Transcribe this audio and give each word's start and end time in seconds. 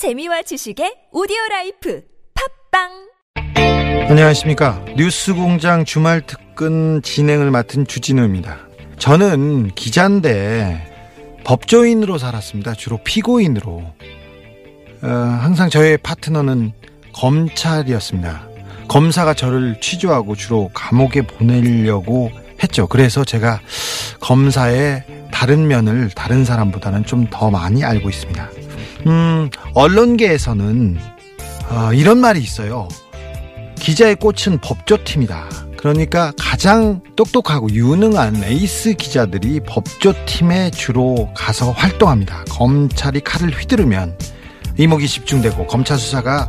재미와 0.00 0.40
지식의 0.40 1.10
오디오 1.12 1.36
라이프 1.50 2.02
팟빵 2.72 2.88
안녕하십니까. 4.08 4.82
뉴스 4.96 5.34
공장 5.34 5.84
주말 5.84 6.22
특근 6.26 7.02
진행을 7.02 7.50
맡은 7.50 7.86
주진우입니다. 7.86 8.56
저는 8.96 9.74
기자인데 9.74 11.42
법조인으로 11.44 12.16
살았습니다. 12.16 12.72
주로 12.72 12.96
피고인으로. 13.04 13.92
어, 15.02 15.06
항상 15.06 15.68
저의 15.68 15.98
파트너는 15.98 16.72
검찰이었습니다. 17.12 18.48
검사가 18.88 19.34
저를 19.34 19.82
취조하고 19.82 20.34
주로 20.34 20.70
감옥에 20.72 21.20
보내려고 21.20 22.30
했죠. 22.62 22.86
그래서 22.86 23.22
제가 23.22 23.60
검사의 24.20 25.04
다른 25.30 25.68
면을 25.68 26.08
다른 26.08 26.46
사람보다는 26.46 27.04
좀 27.04 27.26
더 27.28 27.50
많이 27.50 27.84
알고 27.84 28.08
있습니다. 28.08 28.59
음, 29.06 29.50
언론계에서는 29.74 30.98
어, 31.70 31.92
이런 31.92 32.18
말이 32.18 32.40
있어요. 32.40 32.88
기자의 33.76 34.16
꽃은 34.16 34.58
법조팀이다. 34.62 35.48
그러니까 35.76 36.32
가장 36.38 37.00
똑똑하고 37.16 37.70
유능한 37.70 38.44
에이스 38.44 38.94
기자들이 38.94 39.60
법조팀에 39.60 40.72
주로 40.72 41.30
가서 41.34 41.70
활동합니다. 41.72 42.44
검찰이 42.50 43.20
칼을 43.20 43.50
휘두르면 43.50 44.18
이목이 44.76 45.08
집중되고 45.08 45.66
검찰 45.66 45.98
수사가 45.98 46.48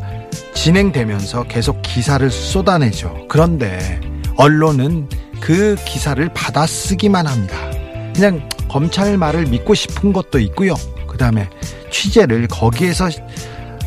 진행되면서 0.53 1.43
계속 1.43 1.81
기사를 1.81 2.29
쏟아내죠. 2.29 3.25
그런데 3.29 4.01
언론은 4.35 5.07
그 5.39 5.75
기사를 5.85 6.27
받아쓰기만 6.33 7.25
합니다. 7.25 7.55
그냥 8.13 8.47
검찰 8.69 9.17
말을 9.17 9.45
믿고 9.47 9.73
싶은 9.73 10.11
것도 10.11 10.39
있고요. 10.39 10.75
그 11.21 11.23
다음에 11.23 11.47
취재를 11.91 12.47
거기에서 12.47 13.07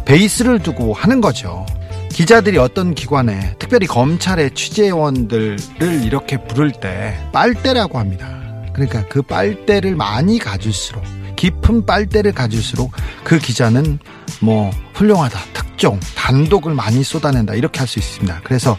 베이스를 0.05 0.61
두고 0.61 0.93
하는 0.93 1.21
거죠. 1.21 1.67
기자들이 2.11 2.59
어떤 2.59 2.95
기관에 2.95 3.57
특별히 3.59 3.89
검찰의 3.89 4.53
취재원들을 4.55 5.59
이렇게 6.05 6.37
부를 6.37 6.71
때 6.71 7.19
빨대라고 7.33 7.99
합니다. 7.99 8.29
그러니까 8.73 9.05
그 9.09 9.21
빨대를 9.21 9.97
많이 9.97 10.39
가질수록 10.39 11.03
깊은 11.35 11.87
빨대를 11.87 12.31
가질수록 12.31 12.93
그 13.25 13.41
기자는 13.41 13.99
뭐 14.41 14.71
훌륭하다, 14.95 15.37
특종, 15.55 15.99
단독을 16.15 16.73
많이 16.73 17.03
쏟아낸다 17.03 17.55
이렇게 17.55 17.81
할 17.81 17.89
수 17.89 17.99
있습니다. 17.99 18.43
그래서 18.45 18.79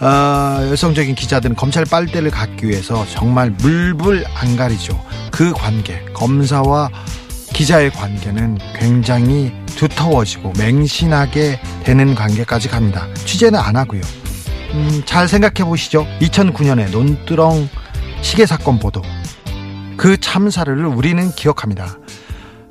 어, 0.00 0.68
여성적인 0.70 1.14
기자들은 1.14 1.56
검찰 1.56 1.86
빨대를 1.86 2.30
갖기 2.30 2.68
위해서 2.68 3.06
정말 3.08 3.50
물불 3.52 4.26
안 4.34 4.54
가리죠. 4.58 5.02
그 5.32 5.54
관계, 5.54 6.04
검사와 6.12 6.90
기자의 7.56 7.90
관계는 7.90 8.58
굉장히 8.74 9.50
두터워지고 9.64 10.52
맹신하게 10.58 11.58
되는 11.84 12.14
관계까지 12.14 12.68
갑니다. 12.68 13.08
취재는 13.14 13.58
안 13.58 13.76
하고요. 13.76 14.02
음, 14.74 15.02
잘 15.06 15.26
생각해 15.26 15.66
보시죠. 15.66 16.06
2009년에 16.20 16.90
논두렁 16.90 17.66
시계 18.20 18.44
사건 18.44 18.78
보도. 18.78 19.00
그 19.96 20.20
참사를 20.20 20.84
우리는 20.84 21.30
기억합니다. 21.30 21.96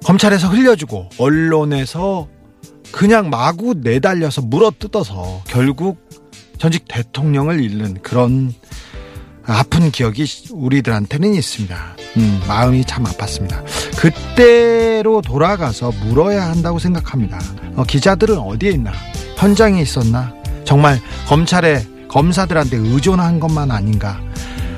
검찰에서 0.03 0.49
흘려주고 0.49 1.09
언론에서 1.17 2.27
그냥 2.91 3.31
마구 3.31 3.73
내달려서 3.73 4.43
물어 4.43 4.71
뜯어서 4.77 5.41
결국 5.47 5.97
전직 6.59 6.85
대통령을 6.87 7.59
잃는 7.59 8.03
그런 8.03 8.53
아픈 9.47 9.91
기억이 9.91 10.25
우리들한테는 10.51 11.35
있습니다. 11.35 11.95
음, 12.17 12.41
마음이 12.47 12.83
참 12.85 13.03
아팠습니다. 13.03 13.63
그때로 13.97 15.21
돌아가서 15.21 15.91
물어야 16.03 16.49
한다고 16.49 16.79
생각합니다. 16.79 17.39
어, 17.75 17.83
기자들은 17.83 18.37
어디에 18.37 18.71
있나? 18.71 18.91
현장에 19.37 19.81
있었나? 19.81 20.33
정말 20.63 20.99
검찰에 21.27 21.85
검사들한테 22.07 22.77
의존한 22.77 23.39
것만 23.39 23.69
아닌가? 23.69 24.19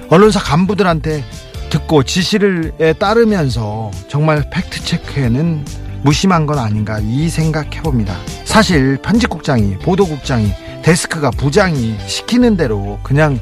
언론사 0.10 0.40
간부들한테 0.40 1.24
듣고 1.70 2.04
지시를 2.04 2.74
따르면서 2.98 3.92
정말 4.10 4.50
팩트 4.50 4.84
체크에는 4.84 5.66
무심한 6.02 6.46
건 6.46 6.60
아닌가 6.60 7.00
이 7.00 7.30
생각해 7.30 7.82
봅니다. 7.82 8.18
사실 8.46 8.98
편집국장이 9.02 9.78
보도국장이 9.80 10.52
데스크가 10.84 11.32
부장이 11.32 11.98
시키는 12.08 12.56
대로 12.58 13.00
그냥 13.04 13.40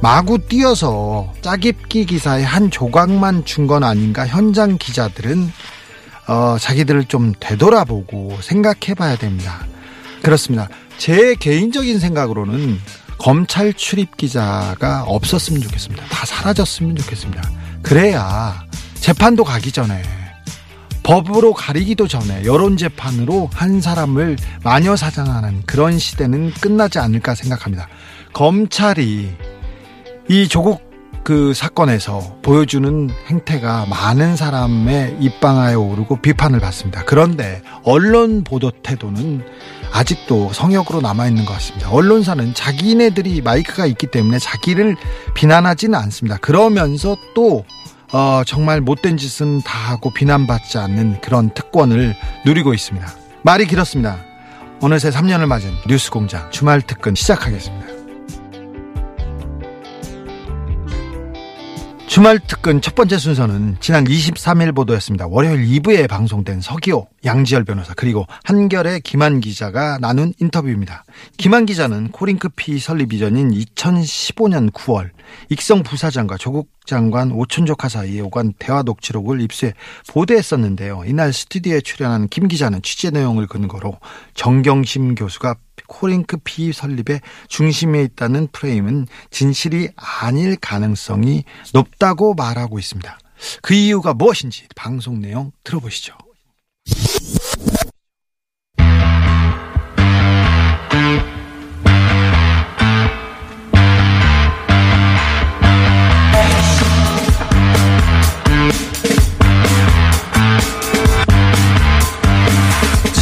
마구 0.00 0.38
뛰어서 0.38 1.32
짜깁기 1.42 2.06
기사의 2.06 2.44
한 2.44 2.70
조각만 2.70 3.44
준 3.44 3.66
건 3.66 3.82
아닌가 3.84 4.26
현장 4.26 4.78
기자들은 4.78 5.52
어, 6.28 6.56
자기들을 6.58 7.06
좀 7.06 7.34
되돌아보고 7.40 8.38
생각해 8.40 8.94
봐야 8.96 9.16
됩니다. 9.16 9.66
그렇습니다. 10.22 10.68
제 10.98 11.34
개인적인 11.34 11.98
생각으로는 11.98 12.78
검찰 13.18 13.74
출입 13.74 14.16
기자가 14.16 15.02
없었으면 15.06 15.60
좋겠습니다. 15.62 16.04
다 16.06 16.24
사라졌으면 16.26 16.96
좋겠습니다. 16.96 17.42
그래야 17.82 18.64
재판도 18.94 19.44
가기 19.44 19.72
전에 19.72 20.02
법으로 21.02 21.54
가리기도 21.54 22.06
전에 22.06 22.44
여론 22.44 22.76
재판으로 22.76 23.50
한 23.52 23.80
사람을 23.80 24.36
마녀 24.62 24.94
사장하는 24.96 25.62
그런 25.66 25.98
시대는 25.98 26.52
끝나지 26.60 26.98
않을까 26.98 27.34
생각합니다. 27.34 27.88
검찰이 28.34 29.30
이 30.28 30.46
조국 30.46 30.86
그 31.24 31.54
사건에서 31.54 32.36
보여주는 32.42 33.10
행태가 33.26 33.86
많은 33.86 34.36
사람의 34.36 35.16
입방아에 35.20 35.74
오르고 35.74 36.20
비판을 36.20 36.60
받습니다. 36.60 37.02
그런데 37.04 37.62
언론 37.82 38.44
보도 38.44 38.70
태도는 38.70 39.42
아직도 39.92 40.52
성역으로 40.52 41.00
남아있는 41.00 41.46
것 41.46 41.52
같습니다. 41.54 41.90
언론사는 41.90 42.52
자기네들이 42.52 43.40
마이크가 43.40 43.86
있기 43.86 44.06
때문에 44.06 44.38
자기를 44.38 44.96
비난하지는 45.34 45.98
않습니다. 45.98 46.36
그러면서 46.38 47.16
또 47.34 47.64
어, 48.12 48.42
정말 48.46 48.80
못된 48.80 49.16
짓은 49.16 49.60
다 49.62 49.92
하고 49.92 50.10
비난받지 50.10 50.78
않는 50.78 51.20
그런 51.20 51.50
특권을 51.50 52.14
누리고 52.44 52.74
있습니다. 52.74 53.06
말이 53.42 53.66
길었습니다. 53.66 54.18
어느새 54.80 55.10
3년을 55.10 55.46
맞은 55.46 55.70
뉴스공장 55.88 56.50
주말 56.50 56.80
특근 56.82 57.14
시작하겠습니다. 57.14 57.97
주말 62.18 62.40
특근 62.40 62.80
첫 62.80 62.96
번째 62.96 63.16
순서는 63.16 63.76
지난 63.78 64.02
23일 64.02 64.74
보도였습니다. 64.74 65.28
월요일 65.28 65.64
2부에 65.68 66.08
방송된 66.08 66.60
서기호, 66.60 67.06
양지열 67.24 67.64
변호사 67.64 67.94
그리고 67.94 68.26
한결의 68.44 69.00
김한 69.00 69.40
기자가 69.40 69.98
나눈 69.98 70.32
인터뷰입니다. 70.38 71.04
김완 71.36 71.66
기자는 71.66 72.10
코링크 72.12 72.66
PE 72.66 72.78
설립 72.78 73.12
이전인 73.12 73.50
2015년 73.50 74.70
9월 74.72 75.10
익성 75.50 75.82
부사장과 75.82 76.36
조국 76.36 76.70
장관 76.86 77.32
오촌 77.32 77.66
조카 77.66 77.88
사이에 77.88 78.20
오간 78.20 78.54
대화 78.58 78.82
녹취록을 78.82 79.40
입수해 79.40 79.74
보도했었는데요. 80.08 81.02
이날 81.06 81.32
스튜디오에 81.32 81.80
출연한 81.80 82.28
김 82.28 82.48
기자는 82.48 82.82
취재 82.82 83.10
내용을 83.10 83.46
근거로 83.46 83.98
정경심 84.34 85.14
교수가 85.14 85.56
코링크 85.86 86.36
PE 86.44 86.72
설립의 86.72 87.20
중심에 87.48 88.02
있다는 88.02 88.48
프레임은 88.52 89.06
진실이 89.30 89.88
아닐 89.96 90.56
가능성이 90.56 91.44
높다고 91.72 92.34
말하고 92.34 92.78
있습니다. 92.78 93.18
그 93.62 93.74
이유가 93.74 94.14
무엇인지 94.14 94.66
방송 94.74 95.20
내용 95.20 95.52
들어보시죠. 95.64 96.14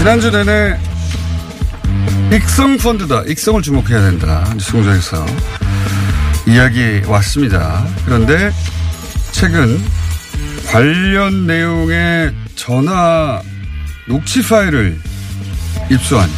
지난주 0.06 0.30
내내 0.30 0.78
익성 2.32 2.78
펀드다. 2.78 3.24
익성을 3.26 3.60
주목해야 3.60 4.02
된다. 4.02 4.48
뉴스공장에서 4.54 5.26
이야기 6.46 7.02
왔습니다. 7.04 7.84
그런데 8.04 8.52
최근 9.32 9.82
관련 10.68 11.48
내용의 11.48 12.32
전화 12.54 13.42
녹취 14.06 14.42
파일을 14.42 14.98
입수한 15.90 16.28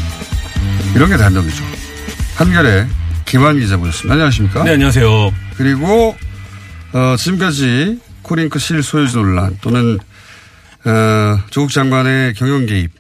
이런 0.95 1.09
게 1.11 1.17
단독이죠. 1.17 1.65
한결에 2.37 2.87
김한 3.27 3.59
기자 3.59 3.77
모셨습니다. 3.77 4.15
안녕하십니까? 4.15 4.65
네, 4.65 4.73
안녕하세요. 4.73 5.33
그리고 5.57 6.17
어, 6.93 7.17
지금까지 7.19 8.01
코링크 8.23 8.59
실 8.59 8.83
소유주 8.83 9.19
논란 9.19 9.59
또는 9.61 9.99
어, 10.85 11.39
조국 11.51 11.71
장관의 11.73 12.35
경영 12.35 12.65
개입 12.67 12.91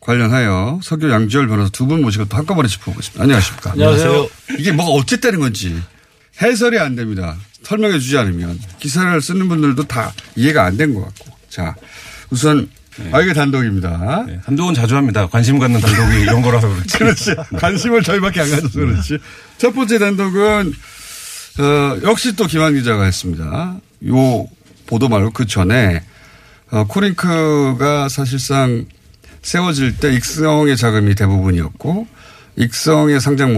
관련하여 0.00 0.80
석유 0.82 1.10
양지열 1.10 1.48
변호사 1.48 1.70
두 1.70 1.86
분 1.86 2.02
모시고 2.02 2.26
또 2.26 2.36
한꺼번에 2.36 2.68
짚어보겠습니다. 2.68 3.22
안녕하십니까? 3.22 3.72
안녕하세요. 3.72 4.28
이게 4.58 4.72
뭐가 4.72 4.90
어쨌다는 4.92 5.40
건지 5.40 5.80
해설이 6.40 6.78
안 6.78 6.94
됩니다. 6.96 7.36
설명해 7.62 7.98
주지 7.98 8.16
않으면 8.18 8.58
기사를 8.80 9.20
쓰는 9.20 9.48
분들도 9.48 9.84
다 9.84 10.12
이해가 10.36 10.64
안 10.64 10.76
된 10.76 10.94
것 10.94 11.02
같고. 11.06 11.34
자, 11.48 11.74
우선 12.30 12.68
아, 13.12 13.20
이게 13.20 13.32
단독입니다. 13.32 14.24
네, 14.26 14.40
단독은 14.44 14.74
자주 14.74 14.96
합니다. 14.96 15.26
관심 15.26 15.58
갖는 15.58 15.80
단독이 15.80 16.22
이런 16.22 16.42
거라서 16.42 16.68
그렇지. 16.68 16.98
그렇지. 16.98 17.34
관심을 17.56 18.02
저희밖에 18.02 18.40
안 18.40 18.50
가져서 18.50 18.78
그렇지. 18.78 19.18
첫 19.58 19.72
번째 19.74 19.98
단독은, 19.98 20.72
어, 21.58 21.98
역시 22.04 22.36
또 22.36 22.46
김한 22.46 22.74
기자가 22.74 23.04
했습니다. 23.04 23.76
요 24.08 24.46
보도 24.86 25.08
말고 25.08 25.30
그 25.30 25.46
전에, 25.46 26.02
어, 26.70 26.84
코링크가 26.84 28.08
사실상 28.08 28.84
세워질 29.42 29.98
때 29.98 30.12
익성의 30.14 30.76
자금이 30.76 31.14
대부분이었고, 31.16 32.06
익성의 32.56 33.20
상장 33.20 33.54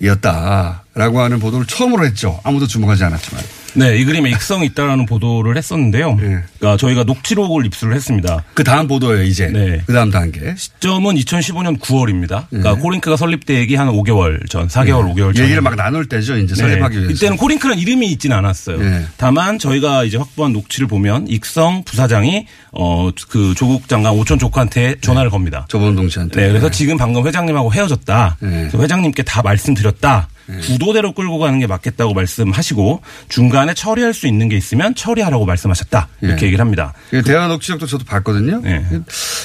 모델이었다라고 0.00 1.20
하는 1.20 1.38
보도를 1.38 1.66
처음으로 1.66 2.04
했죠. 2.04 2.40
아무도 2.42 2.66
주목하지 2.66 3.04
않았지만. 3.04 3.42
네, 3.74 3.98
이 3.98 4.04
그림에 4.04 4.30
익성이 4.30 4.66
있다라는 4.66 5.06
보도를 5.06 5.56
했었는데요. 5.56 6.16
네. 6.16 6.38
그러니까 6.58 6.76
저희가 6.78 7.04
녹취록을 7.04 7.66
입수를 7.66 7.94
했습니다. 7.94 8.44
그 8.54 8.64
다음 8.64 8.88
보도예요, 8.88 9.22
이제. 9.22 9.46
네. 9.48 9.82
그 9.86 9.92
다음 9.92 10.10
단계. 10.10 10.54
시점은 10.56 11.14
2015년 11.16 11.78
9월입니다. 11.78 12.46
그러니까 12.50 12.74
코링크가 12.76 13.16
설립되기 13.16 13.74
한 13.76 13.88
5개월 13.88 14.48
전, 14.48 14.68
4개월, 14.68 15.14
5개월 15.14 15.34
전. 15.34 15.44
얘기를 15.44 15.60
막 15.62 15.76
나눌 15.76 16.06
때죠, 16.06 16.36
이제 16.36 16.54
설립하기 16.54 16.96
위해서. 16.96 17.08
네. 17.08 17.14
이때는 17.14 17.36
코링크란 17.36 17.78
이름이 17.78 18.06
있지는 18.12 18.36
않았어요. 18.36 18.78
네. 18.78 19.04
다만 19.16 19.58
저희가 19.58 20.04
이제 20.04 20.16
확보한 20.18 20.52
녹취를 20.52 20.86
보면 20.88 21.28
익성 21.28 21.84
부사장이 21.84 22.46
어 22.72 23.10
그 23.28 23.54
조국 23.56 23.88
장관 23.88 24.12
오촌 24.12 24.38
조카한테 24.38 24.96
전화를 25.00 25.30
겁니다. 25.30 25.66
조범동 25.68 26.08
씨한테. 26.08 26.40
네, 26.40 26.48
그래서 26.48 26.70
지금 26.70 26.96
방금 26.96 27.26
회장님하고 27.26 27.72
헤어졌다. 27.72 28.36
네. 28.40 28.70
회장님께 28.74 29.22
다 29.22 29.42
말씀드렸다. 29.42 30.28
구도대로 30.58 31.12
끌고 31.12 31.38
가는 31.38 31.58
게 31.58 31.66
맞겠다고 31.66 32.14
말씀하시고 32.14 33.02
중간에 33.28 33.74
처리할 33.74 34.14
수 34.14 34.26
있는 34.26 34.48
게 34.48 34.56
있으면 34.56 34.94
처리하라고 34.94 35.46
말씀하셨다. 35.46 36.08
이렇게 36.22 36.42
예. 36.42 36.46
얘기를 36.46 36.64
합니다. 36.64 36.92
그 37.10 37.22
대화 37.22 37.48
녹취록도 37.48 37.86
저도 37.86 38.04
봤거든요. 38.04 38.60
네. 38.62 38.84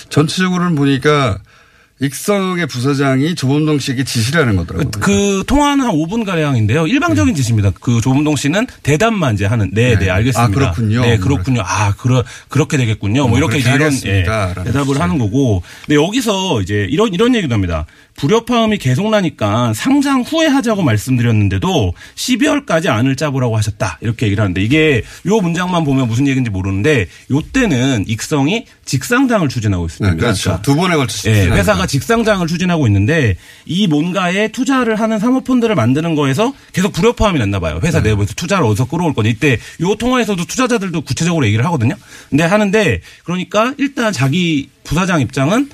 전체적으로는 0.10 0.76
보니까 0.76 1.38
익성의 2.02 2.68
부사장이 2.68 3.36
조범동 3.36 3.80
씨에게 3.80 4.04
지시를 4.04 4.42
하는 4.42 4.58
거더라고요. 4.58 4.92
그 5.00 5.44
통화는 5.48 5.86
한 5.86 5.94
5분 5.94 6.26
가량인데요. 6.26 6.88
일방적인 6.88 7.34
지시입니다. 7.36 7.72
그 7.80 8.02
조문동 8.02 8.36
씨는 8.36 8.68
대답만 8.84 9.36
이제 9.36 9.46
하는 9.46 9.70
네, 9.72 9.92
네, 9.92 10.00
네. 10.06 10.10
알겠습니다. 10.10 10.44
아, 10.44 10.48
그렇군요. 10.48 11.02
네, 11.02 11.18
그렇군요. 11.18 11.62
아, 11.64 11.94
그러 11.98 12.22
그렇게 12.50 12.76
되겠군요. 12.76 13.30
뭐 13.30 13.36
어, 13.36 13.38
이렇게 13.38 13.60
이제 13.60 13.74
이런. 13.74 13.94
예, 14.06 14.26
대답을. 14.66 15.00
하는 15.00 15.18
거고. 15.18 15.64
근데 15.86 15.96
여기서 15.96 16.62
이제 16.62 16.86
이런 16.90 17.14
이런 17.14 17.34
얘기도 17.34 17.54
합니다. 17.54 17.86
불협화음이 18.16 18.78
계속 18.78 19.10
나니까 19.10 19.74
상장 19.74 20.22
후에 20.22 20.48
하자고 20.48 20.84
말씀드렸는데도 20.84 21.94
12월까지 22.16 22.88
안을 22.88 23.16
짜보라고 23.16 23.58
하셨다. 23.58 23.98
이렇게 24.02 24.28
얘기를 24.28 24.42
하는데 24.42 24.62
이게 24.64 25.04
요 25.26 25.42
문장만 25.42 25.84
보면 25.84 26.08
무슨 26.08 26.28
얘기인지 26.28 26.50
모르는데 26.50 27.08
요 27.32 27.42
때는 27.42 28.06
익성이 28.08 28.66
직상장을 28.86 29.48
추진하고 29.50 29.86
있습니다. 29.86 30.16
네, 30.16 30.20
그렇죠. 30.20 30.44
그러니까 30.44 30.62
두 30.62 30.76
번에 30.76 30.96
걸쳐 30.96 31.30
예, 31.30 31.34
추진하는 31.36 31.58
회사가. 31.58 31.88
직상장을 31.88 32.48
추진하고 32.48 32.88
있는데 32.88 33.36
이 33.66 33.88
뭔가에 33.88 34.48
투자를 34.50 34.96
하는 35.00 35.20
사모펀드를 35.20 35.76
만드는 35.76 36.16
거에서 36.16 36.54
계속 36.72 36.94
불협화음이 36.94 37.40
났나 37.40 37.60
봐요. 37.60 37.80
회사 37.84 38.02
네. 38.02 38.10
내부에서 38.10 38.34
투자를 38.36 38.66
어디서 38.66 38.86
끌어올 38.86 39.14
거냐. 39.14 39.30
이때 39.30 39.58
요 39.82 39.96
통화에서도 39.96 40.46
투자자들도 40.46 41.02
구체적으로 41.02 41.46
얘기를 41.46 41.66
하거든요. 41.66 41.96
근데 42.30 42.44
하는데 42.44 43.02
그러니까 43.24 43.74
일단 43.78 44.14
자기 44.14 44.70
부사장 44.84 45.20
입장은 45.20 45.70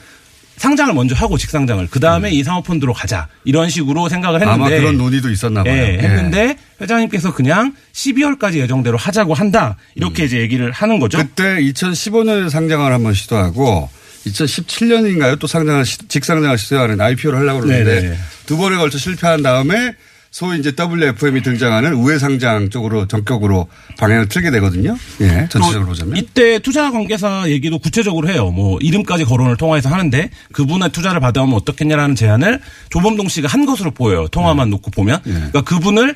상장을 0.61 0.93
먼저 0.93 1.15
하고 1.15 1.39
직상장을 1.39 1.87
그 1.89 1.99
다음에 1.99 2.29
이 2.29 2.43
사모펀드로 2.43 2.93
가자 2.93 3.27
이런 3.45 3.67
식으로 3.67 4.09
생각을 4.09 4.41
했는데 4.41 4.59
음. 4.59 4.65
아마 4.67 4.69
그런 4.69 4.95
논의도 4.97 5.31
있었나 5.31 5.63
봐요. 5.63 5.73
예, 5.73 5.97
예. 5.99 6.07
했는데 6.07 6.55
회장님께서 6.79 7.33
그냥 7.33 7.73
12월까지 7.93 8.57
예정대로 8.57 8.95
하자고 8.95 9.33
한다 9.33 9.75
이렇게 9.95 10.25
이제 10.25 10.37
얘기를 10.39 10.71
하는 10.71 10.99
거죠. 10.99 11.17
음. 11.17 11.23
그때 11.23 11.55
2015년에 11.61 12.51
상장을 12.51 12.93
한번 12.93 13.15
시도하고 13.15 13.89
2017년인가요? 14.27 15.39
또 15.39 15.47
상장을 15.47 15.83
시- 15.83 15.97
직상장을 16.07 16.55
시도하는 16.59 17.01
IPO를 17.01 17.39
하려고 17.39 17.61
그러는데 17.61 18.01
네네. 18.01 18.17
두 18.45 18.55
번에 18.57 18.77
걸쳐 18.77 18.99
실패한 18.99 19.41
다음에 19.41 19.95
소위 20.31 20.59
이제 20.59 20.73
WFM이 20.77 21.41
등장하는 21.43 21.93
우회 21.93 22.17
상장 22.17 22.69
쪽으로 22.69 23.05
전격으로 23.05 23.67
방향을 23.99 24.29
틀게 24.29 24.49
되거든요. 24.51 24.95
예, 25.19 25.47
전체적으로 25.49 25.81
또 25.81 25.85
보자면. 25.87 26.15
이때 26.15 26.57
투자 26.59 26.89
관계사 26.89 27.49
얘기도 27.49 27.77
구체적으로 27.79 28.29
해요. 28.29 28.49
뭐 28.49 28.79
이름까지 28.81 29.25
거론을 29.25 29.57
통화해서 29.57 29.89
하는데 29.89 30.29
그분의 30.53 30.91
투자를 30.93 31.19
받아오면 31.19 31.55
어떻겠냐라는 31.57 32.15
제안을 32.15 32.61
조범동 32.89 33.27
씨가 33.27 33.49
한 33.49 33.65
것으로 33.65 33.91
보여요. 33.91 34.29
통화만 34.29 34.69
네. 34.69 34.71
놓고 34.71 34.91
보면. 34.91 35.21
그러니까 35.23 35.61
그분을 35.61 36.11
어, 36.11 36.15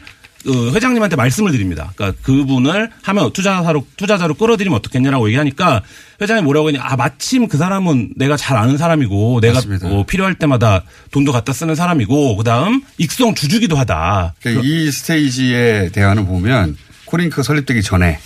회장님한테 0.54 1.16
말씀을 1.16 1.52
드립니다. 1.52 1.92
그러니까 1.96 2.22
그분을 2.24 2.92
하면 3.02 3.34
투자자로 3.34 3.88
투자자로 3.98 4.36
끌어들이면 4.36 4.78
어떻겠냐라고 4.78 5.28
얘기하니까 5.28 5.82
회장이 6.22 6.42
뭐라고 6.44 6.70
했냐? 6.70 6.82
아 6.84 6.96
마침 6.96 7.48
그 7.48 7.58
사람은 7.58 8.14
내가 8.16 8.38
잘 8.38 8.58
아는 8.58 8.78
사람이고 8.78 9.42
내가. 9.42 9.62
어, 9.84 10.06
필요할 10.06 10.36
때마다 10.36 10.84
돈도 11.12 11.32
갖다 11.32 11.54
쓰는 11.54 11.76
사람이고 11.76 12.36
그다음 12.38 12.82
익성 12.98 13.36
주주기도 13.36 13.76
하다. 13.76 14.36
그러니까 14.42 14.64
이 14.66 14.92
스테이지의 14.92 15.92
대화는 15.92 16.26
보면 16.26 16.78
코링크 17.06 17.44
설립되기 17.44 17.82
전에 17.82 18.20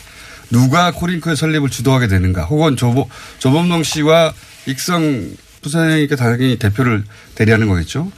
누가 0.52 0.92
코링크의 0.92 1.36
설립을 1.36 1.70
주도하게 1.70 2.08
되는가 2.08 2.44
혹은 2.46 2.76
조보, 2.76 3.08
조범동 3.40 3.84
씨와 3.84 4.34
익성 4.66 5.30
부사장이니까 5.62 6.16
당연히 6.16 6.58
대표를 6.58 7.04
대리하는 7.36 7.68
거겠죠. 7.68 8.12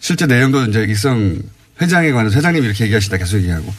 실제 0.00 0.26
내용도 0.26 0.64
이제 0.64 0.84
익성 0.88 1.40
회장에 1.80 2.12
관해서 2.12 2.36
회장님 2.36 2.64
이렇게 2.64 2.84
얘기하시다 2.84 3.16
계속 3.16 3.38
얘기하고 3.38 3.72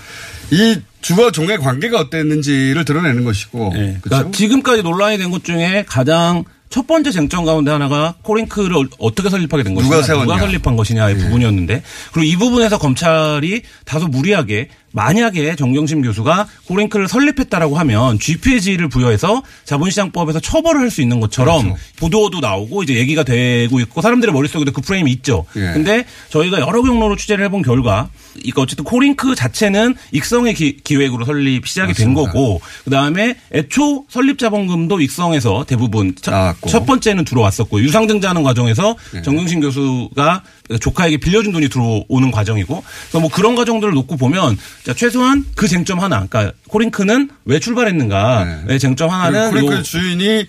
이 0.52 0.78
주거 1.02 1.32
종의 1.32 1.58
관계가 1.58 2.00
어땠는지를 2.00 2.86
드러내는 2.86 3.24
것이고 3.24 3.72
네. 3.74 3.98
그러니까 4.02 4.32
지금까지 4.32 4.84
논란이 4.84 5.18
된 5.18 5.32
것 5.32 5.44
중에 5.44 5.86
가장 5.88 6.44
첫 6.70 6.88
번째 6.88 7.12
쟁점 7.12 7.46
가운데 7.46 7.70
하나가 7.70 8.16
코링크를 8.24 8.88
어떻게 8.98 9.30
설립하게 9.30 9.62
된 9.64 9.76
것이냐, 9.76 9.96
누가 9.96 10.04
세웠냐. 10.06 10.40
설립한 10.40 10.76
것이냐의 10.76 11.18
부분이었는데 11.20 11.84
그리고 12.14 12.26
이 12.26 12.36
부분에서 12.36 12.80
검찰이 12.80 13.62
다소 13.86 14.08
무리하게 14.08 14.70
만약에 14.94 15.56
정경심 15.56 16.04
교수가 16.04 16.48
코링크를 16.68 17.08
설립했다라고 17.08 17.78
하면 17.80 18.20
GP 18.20 18.33
지위를 18.33 18.88
부여해서 18.90 19.42
자본시장법에서 19.66 20.40
처벌을 20.40 20.80
할 20.82 20.94
수 20.94 21.02
있는 21.02 21.20
것처럼 21.20 21.64
그렇죠. 21.64 21.80
보도도 21.98 22.40
나오고 22.40 22.84
이제 22.84 22.94
얘기가 22.94 23.24
되고 23.24 23.80
있고 23.80 24.02
사람들의 24.02 24.32
머릿속에도 24.32 24.72
그 24.72 24.82
프레임이 24.82 25.12
있죠. 25.14 25.46
예. 25.56 25.72
근데 25.74 26.06
저희가 26.30 26.60
여러 26.60 26.84
경로로 26.84 27.16
취재를 27.16 27.44
해본 27.46 27.64
결과 27.64 28.10
이거 28.44 28.62
어쨌든 28.62 28.86
코링크 28.86 29.34
자체는 29.34 29.96
익성의 30.12 30.54
기, 30.54 30.78
기획으로 30.84 31.26
설립 31.26 31.66
시작이 31.68 31.94
된 31.94 32.14
맞습니다. 32.14 32.32
거고 32.32 32.62
그다음에 32.84 33.38
애초 33.54 34.06
설립 34.08 34.38
자본금도 34.38 35.02
익성에서 35.02 35.66
대부분 35.68 36.14
첫. 36.22 36.56
첫 36.68 36.86
번째는 36.86 37.26
들어왔었고 37.26 37.82
유상 37.82 38.08
증자하는 38.08 38.44
과정에서 38.44 38.96
네. 39.14 39.24
정경심 39.24 39.62
교수가 39.62 40.44
조카에게 40.80 41.18
빌려준 41.18 41.52
돈이 41.54 41.70
들어오는 41.70 42.30
과정이고 42.32 42.84
그래서 43.10 43.20
뭐 43.20 43.30
그런 43.32 43.56
과정들을 43.56 43.94
놓고 43.96 44.18
보면 44.18 44.58
자, 44.86 44.94
최소한 44.94 45.46
그 45.56 45.68
쟁점 45.68 46.00
하나 46.02 46.26
그러니까 46.30 46.54
코링크는 46.68 47.30
왜 47.46 47.60
출발했는가 47.60 48.64
네. 48.68 48.74
의 48.74 48.80
쟁점 48.80 49.10
하나는 49.10 49.50
코링크 49.52 49.76
요- 49.76 49.82
주인이 49.84 50.48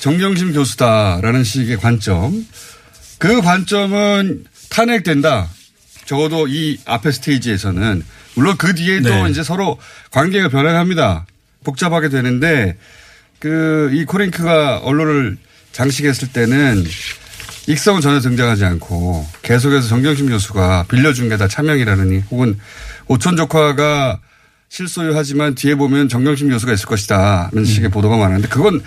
정경심 0.00 0.52
교수다라는 0.52 1.44
식의 1.44 1.76
관점. 1.78 2.46
그 3.18 3.40
관점은 3.40 4.44
탄핵된다. 4.70 5.48
적어도 6.04 6.46
이 6.48 6.78
앞에 6.84 7.10
스테이지에서는 7.12 8.04
물론 8.34 8.56
그 8.58 8.74
뒤에도 8.74 9.08
네. 9.24 9.30
이제 9.30 9.42
서로 9.42 9.78
관계가 10.10 10.48
변해갑니다. 10.48 11.26
복잡하게 11.64 12.08
되는데 12.08 12.76
그 13.38 13.90
이 13.92 14.04
코링크가 14.04 14.78
언론을 14.78 15.36
장식했을 15.72 16.28
때는 16.32 16.84
익성은 17.68 18.00
전혀 18.00 18.20
등장하지 18.20 18.64
않고 18.64 19.26
계속해서 19.42 19.88
정경심 19.88 20.28
교수가 20.28 20.86
빌려준 20.88 21.28
게 21.28 21.36
다 21.36 21.46
차명이라느니 21.48 22.22
혹은 22.30 22.58
오촌 23.08 23.36
조카가 23.36 24.20
실소유하지만 24.68 25.54
뒤에 25.54 25.74
보면 25.74 26.08
정경심 26.08 26.48
교수가 26.50 26.72
있을 26.72 26.86
것이다. 26.86 27.50
음. 27.52 27.56
라는 27.56 27.64
식의 27.64 27.90
보도가 27.90 28.16
많았는데 28.16 28.48
그건 28.48 28.82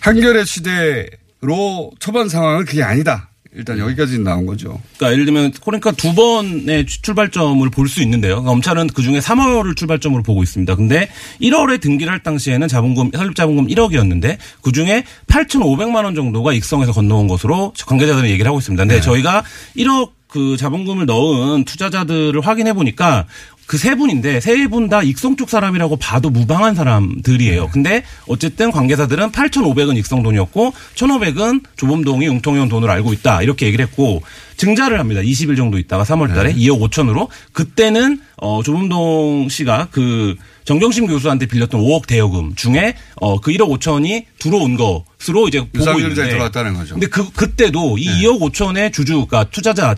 한결의 0.00 0.46
시대로 0.46 1.90
초반 1.98 2.28
상황은 2.28 2.64
그게 2.64 2.82
아니다. 2.82 3.28
일단 3.54 3.78
여기까지 3.78 4.18
나온 4.20 4.46
거죠. 4.46 4.78
그러니까 4.96 5.12
예를 5.12 5.24
들면 5.24 5.52
코링크가 5.52 5.96
두 5.96 6.14
번의 6.14 6.86
추- 6.86 7.02
출발점을 7.02 7.68
볼 7.70 7.88
수 7.88 8.02
있는데요. 8.02 8.34
그러니까 8.34 8.50
검찰은 8.50 8.88
그 8.88 9.02
중에 9.02 9.18
3월을 9.20 9.74
출발점으로 9.74 10.22
보고 10.22 10.42
있습니다. 10.42 10.76
근데 10.76 11.08
1월에 11.40 11.80
등기를 11.80 12.12
할 12.12 12.22
당시에는 12.22 12.68
자본금 12.68 13.10
설립 13.16 13.34
자본금 13.34 13.66
1억이었는데 13.68 14.36
그 14.62 14.70
중에 14.70 15.02
8,500만 15.26 16.04
원 16.04 16.14
정도가 16.14 16.52
익성에서 16.52 16.92
건너온 16.92 17.26
것으로 17.26 17.72
관계자들은 17.86 18.28
얘기를 18.28 18.46
하고 18.48 18.58
있습니다. 18.58 18.82
근데 18.84 19.00
저희가 19.00 19.42
1억 19.76 20.12
그 20.28 20.58
자본금을 20.58 21.06
넣은 21.06 21.64
투자자들을 21.64 22.38
확인해 22.42 22.74
보니까 22.74 23.26
그 23.68 23.76
세 23.76 23.94
분인데 23.94 24.40
세 24.40 24.66
분 24.68 24.88
다 24.88 25.02
익성 25.02 25.36
쪽 25.36 25.50
사람이라고 25.50 25.96
봐도 25.96 26.30
무방한 26.30 26.74
사람들이에요. 26.74 27.68
근데 27.68 28.02
어쨌든 28.26 28.70
관계자들은 28.72 29.30
8,500은 29.30 29.96
익성 29.98 30.22
돈이었고 30.22 30.72
1,500은 30.94 31.62
조범동이 31.76 32.24
융통형 32.26 32.68
돈으로 32.70 32.90
알고 32.90 33.12
있다 33.12 33.42
이렇게 33.42 33.66
얘기를 33.66 33.84
했고 33.86 34.22
증자를 34.56 34.98
합니다. 34.98 35.20
20일 35.20 35.56
정도 35.56 35.78
있다가 35.78 36.02
3월달에 36.04 36.56
2억 36.56 36.80
5천으로 36.90 37.28
그때는 37.52 38.20
어 38.38 38.62
조범동 38.62 39.48
씨가 39.50 39.88
그 39.90 40.34
정경심 40.64 41.06
교수한테 41.06 41.44
빌렸던 41.46 41.80
5억 41.80 42.06
대여금 42.06 42.54
중에 42.54 42.94
어 43.20 43.38
그 43.40 43.52
1억 43.52 43.68
5천이 43.78 44.24
들어온 44.38 44.76
것으로 44.78 45.46
이제 45.48 45.60
보고 45.60 45.84
있는데 45.98 46.14
들어왔다는 46.30 46.72
거죠. 46.74 46.94
근데 46.94 47.06
그 47.06 47.30
그때도 47.32 47.98
이 47.98 48.06
2억 48.22 48.40
5천의 48.40 48.92
주주가 48.94 49.44
투자자 49.44 49.94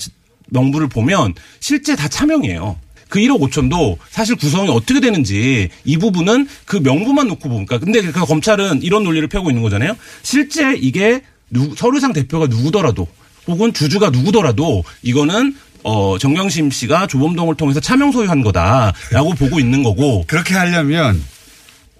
명부를 0.48 0.88
보면 0.88 1.34
실제 1.60 1.94
다 1.94 2.08
차명이에요. 2.08 2.76
그 3.10 3.18
1억 3.18 3.40
5천도 3.40 3.98
사실 4.08 4.36
구성이 4.36 4.70
어떻게 4.70 5.00
되는지 5.00 5.68
이 5.84 5.98
부분은 5.98 6.48
그 6.64 6.76
명부만 6.76 7.28
놓고 7.28 7.48
보니까 7.48 7.78
근데 7.78 8.00
그 8.00 8.12
검찰은 8.12 8.82
이런 8.82 9.04
논리를 9.04 9.26
펴고 9.28 9.50
있는 9.50 9.62
거잖아요. 9.62 9.96
실제 10.22 10.74
이게 10.74 11.22
누, 11.50 11.74
서류상 11.76 12.14
대표가 12.14 12.46
누구더라도 12.46 13.06
혹은 13.46 13.72
주주가 13.72 14.10
누구더라도 14.10 14.84
이거는 15.02 15.54
어 15.82 16.18
정경심 16.18 16.70
씨가 16.70 17.06
조범동을 17.08 17.56
통해서 17.56 17.80
차명 17.80 18.12
소유한 18.12 18.42
거다라고 18.42 19.34
보고 19.34 19.58
있는 19.58 19.82
거고 19.82 20.24
그렇게 20.26 20.54
하려면 20.54 21.22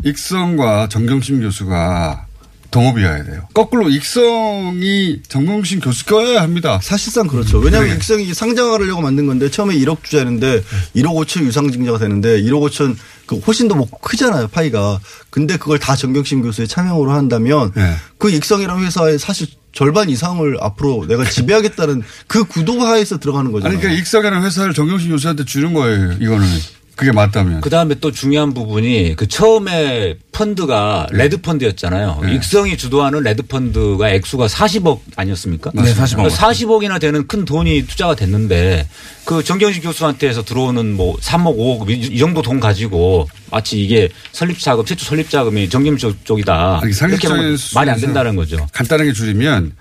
익성과 0.04 0.88
정경심 0.88 1.40
교수가 1.40 2.26
동업이어야 2.70 3.24
돼요. 3.24 3.46
거꾸로 3.52 3.88
익성이 3.88 5.20
정경심 5.28 5.80
교수 5.80 6.04
껴야 6.06 6.42
합니다. 6.42 6.78
사실상 6.82 7.26
그렇죠. 7.26 7.58
왜냐하면 7.58 7.90
네. 7.90 7.96
익성이 7.96 8.32
상장하려고 8.32 9.00
만든 9.00 9.26
건데 9.26 9.50
처음에 9.50 9.74
1억 9.76 10.02
투자했는데 10.02 10.62
1억 10.96 11.14
5천 11.14 11.44
유상증자가 11.44 11.98
되는데 11.98 12.40
1억 12.42 12.68
5천 12.70 12.96
그 13.26 13.36
훨씬 13.38 13.68
더 13.68 13.74
뭐 13.74 13.88
크잖아요 13.88 14.48
파이가. 14.48 15.00
근데 15.30 15.56
그걸 15.56 15.78
다 15.78 15.96
정경심 15.96 16.42
교수의 16.42 16.68
차명으로 16.68 17.12
한다면 17.12 17.72
네. 17.74 17.94
그 18.18 18.30
익성이라는 18.30 18.84
회사의 18.84 19.18
사실 19.18 19.46
절반 19.72 20.10
이상을 20.10 20.56
앞으로 20.60 21.06
내가 21.06 21.24
지배하겠다는 21.24 22.02
그 22.26 22.44
구도 22.44 22.80
하에서 22.80 23.18
들어가는 23.18 23.52
거잖아요. 23.52 23.72
아니, 23.72 23.80
그러니까 23.80 24.00
익성이라는 24.00 24.44
회사를 24.44 24.74
정경심 24.74 25.10
교수한테 25.10 25.44
주는 25.44 25.72
거예요. 25.72 26.12
이거는. 26.20 26.46
그게 27.00 27.12
맞다면. 27.12 27.62
그 27.62 27.70
다음에 27.70 27.94
또 27.98 28.12
중요한 28.12 28.52
부분이 28.52 29.14
그 29.16 29.26
처음에 29.26 30.16
펀드가 30.32 31.06
레드 31.12 31.40
펀드였잖아요. 31.40 32.20
네. 32.26 32.34
익성이 32.34 32.76
주도하는 32.76 33.22
레드 33.22 33.42
펀드가 33.42 34.10
액수가 34.10 34.46
40억 34.48 35.00
아니었습니까? 35.16 35.70
네, 35.74 35.94
40억. 35.94 36.28
40억이나 36.28 37.00
되는 37.00 37.26
큰 37.26 37.46
돈이 37.46 37.86
투자가 37.86 38.14
됐는데 38.16 38.86
그 39.24 39.42
정경심 39.42 39.82
교수한테서 39.82 40.44
들어오는 40.44 40.94
뭐 40.94 41.16
3억, 41.16 41.56
5억 41.56 41.88
이- 41.88 41.94
이 42.14 42.18
정도 42.18 42.42
돈 42.42 42.60
가지고 42.60 43.26
마치 43.50 43.82
이게 43.82 44.10
설립 44.32 44.58
자금, 44.58 44.84
최초 44.84 45.06
설립 45.06 45.30
자금이 45.30 45.70
정경심 45.70 46.18
쪽이다. 46.24 46.80
아니, 46.82 46.92
이렇게 46.92 47.28
말이 47.74 47.88
안 47.88 47.98
된다는 47.98 48.36
거죠. 48.36 48.66
간단하게 48.74 49.14
줄이면 49.14 49.72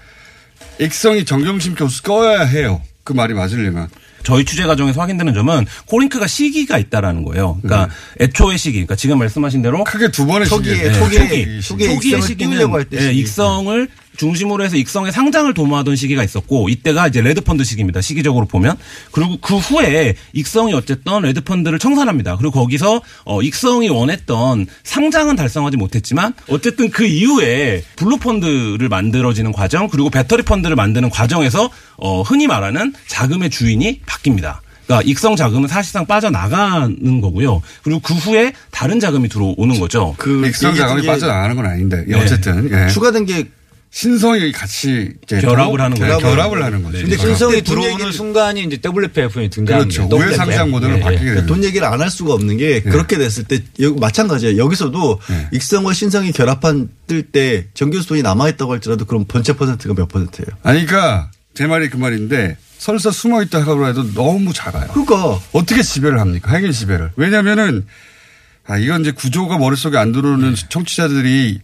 익성이 0.80 1.26
정경심 1.26 1.76
교수 1.76 2.02
꺼여야 2.02 2.44
해요. 2.46 2.82
그 3.04 3.12
말이 3.12 3.34
맞으려면. 3.34 3.90
저희 4.24 4.46
취재 4.46 4.66
과정에서 4.66 5.02
확인되는 5.02 5.34
점은 5.34 5.66
코링크가 5.86 6.28
시기가 6.28 6.78
있다라는 6.78 7.24
거예요. 7.24 7.60
그러니까 7.62 7.94
애초의 8.20 8.58
시기, 8.58 8.78
그러니까 8.80 8.96
지금 8.96 9.20
말씀하신 9.20 9.62
대로 9.62 9.84
크게 9.84 10.10
두 10.12 10.26
번의 10.26 10.48
초기에 10.48 10.76
시기에 10.76 10.94
초기에 10.94 11.20
초기 11.20 11.62
초기에 11.62 11.88
초기의 11.96 12.18
익성을 12.18 12.28
시기는 12.28 12.86
예, 12.94 13.00
시기. 13.00 13.20
익성을 13.20 13.88
중심으로 14.20 14.66
해서 14.66 14.76
익성의 14.76 15.14
상장을 15.14 15.52
도모하던 15.54 15.96
시기가 15.96 16.24
있었고 16.24 16.68
이때가 16.68 17.08
이제 17.08 17.22
레드펀드 17.22 17.64
시기입니다. 17.64 18.02
시기적으로 18.02 18.46
보면 18.46 18.76
그리고 19.12 19.38
그 19.40 19.58
후에 19.58 20.16
익성이 20.34 20.74
어쨌든 20.74 21.22
레드펀드를 21.22 21.80
청산합니다. 21.80 22.36
그리고 22.36 22.52
거기서 22.52 23.02
어, 23.24 23.42
익성이 23.42 23.88
원했던 23.88 24.68
상장은 24.84 25.38
달성하지 25.38 25.78
못했지만 25.78 26.34
어쨌든 26.50 26.90
그 26.90 27.06
이후에 27.06 27.82
블루펀드를 27.96 28.90
만들어지는 28.90 29.54
과정 29.54 29.88
그리고 29.88 30.10
배터리 30.10 30.44
펀드를 30.44 30.76
만드는 30.76 31.10
과정에서 31.10 31.70
어, 31.96 32.22
흔히 32.22 32.48
말하는 32.48 32.94
자금의 33.08 33.50
주인이 33.50 34.02
바뀝니다. 34.06 34.58
그러니까 34.86 35.08
익성 35.08 35.36
자금은 35.38 35.70
사실상 35.70 36.06
빠져나가는 36.08 37.22
거고요. 37.22 37.62
그리고 37.84 38.02
그 38.02 38.16
후에 38.16 38.54
다른 38.72 39.00
자금이 39.00 39.30
들어오는 39.30 39.80
거죠. 39.80 40.16
그 40.18 40.46
익성 40.46 40.76
자금이 40.76 41.04
게 41.04 41.08
빠져나가는 41.08 41.56
건 41.56 41.66
아닌데 41.68 42.04
예, 42.08 42.14
네. 42.14 42.22
어쨌든 42.22 42.70
예. 42.72 42.92
추가된 42.92 43.26
게 43.26 43.48
신성이 43.92 44.52
같이 44.52 45.14
이제 45.24 45.42
결합을 45.42 45.78
더- 45.78 45.84
하는 45.86 45.98
네, 45.98 46.08
거죠. 46.08 46.20
결합을 46.20 46.64
하는 46.64 46.84
거죠. 46.84 47.00
근데 47.00 47.18
그러니까. 47.18 47.26
신성이 47.28 47.62
들어오는 47.64 48.12
순간이 48.12 48.64
이제 48.64 48.78
WPF이 48.86 49.50
등장한 49.50 49.90
그렇죠. 49.90 50.08
거예요. 50.08 50.26
우회 50.28 50.36
상장 50.36 50.70
모델로 50.70 50.94
예, 50.94 50.98
예. 50.98 51.02
바뀌게 51.02 51.26
되는 51.26 51.46
돈 51.48 51.64
얘기를 51.64 51.88
안 51.88 52.00
할 52.00 52.10
수가 52.12 52.34
없는 52.36 52.58
게 52.58 52.82
네. 52.84 52.90
그렇게 52.90 53.18
됐을 53.18 53.46
때 53.46 53.62
마찬가지예요. 54.00 54.58
여기서도 54.64 55.20
네. 55.30 55.48
익성과 55.54 55.94
신성이 55.94 56.32
결합한 56.32 56.90
뜰때 57.08 57.68
정교수 57.74 58.08
돈이 58.10 58.22
남아있다고 58.22 58.72
할지라도 58.72 59.06
그럼 59.06 59.26
전체 59.32 59.54
퍼센트가 59.54 59.96
몇 59.96 60.08
퍼센트예요? 60.08 60.48
아니 60.64 60.86
그러니까 60.86 61.32
제 61.56 61.66
말이 61.66 61.90
그 61.90 61.98
말인데 61.98 62.58
설사 62.78 63.10
숨어 63.12 63.42
있다 63.44 63.60
하고 63.64 63.88
해도 63.88 64.14
너무 64.14 64.54
작아요. 64.54 64.88
그러니까 64.94 65.40
어떻게 65.52 65.82
지배를 65.82 66.20
합니까? 66.20 66.54
핵인 66.56 66.72
지배를. 66.72 67.10
왜냐면은 67.18 67.86
아 68.68 68.78
이건 68.78 69.02
이제 69.02 69.12
구조가 69.12 69.58
머릿속에 69.58 69.98
안 69.98 70.12
들어오는 70.12 70.56
청취자들이 70.70 71.60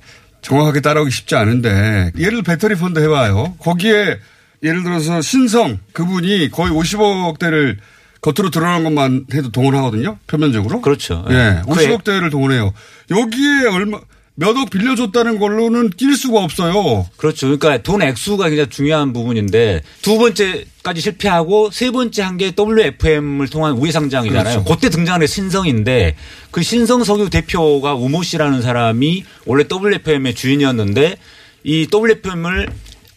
정확하게 0.45 0.81
따라오기 0.81 1.09
쉽지 1.09 1.35
않은데 1.35 2.11
예를 2.17 2.31
들어 2.31 2.41
배터리 2.43 2.75
펀드 2.75 2.99
해봐요. 2.99 3.55
거기에 3.59 4.19
예를 4.61 4.83
들어서 4.83 5.21
신성 5.21 5.79
그분이 5.93 6.51
거의 6.51 6.71
50억대를 6.71 7.77
겉으로 8.21 8.51
드러난 8.51 8.83
것만 8.83 9.25
해도 9.33 9.51
동원하거든요. 9.51 10.17
표면적으로. 10.27 10.81
그렇죠. 10.81 11.25
예. 11.29 11.61
그 11.65 11.71
50억대를 11.71 12.29
동원해요. 12.31 12.73
여기에 13.09 13.67
얼마 13.71 13.99
몇 14.37 14.57
억 14.57 14.69
빌려줬다는 14.69 15.39
걸로는 15.39 15.91
낄 15.91 16.15
수가 16.17 16.43
없어요. 16.43 17.07
그렇죠. 17.15 17.47
그러니까 17.47 17.81
돈 17.81 18.01
액수가 18.01 18.49
굉장히 18.49 18.69
중요한 18.69 19.13
부분인데 19.13 19.81
두 20.01 20.17
번째까지 20.17 20.99
실패하고 21.01 21.71
세 21.71 21.89
번째 21.91 22.21
한 22.21 22.37
게 22.37 22.51
WFM을 22.57 23.47
통한 23.47 23.73
우회 23.73 23.91
상장이잖아요. 23.91 24.63
그렇죠. 24.63 24.75
그때 24.75 24.89
등장한 24.89 25.21
게 25.21 25.27
신성인데 25.27 26.17
그 26.51 26.63
신성 26.63 27.05
석유 27.05 27.29
대표가 27.29 27.93
우모 27.95 28.23
씨라는 28.23 28.61
사람이 28.61 29.23
원래 29.45 29.63
WFM의 29.71 30.35
주인이었는데 30.35 31.15
이 31.63 31.87
WFM을 31.93 32.67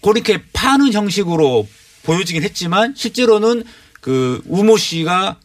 그렇게 0.01 0.39
파는 0.53 0.93
형식으로 0.93 1.67
보여지긴 2.05 2.45
했지만 2.45 2.95
실제로는 2.97 3.65
그 4.01 4.41
우모 4.47 4.77
씨가 4.77 5.37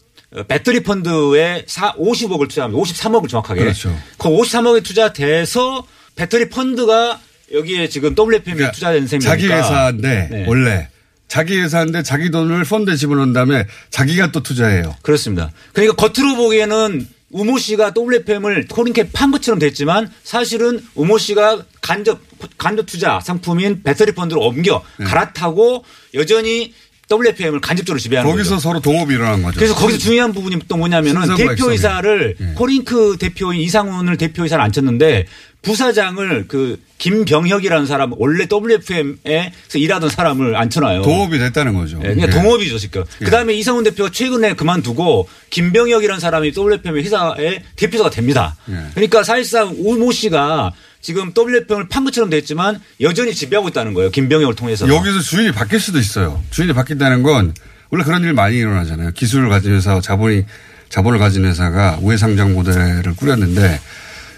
배터리 0.48 0.82
펀드에 0.82 1.64
50억을 1.66 2.48
투자합니다. 2.48 2.82
53억을 2.82 3.28
정확하게. 3.28 3.60
그렇죠. 3.60 3.96
그 4.18 4.28
53억에 4.28 4.82
투자돼서 4.82 5.86
배터리 6.16 6.48
펀드가 6.48 7.20
여기에 7.52 7.88
지금 7.88 8.14
WFM에 8.18 8.72
투자된 8.72 9.06
셈이니까. 9.06 9.36
그러니까 9.36 9.56
자기 9.62 9.74
회사인데 9.74 10.28
네. 10.30 10.44
원래 10.48 10.88
자기 11.28 11.58
회사인데 11.58 12.02
자기 12.02 12.30
돈을 12.30 12.64
펀드에 12.64 12.96
집어넣은 12.96 13.32
다음에 13.32 13.66
자기가 13.90 14.32
또 14.32 14.42
투자해요. 14.42 14.96
그렇습니다. 15.02 15.50
그러니까 15.72 15.94
겉으로 15.96 16.36
보기에는 16.36 17.08
우모 17.30 17.58
씨가 17.58 17.94
WFM을 17.96 18.68
코링캡 18.68 19.10
판 19.12 19.32
것처럼 19.32 19.58
됐지만 19.58 20.10
사실은 20.22 20.80
우모 20.94 21.18
씨가 21.18 21.64
간접 21.80 22.20
간접 22.58 22.86
투자 22.86 23.18
상품인 23.20 23.82
배터리 23.82 24.12
펀드로 24.12 24.40
옮겨 24.40 24.84
갈아타고 25.04 25.84
여전히 26.14 26.72
WFM을 27.10 27.60
간접적으로 27.60 27.98
지배하는 27.98 28.28
네. 28.28 28.32
거기서 28.32 28.56
거죠. 28.56 28.62
서로 28.62 28.80
동업이 28.80 29.14
일어난 29.14 29.42
거죠. 29.42 29.56
그래서 29.58 29.74
거기서 29.74 29.98
중요한 29.98 30.32
부분이 30.32 30.58
또 30.68 30.76
뭐냐면은 30.76 31.36
대표이사를 31.36 32.36
엑성이. 32.38 32.50
예. 32.50 32.54
코링크 32.54 33.16
대표인 33.18 33.60
이상훈을 33.60 34.16
대표이사를 34.16 34.62
앉혔는데 34.62 35.26
부사장을 35.62 36.46
그 36.46 36.78
김병혁이라는 36.98 37.86
사람 37.86 38.12
원래 38.16 38.46
WFM에서 38.50 39.78
일하던 39.78 40.10
사람을 40.10 40.56
앉혀놔요. 40.56 41.02
동업이 41.02 41.38
됐다는 41.38 41.74
거죠. 41.74 42.00
예, 42.04 42.08
그냥 42.08 42.28
예. 42.28 42.30
동업이죠, 42.30 42.78
지금. 42.78 43.04
그 43.18 43.30
다음에 43.30 43.54
이상훈 43.54 43.84
대표가 43.84 44.10
최근에 44.10 44.54
그만두고 44.54 45.28
김병혁이라는 45.50 46.20
사람이 46.20 46.52
WFM 46.56 46.96
회사의 46.96 47.62
대표자가 47.76 48.10
됩니다. 48.10 48.56
예. 48.70 48.76
그러니까 48.94 49.22
사실상 49.24 49.74
우모 49.78 50.12
씨가 50.12 50.72
지금 51.04 51.34
WFM을 51.36 51.86
판 51.88 52.02
것처럼 52.04 52.30
됐지만 52.30 52.80
여전히 53.02 53.34
지배하고 53.34 53.68
있다는 53.68 53.92
거예요. 53.92 54.10
김병혁을 54.10 54.54
통해서. 54.54 54.88
여기서 54.88 55.20
주인이 55.20 55.52
바뀔 55.52 55.78
수도 55.78 55.98
있어요. 55.98 56.42
주인이 56.48 56.72
바뀐다는 56.72 57.22
건 57.22 57.52
원래 57.90 58.04
그런 58.04 58.22
일 58.24 58.32
많이 58.32 58.56
일어나잖아요. 58.56 59.10
기술을 59.10 59.50
가진 59.50 59.74
회사와 59.74 60.00
자본이 60.00 60.46
자본을 60.88 61.18
가진 61.18 61.44
회사가 61.44 61.98
우회 62.00 62.16
상장 62.16 62.54
모델을 62.54 63.14
꾸렸는데 63.16 63.80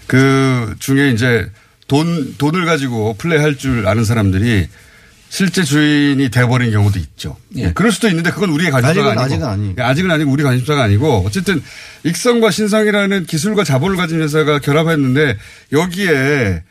그 0.08 0.74
중에 0.80 1.10
이제 1.12 1.48
돈 1.86 2.34
돈을 2.36 2.64
가지고 2.64 3.14
플레이할 3.14 3.56
줄 3.56 3.86
아는 3.86 4.04
사람들이 4.04 4.66
실제 5.28 5.64
주인이 5.64 6.28
돼버린 6.30 6.70
경우도 6.70 6.98
있죠. 6.98 7.36
예. 7.56 7.72
그럴 7.72 7.92
수도 7.92 8.08
있는데 8.08 8.30
그건 8.30 8.50
우리의 8.50 8.70
관심사가 8.70 9.00
아직은- 9.00 9.10
아니고 9.10 9.20
아직은 9.24 9.44
아니에요. 9.48 9.74
예, 9.78 9.82
아직은 9.82 10.10
아니고 10.10 10.30
우리 10.30 10.42
관심사가 10.42 10.82
아니고 10.84 11.24
어쨌든 11.26 11.62
익성과 12.04 12.50
신성이라는 12.50 13.26
기술과 13.26 13.64
자본을 13.64 13.96
가진 13.96 14.22
회사가 14.22 14.60
결합했는데 14.60 15.36
여기에 15.72 16.62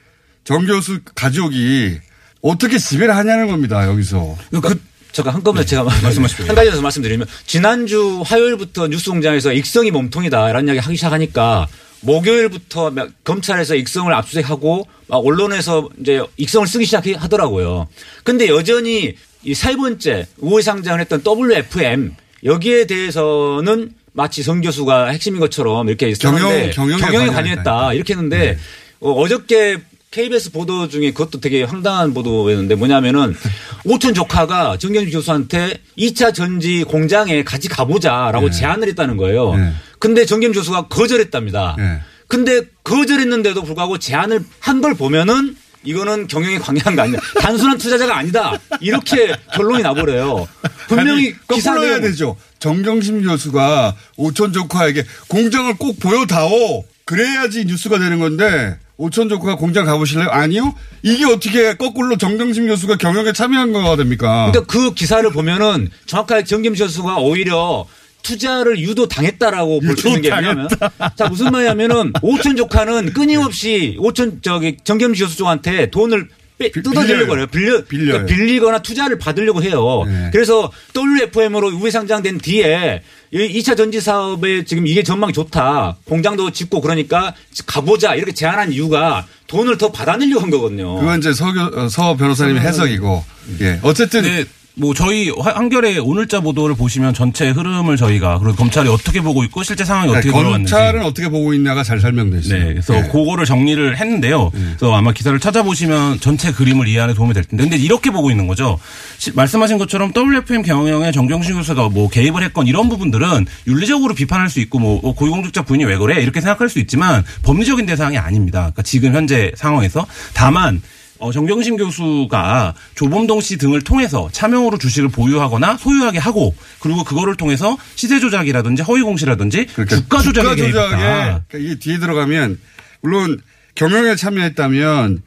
정 0.45 0.65
교수 0.65 0.99
가족이 1.15 1.99
어떻게 2.41 2.77
지배를 2.77 3.15
하냐는 3.15 3.47
겁니다. 3.47 3.87
여기서. 3.87 4.37
그 4.51 4.79
잠깐 5.11 5.35
한꺼번에 5.35 5.65
제가 5.65 5.83
말씀하십시오. 5.83 6.45
한 6.47 6.55
가지 6.55 6.71
더 6.71 6.81
말씀드리면 6.81 7.25
지난주 7.45 8.21
화요일부터 8.25 8.87
뉴스공장에서 8.87 9.53
익성이 9.53 9.89
몸통이다라는 9.91 10.67
이야기 10.67 10.79
하기 10.79 10.95
시작하니까 10.97 11.67
목요일부터 12.05 12.91
막 12.91 13.09
검찰에서 13.23 13.75
익성을 13.75 14.11
압수수색하고 14.13 14.87
막 15.07 15.17
언론에서 15.17 15.89
이제 15.99 16.21
익성을 16.37 16.65
쓰기 16.67 16.85
시작하더라고요. 16.85 17.87
근데 18.23 18.47
여전히 18.47 19.15
이 19.43 19.53
세 19.53 19.75
번째 19.75 20.25
우회 20.39 20.61
상장을 20.63 20.99
했던 20.99 21.21
WFM 21.23 22.15
여기에 22.43 22.87
대해서는 22.87 23.91
마치 24.13 24.41
성 24.41 24.61
교수가 24.61 25.07
핵심인 25.09 25.39
것처럼 25.39 25.87
이렇게 25.87 26.11
경영- 26.13 26.49
경영에 26.49 26.69
경영에 26.71 26.97
관여했다. 27.27 27.33
관여했다 27.33 27.93
이렇게 27.93 28.13
했는데 28.13 28.57
어, 29.01 29.11
어저께 29.11 29.77
KBS 30.09 30.51
보도 30.51 30.87
중에 30.87 31.11
그것도 31.11 31.41
되게 31.41 31.61
황당한 31.63 32.13
보도였는데 32.13 32.73
뭐냐면은 32.75 33.35
오촌 33.85 34.13
조카가 34.15 34.77
정경주 34.77 35.11
교수한테 35.11 35.77
2차 35.97 36.33
전지 36.33 36.83
공장에 36.85 37.43
같이 37.43 37.67
가보자라고 37.67 38.49
제안을 38.49 38.87
했다는 38.87 39.17
거예요. 39.17 39.55
네. 39.55 39.73
근데 40.05 40.23
정경주 40.23 40.59
교수가 40.59 40.87
거절했답니다. 40.87 41.75
네. 41.79 41.99
근데 42.27 42.61
거절했는데도 42.83 43.63
불구하고 43.63 43.97
제안을 43.97 44.41
한 44.59 44.81
걸 44.81 44.93
보면은 44.93 45.55
이거는 45.83 46.27
경영에 46.27 46.59
관여한 46.59 46.95
거 46.95 47.01
아니냐. 47.03 47.17
단순한 47.41 47.79
투자자가 47.79 48.17
아니다. 48.17 48.53
이렇게 48.81 49.35
결론이 49.55 49.81
나버려요. 49.81 50.47
분명히 50.87 51.11
아니, 51.29 51.31
거꾸로 51.39 51.55
기사 51.55 51.79
해야 51.81 51.99
되죠. 52.01 52.35
정경심 52.59 53.23
교수가 53.23 53.95
오천 54.17 54.53
조카에게 54.53 55.03
공장을 55.27 55.73
꼭 55.77 55.99
보여다오. 55.99 56.85
그래야지 57.05 57.65
뉴스가 57.65 57.97
되는 57.97 58.19
건데 58.19 58.77
오천 58.97 59.27
조카가 59.29 59.55
공장 59.55 59.85
가보실래요? 59.85 60.29
아니요. 60.29 60.73
이게 61.01 61.25
어떻게 61.25 61.73
거꾸로 61.75 62.15
정경심 62.17 62.67
교수가 62.67 62.97
경영에 62.97 63.33
참여한 63.33 63.73
거가 63.73 63.95
됩니까? 63.95 64.51
그러니까 64.51 64.71
그 64.71 64.93
기사를 64.93 65.27
보면은 65.31 65.89
정확하게 66.05 66.43
정김 66.43 66.75
교수가 66.75 67.17
오히려 67.17 67.85
투자를 68.25 68.79
유도 68.79 69.07
당했다라고 69.07 69.79
볼 69.81 69.95
수 69.97 70.07
있는 70.07 70.21
게 70.23 70.29
뭐냐면 70.29 70.67
자 71.15 71.27
무슨 71.29 71.51
말이냐면은 71.51 72.11
오천 72.21 72.55
조카는 72.55 73.13
끊임없이 73.13 73.95
오천 73.99 74.39
저기 74.41 74.77
정겸 74.83 75.13
교수 75.13 75.37
쪽한테 75.37 75.89
돈을 75.91 76.27
뜯어내려고 76.57 77.25
빌려요. 77.33 77.37
해요. 77.39 77.47
빌려 77.51 77.83
빌려요. 77.83 78.11
그러니까 78.13 78.25
빌리거나 78.33 78.81
투자를 78.81 79.19
받으려고 79.19 79.61
해요. 79.61 80.03
네. 80.07 80.29
그래서 80.31 80.71
WFM으로 80.95 81.67
우회 81.75 81.91
상장된 81.91 82.37
뒤에 82.37 83.01
이 83.31 83.59
2차 83.59 83.75
전지 83.75 83.99
사업에 83.99 84.63
지금 84.63 84.87
이게 84.87 85.03
전망이 85.03 85.33
좋다. 85.33 85.97
공장도 86.05 86.51
짓고 86.51 86.79
그러니까 86.79 87.33
가보자 87.67 88.15
이렇게 88.15 88.31
제안한 88.33 88.71
이유가 88.71 89.27
돈을 89.47 89.77
더 89.77 89.91
받아내려고 89.91 90.41
한 90.43 90.49
거거든요. 90.49 90.95
그건 90.97 91.19
이제 91.19 91.33
서, 91.33 91.51
교- 91.51 91.77
어, 91.81 91.89
서 91.89 92.15
변호사님의 92.15 92.61
해석이고. 92.61 93.23
예. 93.59 93.79
어쨌든 93.83 94.21
근데 94.21 94.45
뭐 94.77 94.93
저희 94.93 95.29
화- 95.29 95.51
한겨레 95.55 95.99
오늘자 95.99 96.41
보도를 96.41 96.75
보시면 96.75 97.13
전체 97.13 97.49
흐름을 97.49 97.95
저희가 97.95 98.39
그리고 98.39 98.57
검찰이 98.57 98.89
어떻게 98.89 99.21
보고 99.21 99.43
있고 99.45 99.63
실제 99.63 99.85
상황이 99.85 100.09
어떻게 100.11 100.27
네, 100.27 100.33
검찰은 100.43 101.01
어떻게 101.03 101.29
보고 101.29 101.53
있냐가 101.53 101.81
잘 101.83 102.01
설명돼 102.01 102.39
있어요. 102.39 102.59
네, 102.59 102.65
그래서 102.73 102.95
예. 102.97 103.01
그거를 103.03 103.45
정리를 103.45 103.97
했는데요. 103.97 104.51
그래서 104.51 104.93
아마 104.93 105.13
기사를 105.13 105.39
찾아보시면 105.39 106.19
전체 106.19 106.51
그림을 106.51 106.89
이해하는 106.89 107.13
데 107.13 107.15
도움이 107.17 107.33
될 107.33 107.45
텐데, 107.45 107.63
근데 107.63 107.77
이렇게 107.77 108.11
보고 108.11 108.29
있는 108.31 108.47
거죠. 108.47 108.77
시- 109.17 109.31
말씀하신 109.33 109.77
것처럼 109.77 110.11
WFM 110.13 110.61
경영에 110.63 111.13
정경심 111.13 111.55
교수가 111.55 111.89
뭐 111.89 112.09
개입을 112.09 112.43
했건 112.43 112.67
이런 112.67 112.89
부분들은 112.89 113.45
윤리적으로 113.67 114.13
비판할 114.13 114.49
수 114.49 114.59
있고 114.59 114.79
뭐 114.79 114.99
어, 115.03 115.13
고위공직자 115.15 115.61
부인이 115.61 115.85
왜 115.85 115.95
그래 115.97 116.21
이렇게 116.21 116.41
생각할 116.41 116.67
수 116.67 116.79
있지만 116.79 117.23
법리적인 117.43 117.85
대상이 117.85 118.17
아닙니다. 118.17 118.59
그러니까 118.59 118.81
지금 118.81 119.15
현재 119.15 119.51
상황에서 119.55 120.05
다만. 120.33 120.81
어, 121.19 121.31
정경심 121.31 121.77
교수가 121.77 122.73
조범동 122.95 123.41
씨 123.41 123.57
등을 123.57 123.81
통해서 123.81 124.29
차명으로 124.31 124.77
주식을 124.77 125.09
보유하거나 125.09 125.77
소유하게 125.77 126.19
하고 126.19 126.53
그리고 126.79 127.03
그거를 127.03 127.35
통해서 127.35 127.77
시세 127.95 128.19
조작이라든지 128.19 128.83
허위 128.83 129.01
공시라든지 129.01 129.65
그러니까 129.67 129.95
주가 129.95 130.21
조작에 130.21 130.55
개입했다. 130.55 130.89
그러니까 130.89 131.57
이게 131.57 131.75
뒤에 131.75 131.99
들어가면 131.99 132.59
물론 133.01 133.39
경영에 133.75 134.15
참여했다면 134.15 135.21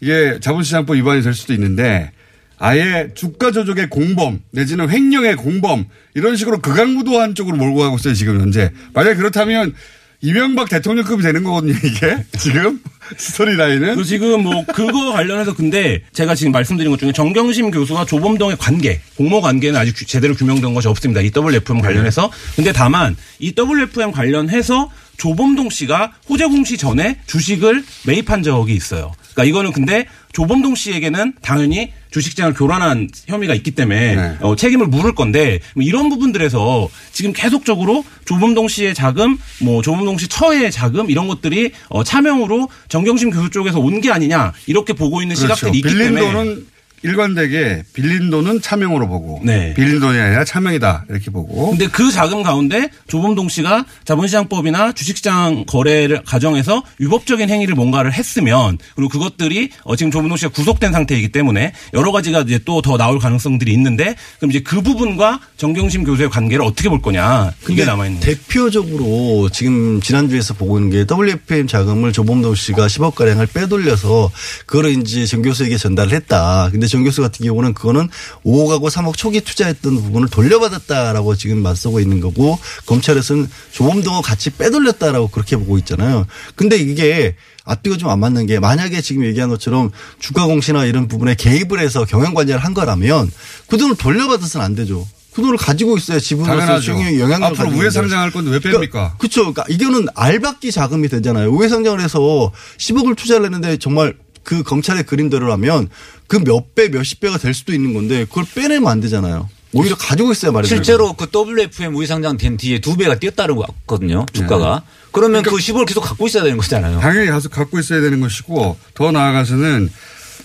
이게 0.00 0.38
자본시장법 0.40 0.96
위반이 0.96 1.22
될 1.22 1.34
수도 1.34 1.52
있는데 1.54 2.12
아예 2.58 3.08
주가 3.14 3.50
조작의 3.50 3.90
공범 3.90 4.40
내지는 4.52 4.88
횡령의 4.88 5.36
공범 5.36 5.86
이런 6.14 6.36
식으로 6.36 6.60
극악무도한 6.60 7.34
쪽으로 7.34 7.56
몰고 7.56 7.80
가고 7.80 7.96
있어요 7.96 8.14
지금 8.14 8.40
현재. 8.40 8.70
만약 8.94 9.14
그렇다면 9.14 9.74
이명박 10.20 10.68
대통령급이 10.68 11.22
되는 11.22 11.42
거거든요 11.42 11.74
이게? 11.82 12.24
지금 12.38 12.80
스토리 13.16 13.56
라인은 13.56 13.96
그 13.96 14.04
지금 14.04 14.42
뭐 14.42 14.64
그거 14.66 15.12
관련해서 15.12 15.54
근데 15.54 16.02
제가 16.12 16.34
지금 16.34 16.52
말씀드린 16.52 16.90
것 16.90 16.98
중에 16.98 17.12
정경심 17.12 17.70
교수와 17.70 18.04
조범동의 18.06 18.56
관계, 18.58 19.00
공모 19.16 19.40
관계는 19.40 19.78
아직 19.78 19.92
규- 19.96 20.06
제대로 20.06 20.34
규명된 20.34 20.72
것이 20.74 20.88
없습니다. 20.88 21.20
이 21.20 21.30
WFM 21.34 21.80
관련해서. 21.80 22.30
근데 22.56 22.72
다만 22.72 23.16
이 23.38 23.52
WFM 23.56 24.12
관련해서 24.12 24.90
조범동 25.18 25.70
씨가 25.70 26.12
호재 26.28 26.46
공 26.46 26.64
시 26.64 26.76
전에 26.76 27.18
주식을 27.26 27.84
매입한 28.06 28.42
적이 28.42 28.74
있어요. 28.74 29.12
그러니까 29.34 29.44
이거는 29.44 29.72
근데 29.72 30.06
조범동 30.32 30.74
씨에게는 30.74 31.34
당연히 31.42 31.92
주식장을 32.12 32.54
교란한 32.54 33.08
혐의가 33.26 33.54
있기 33.54 33.72
때문에 33.72 34.14
네. 34.16 34.36
어, 34.40 34.54
책임을 34.54 34.86
물을 34.86 35.14
건데 35.14 35.58
뭐 35.74 35.82
이런 35.82 36.08
부분들에서 36.08 36.88
지금 37.12 37.32
계속적으로 37.32 38.04
조범동 38.26 38.68
씨의 38.68 38.94
자금, 38.94 39.38
뭐 39.60 39.82
조범동 39.82 40.18
씨 40.18 40.28
처의 40.28 40.70
자금 40.70 41.10
이런 41.10 41.26
것들이 41.26 41.72
어, 41.88 42.04
차명으로 42.04 42.68
정경심 42.88 43.30
교수 43.30 43.50
쪽에서 43.50 43.78
온 43.80 44.02
게 44.02 44.10
아니냐 44.10 44.52
이렇게 44.66 44.92
보고 44.94 45.22
있는 45.22 45.36
그렇죠. 45.36 45.54
시각들이 45.54 45.78
있기 45.78 45.88
빌린 45.88 46.14
때문에 46.14 46.32
돈은 46.32 46.66
일관되게 47.02 47.84
빌린 47.94 48.30
돈은 48.30 48.60
차명으로 48.60 49.08
보고 49.08 49.40
네. 49.42 49.72
빌린 49.74 50.00
돈이 50.00 50.18
아니라 50.18 50.44
차명이다 50.44 51.06
이렇게 51.08 51.30
보고 51.30 51.70
근데 51.70 51.86
그 51.86 52.10
자금 52.12 52.42
가운데 52.42 52.90
조범동 53.08 53.48
씨가 53.48 53.84
자본시장법이나 54.04 54.92
주식시장 54.92 55.64
거래를 55.66 56.22
가정해서 56.24 56.82
위법적인 56.98 57.48
행위를 57.48 57.74
뭔가를 57.74 58.12
했으면 58.12 58.78
그리고 58.94 59.08
그것들이 59.08 59.70
어 59.84 59.96
지금 59.96 60.10
조범동 60.10 60.36
씨가 60.36 60.50
구속된 60.50 60.92
상태이기 60.92 61.30
때문에 61.30 61.72
여러 61.94 62.12
가지가 62.12 62.40
이제 62.40 62.58
또 62.58 62.82
더 62.82 62.96
나올 62.96 63.18
가능성들이 63.18 63.72
있는데 63.74 64.16
그럼 64.38 64.50
이제 64.50 64.60
그 64.60 64.82
부분과 64.82 65.40
정경심 65.56 66.04
교수의 66.04 66.28
관계를 66.30 66.64
어떻게 66.64 66.88
볼 66.88 67.00
거냐 67.00 67.52
이게 67.62 67.66
근데 67.66 67.84
남아 67.84 68.06
있는. 68.06 68.20
대표적으로 68.20 69.48
지금 69.50 70.00
지난주에서 70.00 70.54
보고 70.54 70.78
있는 70.78 70.90
게 70.90 71.06
WFM 71.12 71.66
자금을 71.66 72.12
조범동 72.12 72.54
씨가 72.54 72.86
10억 72.86 73.14
가량을 73.14 73.46
빼돌려서 73.46 74.30
그거를 74.66 74.90
이제 75.00 75.24
정 75.26 75.42
교수에게 75.42 75.76
전달을 75.76 76.12
했다. 76.12 76.68
근데 76.72 76.86
정 76.92 77.02
교수 77.04 77.22
같은 77.22 77.44
경우는 77.44 77.74
그거는 77.74 78.08
5억하고 78.44 78.90
3억 78.90 79.16
초기 79.16 79.40
투자했던 79.40 79.96
부분을 79.96 80.28
돌려받았다라고 80.28 81.34
지금 81.34 81.58
맞서고 81.62 81.98
있는 81.98 82.20
거고 82.20 82.58
검찰에서는 82.86 83.48
조범동을 83.72 84.22
같이 84.22 84.50
빼돌렸다라고 84.50 85.28
그렇게 85.28 85.56
보고 85.56 85.76
있잖아요. 85.78 86.26
근데 86.54 86.76
이게 86.76 87.34
앞뒤가 87.64 87.96
좀 87.96 88.10
안 88.12 88.20
맞는 88.20 88.46
게 88.46 88.58
만약에 88.60 89.00
지금 89.00 89.24
얘기한 89.24 89.48
것처럼 89.48 89.90
주가 90.18 90.44
공시나 90.46 90.84
이런 90.84 91.08
부분에 91.08 91.34
개입을 91.34 91.80
해서 91.80 92.04
경영 92.04 92.34
관여를 92.34 92.62
한 92.62 92.74
거라면 92.74 93.30
그 93.68 93.78
돈을 93.78 93.96
돌려받아서는 93.96 94.64
안 94.64 94.74
되죠. 94.74 95.06
그 95.32 95.40
돈을 95.40 95.56
가지고 95.56 95.96
있어야 95.96 96.18
지분으로서 96.18 96.86
영향력을 96.86 97.44
앞으로 97.44 97.70
우회. 97.70 97.88
상장할 97.88 98.32
건데 98.32 98.50
왜 98.50 98.58
뺍니까? 98.58 99.16
그렇죠. 99.16 99.50
그러니까 99.50 99.64
이거는 99.70 100.08
알박기 100.14 100.70
자금이 100.70 101.08
되잖아요. 101.08 101.48
우회 101.50 101.68
상장을 101.68 101.98
해서 102.00 102.52
10억을 102.76 103.16
투자를 103.16 103.46
했는데 103.46 103.78
정말 103.78 104.14
그 104.44 104.62
검찰의 104.62 105.04
그림대로라면 105.04 105.88
그 106.26 106.38
몇 106.38 106.74
배, 106.74 106.88
몇십 106.88 107.20
배가 107.20 107.38
될 107.38 107.52
수도 107.54 107.72
있는 107.72 107.92
건데 107.94 108.24
그걸 108.24 108.44
빼내면 108.54 108.90
안 108.90 109.00
되잖아요. 109.00 109.48
오히려 109.74 109.96
가지고 109.96 110.32
있어야 110.32 110.52
말이죠. 110.52 110.74
실제로 110.74 111.12
그 111.14 111.26
WFM 111.34 111.94
우회상장 111.96 112.36
된 112.36 112.56
뒤에 112.56 112.78
두 112.80 112.96
배가 112.96 113.18
뛰었다는 113.18 113.56
거거든요. 113.56 114.26
주가가. 114.32 114.82
그러면 115.12 115.42
그 115.42 115.50
10을 115.50 115.86
계속 115.86 116.00
갖고 116.02 116.26
있어야 116.26 116.42
되는 116.42 116.58
거잖아요. 116.58 117.00
당연히 117.00 117.28
가서 117.28 117.48
갖고 117.48 117.78
있어야 117.78 118.00
되는 118.00 118.20
것이고 118.20 118.76
더 118.94 119.10
나아가서는 119.12 119.90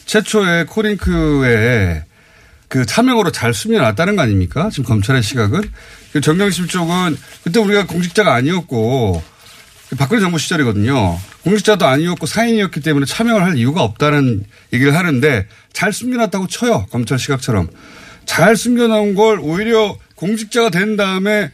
최초에 0.05 0.65
코링크에 0.65 2.03
그 2.69 2.86
차명으로 2.86 3.31
잘 3.31 3.53
숨겨놨다는 3.53 4.15
거 4.15 4.21
아닙니까? 4.23 4.69
지금 4.69 4.86
검찰의 4.86 5.23
시각은. 5.23 5.62
그 6.13 6.21
정경심 6.21 6.67
쪽은 6.67 7.17
그때 7.43 7.60
우리가 7.60 7.86
공직자가 7.86 8.33
아니었고 8.33 9.21
박근혜 9.97 10.19
정부 10.19 10.38
시절이거든요. 10.38 11.17
공직자도 11.43 11.86
아니었고 11.86 12.26
사인이었기 12.26 12.82
때문에 12.82 13.06
차명을 13.06 13.43
할 13.43 13.58
이유가 13.58 13.84
없다는 13.84 14.43
얘기를 14.73 14.95
하는데 14.95 15.47
잘 15.71 15.93
숨겨놨다고 15.93 16.47
쳐요. 16.47 16.88
검찰 16.91 17.17
시각처럼. 17.19 17.69
잘 18.26 18.58
숨겨놓은 18.58 19.15
걸 19.15 19.39
오히려 19.39 19.97
공직자가 20.15 20.69
된 20.69 20.97
다음에 20.97 21.52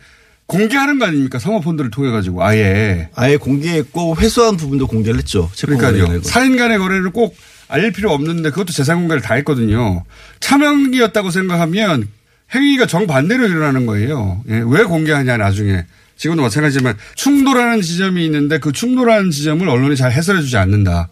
공개하는 0.48 0.98
거 1.00 1.06
아닙니까? 1.06 1.38
사모펀드를 1.38 1.92
통해 1.92 2.12
가지고 2.12 2.44
아예. 2.44 3.10
아예 3.16 3.38
공개했고 3.38 4.18
회수한 4.18 4.58
부분도 4.58 4.88
공개를 4.88 5.20
했죠. 5.20 5.50
그러니까요. 5.62 6.22
사인 6.24 6.58
간의 6.58 6.80
거래를 6.80 7.12
꼭 7.12 7.36
알릴 7.68 7.92
필요 7.92 8.12
없는데 8.12 8.50
그것도 8.50 8.74
재산 8.74 8.98
공개를 9.00 9.22
다 9.22 9.36
했거든요. 9.36 10.04
차명이었다고 10.40 11.30
생각하면 11.32 12.08
행위가 12.54 12.88
정반대로 12.88 13.48
일어나는 13.48 13.86
거예요. 13.86 14.44
예, 14.50 14.62
왜 14.66 14.84
공개하냐 14.84 15.38
나중에. 15.38 15.86
지금도 16.18 16.42
마찬가지지만 16.42 16.98
충돌하는 17.16 17.82
지점이 17.82 18.24
있는데 18.26 18.60
그 18.60 18.72
충돌하는 18.72 19.32
지점을 19.32 19.68
언론이 19.68 19.96
잘 19.96 20.12
해설해 20.12 20.42
주지 20.42 20.58
않는다. 20.58 21.10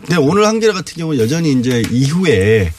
근데 0.00 0.16
오늘 0.16 0.46
한겨레 0.46 0.72
같은 0.72 0.94
경우는 0.96 1.20
여전히 1.20 1.52
이제 1.52 1.82
이후에 1.90 2.72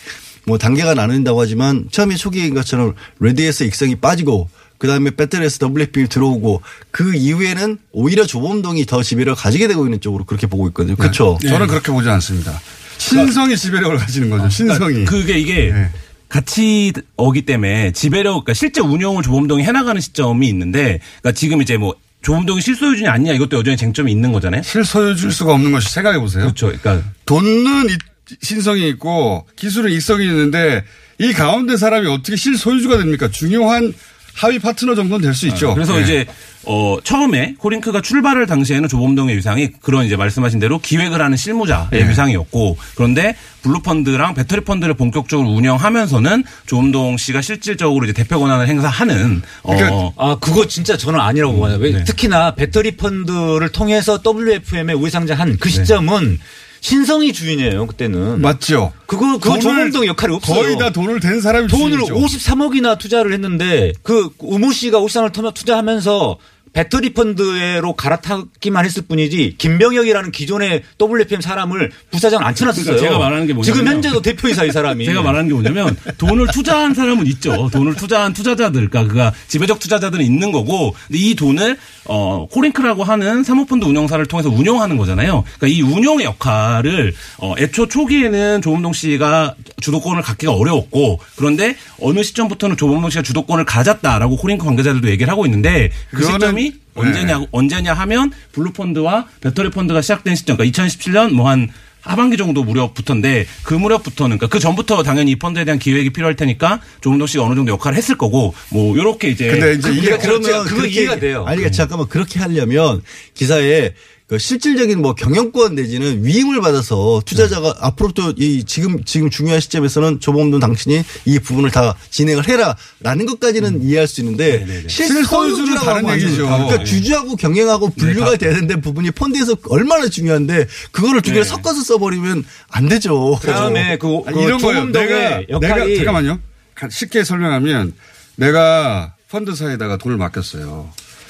뭐 0.46 0.58
단계가 0.58 0.94
나눈다고 0.94 1.42
하지만 1.42 1.88
처음에 1.92 2.16
초기인 2.16 2.54
것처럼 2.54 2.96
레드에서 3.20 3.64
익성이 3.64 3.96
빠지고 3.96 4.50
그 4.78 4.88
다음에 4.88 5.12
배터리에서 5.12 5.68
WFP이 5.68 6.08
들어오고 6.08 6.64
그 6.90 7.14
이후에는 7.14 7.78
오히려 7.92 8.26
조범동이 8.26 8.88
더 8.88 9.04
지배력을 9.04 9.36
가지게 9.40 9.68
되고 9.68 9.86
있는 9.86 10.02
쪽으로 10.02 10.26
그렇게 10.26 10.48
보고 10.48 10.68
있거든요. 10.70 10.96
그렇죠. 10.96 11.38
저는 11.48 11.68
그렇게 11.68 11.92
보지 11.92 12.10
않습니다. 12.10 12.60
신성이 12.98 13.56
지배력을 13.56 13.96
가지는 13.98 14.32
거죠. 14.32 14.50
신성이. 14.50 15.06
그게 15.06 15.38
이게 15.38 15.72
네. 15.72 15.92
같이 16.32 16.94
오기 17.18 17.42
때문에 17.42 17.92
지배력, 17.92 18.32
그러니까 18.46 18.54
실제 18.54 18.80
운영을 18.80 19.22
조범동이 19.22 19.64
해나가는 19.64 20.00
시점이 20.00 20.48
있는데, 20.48 21.00
그러니까 21.22 21.34
지금 21.34 21.62
이제 21.62 21.76
뭐 21.76 21.94
조범동이 22.22 22.62
실소유주냐 22.62 23.12
아니냐 23.12 23.34
이것도 23.34 23.58
여전히 23.58 23.76
쟁점이 23.76 24.10
있는 24.14 24.32
거잖아요. 24.32 24.62
실소유줄 24.64 25.34
수가 25.34 25.54
없는 25.54 25.74
것이 25.74 25.90
생각해 25.92 26.20
보세요. 26.20 26.44
그렇죠. 26.44 26.68
그러니까 26.68 27.04
돈은 27.26 27.90
이- 27.90 27.98
신성이 28.42 28.88
있고 28.90 29.46
기술은 29.58 29.92
익성이 29.92 30.26
있는데 30.28 30.86
이 31.20 31.34
가운데 31.34 31.76
사람이 31.76 32.08
어떻게 32.08 32.38
실소유주가 32.38 32.98
됩니까? 32.98 33.28
중요한 33.30 33.94
하위 34.34 34.60
파트너 34.60 34.96
정도는 34.96 35.22
될 35.22 35.34
수 35.34 35.48
있죠. 35.48 35.74
그래서 35.74 35.98
예. 35.98 36.04
이제 36.04 36.26
어 36.66 36.98
처음에 37.04 37.56
코링크가 37.58 38.02
출발할 38.02 38.46
당시에는 38.46 38.88
조범동의 38.88 39.36
위상이 39.38 39.70
그런 39.82 40.06
이제 40.06 40.16
말씀하신 40.16 40.60
대로 40.60 40.78
기획을 40.80 41.22
하는 41.22 41.36
실무자의 41.38 41.88
예. 41.94 42.08
위상이었고 42.08 42.78
그런데 42.96 43.36
블루펀드랑 43.64 44.34
배터리 44.36 44.62
펀드를 44.62 44.94
본격적으로 44.94 45.50
운영하면서는 45.50 46.44
조범동 46.68 47.18
씨가 47.18 47.42
실질적으로 47.42 48.06
이제 48.06 48.14
대표 48.14 48.40
권한을 48.40 48.68
행사하는 48.68 49.42
어 49.64 49.76
그러니까 49.76 50.12
아, 50.18 50.38
그거 50.40 50.68
진짜 50.68 50.98
저는 50.98 51.20
아니라고 51.20 51.60
봐요. 51.60 51.78
왜 51.80 51.92
네. 51.92 52.04
특히나 52.04 52.56
배터리 52.56 52.92
펀드를 52.98 53.70
통해서 53.70 54.20
WFM에 54.26 54.94
우회상장한 54.94 55.58
그 55.60 55.70
시점은 55.70 56.40
신성이 56.82 57.32
주인이에요, 57.32 57.86
그때는. 57.88 58.42
맞죠. 58.42 58.92
그거, 59.06 59.38
그거 59.38 59.60
돈을 59.60 59.62
조범동 59.62 60.08
역할이 60.08 60.34
없어요. 60.36 60.62
거의 60.62 60.78
다 60.78 60.92
돈을 60.92 61.20
댄 61.20 61.40
사람이 61.40 61.68
돈을 61.68 62.00
주인이죠. 62.00 62.16
53억이나 62.16 62.98
투자를 62.98 63.34
했는데 63.34 63.94
그 64.02 64.30
우모 64.40 64.72
씨가 64.72 64.98
울산을 64.98 65.32
터며 65.32 65.52
투자하면서 65.52 66.38
배터리 66.74 67.14
펀드로 67.14 67.94
갈아타기만 67.98 68.86
했을 68.86 69.04
뿐이지 69.04 69.56
김병혁이라는 69.58 70.32
기존의 70.32 70.84
WFM 71.02 71.42
사람을 71.42 71.92
부사장 72.12 72.46
앉혀놨었어요. 72.46 72.86
그러니까 72.86 73.08
제가 73.08 73.20
말하는 73.20 73.46
게 73.46 73.54
뭐냐면 73.54 73.76
지금 73.76 73.88
현재도 73.92 74.22
대표이사 74.22 74.64
이 74.64 74.72
사람이. 74.72 75.04
제가 75.04 75.22
말하는 75.22 75.50
게 75.50 75.54
뭐냐면 75.54 75.98
돈을 76.18 76.48
투자한 76.54 76.94
사람은 76.94 77.28
있죠. 77.28 77.70
돈을 77.74 77.96
투자한 77.96 78.32
투자자들, 78.32 78.90
그러니까 78.90 79.12
그가 79.14 79.34
지배적 79.50 79.80
투자자들은 79.80 80.24
있는 80.24 80.54
거고, 80.54 80.96
근데 81.08 81.20
이 81.20 81.36
돈을 81.36 81.78
어 82.14 82.46
코링크라고 82.52 83.06
하는 83.06 83.42
사모펀드 83.46 83.86
운영사를 83.86 84.26
통해서 84.26 84.50
운영하는 84.50 84.98
거잖아요. 84.98 85.46
그러니까 85.58 85.68
이 85.68 85.82
운영의 85.82 86.26
역할을 86.26 87.14
어 87.38 87.56
애초 87.58 87.88
초기에는 87.88 88.62
조범동 88.62 88.92
씨가 88.92 89.56
주도권을 89.80 90.22
갖기가 90.22 90.52
어려웠고, 90.52 91.22
그런데 91.38 91.78
어느 92.02 92.22
시점부터는 92.22 92.76
조범동 92.76 93.10
씨가 93.12 93.24
주도권을 93.24 93.64
가졌다라고 93.64 94.36
코링크 94.36 94.66
관계자들도 94.66 95.10
얘기를 95.10 95.32
하고 95.32 95.46
있는데 95.46 95.90
그 96.10 96.22
시점이 96.24 96.72
네. 96.72 96.78
언제냐 96.96 97.46
언제냐 97.52 97.94
하면 97.94 98.34
블루펀드와 98.52 99.28
배터리 99.40 99.70
펀드가 99.70 100.02
시작된 100.02 100.36
시점, 100.36 100.58
그러니까 100.58 100.84
2017년 100.84 101.32
뭐 101.32 101.48
한 101.48 101.70
하반기 102.02 102.38
정도 102.38 102.64
무렵부터인데 102.64 103.46
그 103.64 103.74
무렵부터는 103.74 104.38
그러니까 104.38 104.48
그 104.48 104.60
전부터 104.60 105.04
당연히 105.04 105.32
이 105.32 105.36
펀드에 105.38 105.66
대한 105.66 105.80
기획이 105.80 106.12
필요할 106.12 106.36
테니까 106.36 106.82
조범동 107.02 107.28
씨가 107.28 107.44
어느 107.44 107.56
정도 107.56 107.72
역할을 107.72 107.98
했을 107.98 108.18
거고 108.18 108.54
뭐 108.70 108.98
요렇게 108.98 109.30
이제 109.30 109.48
근데 109.48 109.74
이제 109.74 109.92
이게 109.92 110.18
그러니까 110.18 110.28
그러면 110.28 110.66
그거 110.66 110.86
이해가 110.86 111.16
돼요. 111.18 111.46
아니, 111.46 111.58
그러니까 111.58 111.72
잠깐만 111.72 112.08
그렇게 112.08 112.40
하려면 112.40 113.02
기사에 113.34 113.92
그 113.92 113.96
실질적인 114.38 115.02
뭐 115.02 115.14
경영권 115.14 115.76
내지는 115.76 116.24
위임을 116.24 116.62
받아서 116.62 117.22
투자자가 117.26 117.76
앞으로 117.82 118.12
또이 118.14 118.64
지금 118.66 119.04
지금 119.04 119.30
중요한 119.30 119.60
시점에서는 119.60 120.20
조범돈 120.22 120.60
당신이 120.62 121.04
이 121.26 121.40
부분을 121.40 121.70
다 121.72 121.96
진행을 122.10 122.48
해라라는 122.48 123.26
것까지는 123.26 123.84
이해할 123.84 124.08
수 124.08 124.22
있는데 124.22 124.60
실소유주는 124.88 125.24
실소유주라고 125.26 125.86
다른 125.86 126.10
얘기죠. 126.22 126.44
그러니까 126.46 126.84
주주하고 126.86 127.36
경영하고 127.36 127.90
분류가 127.90 128.38
되는데 128.38 128.80
부분이 128.80 129.12
펀드에서 129.12 129.56
얼마나 129.70 130.08
중요한데 130.08 130.68
그거를 130.92 131.22
두 131.22 131.32
개를 131.32 131.44
섞어서 131.46 131.82
써버리면 131.84 132.46
안 132.70 132.88
되죠. 132.90 133.38
그다음에 133.42 133.98
그, 133.98 134.08
그 134.24 134.42
이런 134.42 134.62
거예요. 134.62 134.86
내가, 134.86 135.42
역할이 135.50 135.60
내가 135.92 135.96
잠깐만요. 135.98 136.40
가- 136.76 136.90
쉽게 136.90 137.24
설명하면 137.24 137.94
내가 138.38 139.16
펀드사에다가 139.30 139.98
돈을 139.98 140.18
맡겼어요. 140.18 140.90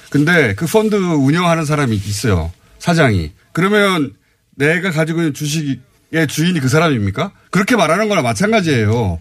근데 0.10 0.54
그 0.56 0.66
펀드 0.68 0.96
운영하는 0.96 1.66
사람이 1.66 1.96
있어요. 1.96 2.52
사장이. 2.82 3.32
그러면 3.54 4.14
내가 4.56 4.90
가지고 4.92 5.20
있는 5.20 5.34
주식의 5.36 6.28
주인이 6.28 6.60
그 6.60 6.68
사람입니까? 6.68 7.32
그렇게 7.52 7.76
말하는 7.76 8.10
거랑 8.10 8.24
마찬가지예요. 8.24 9.20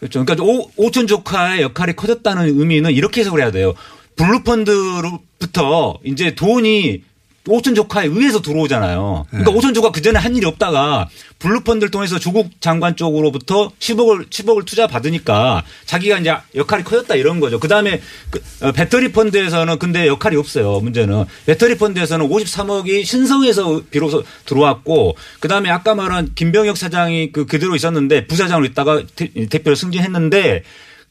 그렇죠. 0.00 0.24
그러니까 0.24 0.44
오, 0.44 0.70
오천 0.76 1.06
조카의 1.06 1.60
역할이 1.60 1.92
커졌다는 1.94 2.58
의미는 2.58 2.90
이렇게 2.90 3.20
해석을 3.20 3.40
해야 3.40 3.50
돼요. 3.50 3.74
블루펀드로부터 4.16 6.00
이제 6.04 6.34
돈이 6.34 7.04
오천 7.48 7.74
조카에 7.74 8.06
의해서 8.06 8.40
들어오잖아요. 8.40 9.26
그러니까 9.28 9.50
네. 9.50 9.56
오천 9.56 9.74
조카 9.74 9.90
그 9.90 10.00
전에 10.00 10.18
한 10.18 10.36
일이 10.36 10.46
없다가 10.46 11.08
블루펀드를 11.40 11.90
통해서 11.90 12.20
조국 12.20 12.50
장관 12.60 12.94
쪽으로부터 12.94 13.72
10억을 13.80 14.30
10억을 14.30 14.64
투자 14.64 14.86
받으니까 14.86 15.64
자기가 15.86 16.18
이제 16.18 16.32
역할이 16.54 16.84
커졌다 16.84 17.12
이런 17.16 17.40
거죠. 17.40 17.58
그다음에 17.58 18.00
그 18.30 18.40
어, 18.60 18.70
배터리 18.70 19.10
펀드에서는 19.10 19.78
근데 19.80 20.06
역할이 20.06 20.36
없어요. 20.36 20.78
문제는 20.80 21.24
배터리 21.46 21.76
펀드에서는 21.76 22.28
53억이 22.28 23.04
신성에서 23.04 23.82
비로소 23.90 24.22
들어왔고 24.44 25.16
그다음에 25.40 25.68
아까 25.68 25.96
말한 25.96 26.32
김병혁 26.36 26.76
사장이 26.76 27.32
그 27.32 27.46
그대로 27.46 27.74
있었는데 27.74 28.28
부사장으로 28.28 28.66
있다가 28.66 29.02
대, 29.16 29.30
대표를 29.48 29.74
승진했는데 29.74 30.62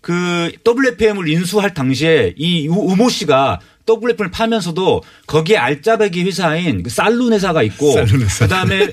그 0.01 0.51
WFM을 0.65 1.27
인수할 1.29 1.73
당시에 1.73 2.33
이 2.37 2.67
우- 2.67 2.91
우모 2.91 3.09
씨가 3.09 3.59
WFM을 3.87 4.31
파면서도 4.31 5.03
거기에 5.27 5.57
알짜배기 5.57 6.23
회사인 6.23 6.81
그 6.83 6.89
쌀룬 6.89 7.33
회사가 7.33 7.61
있고 7.63 7.95
그다음에 8.39 8.87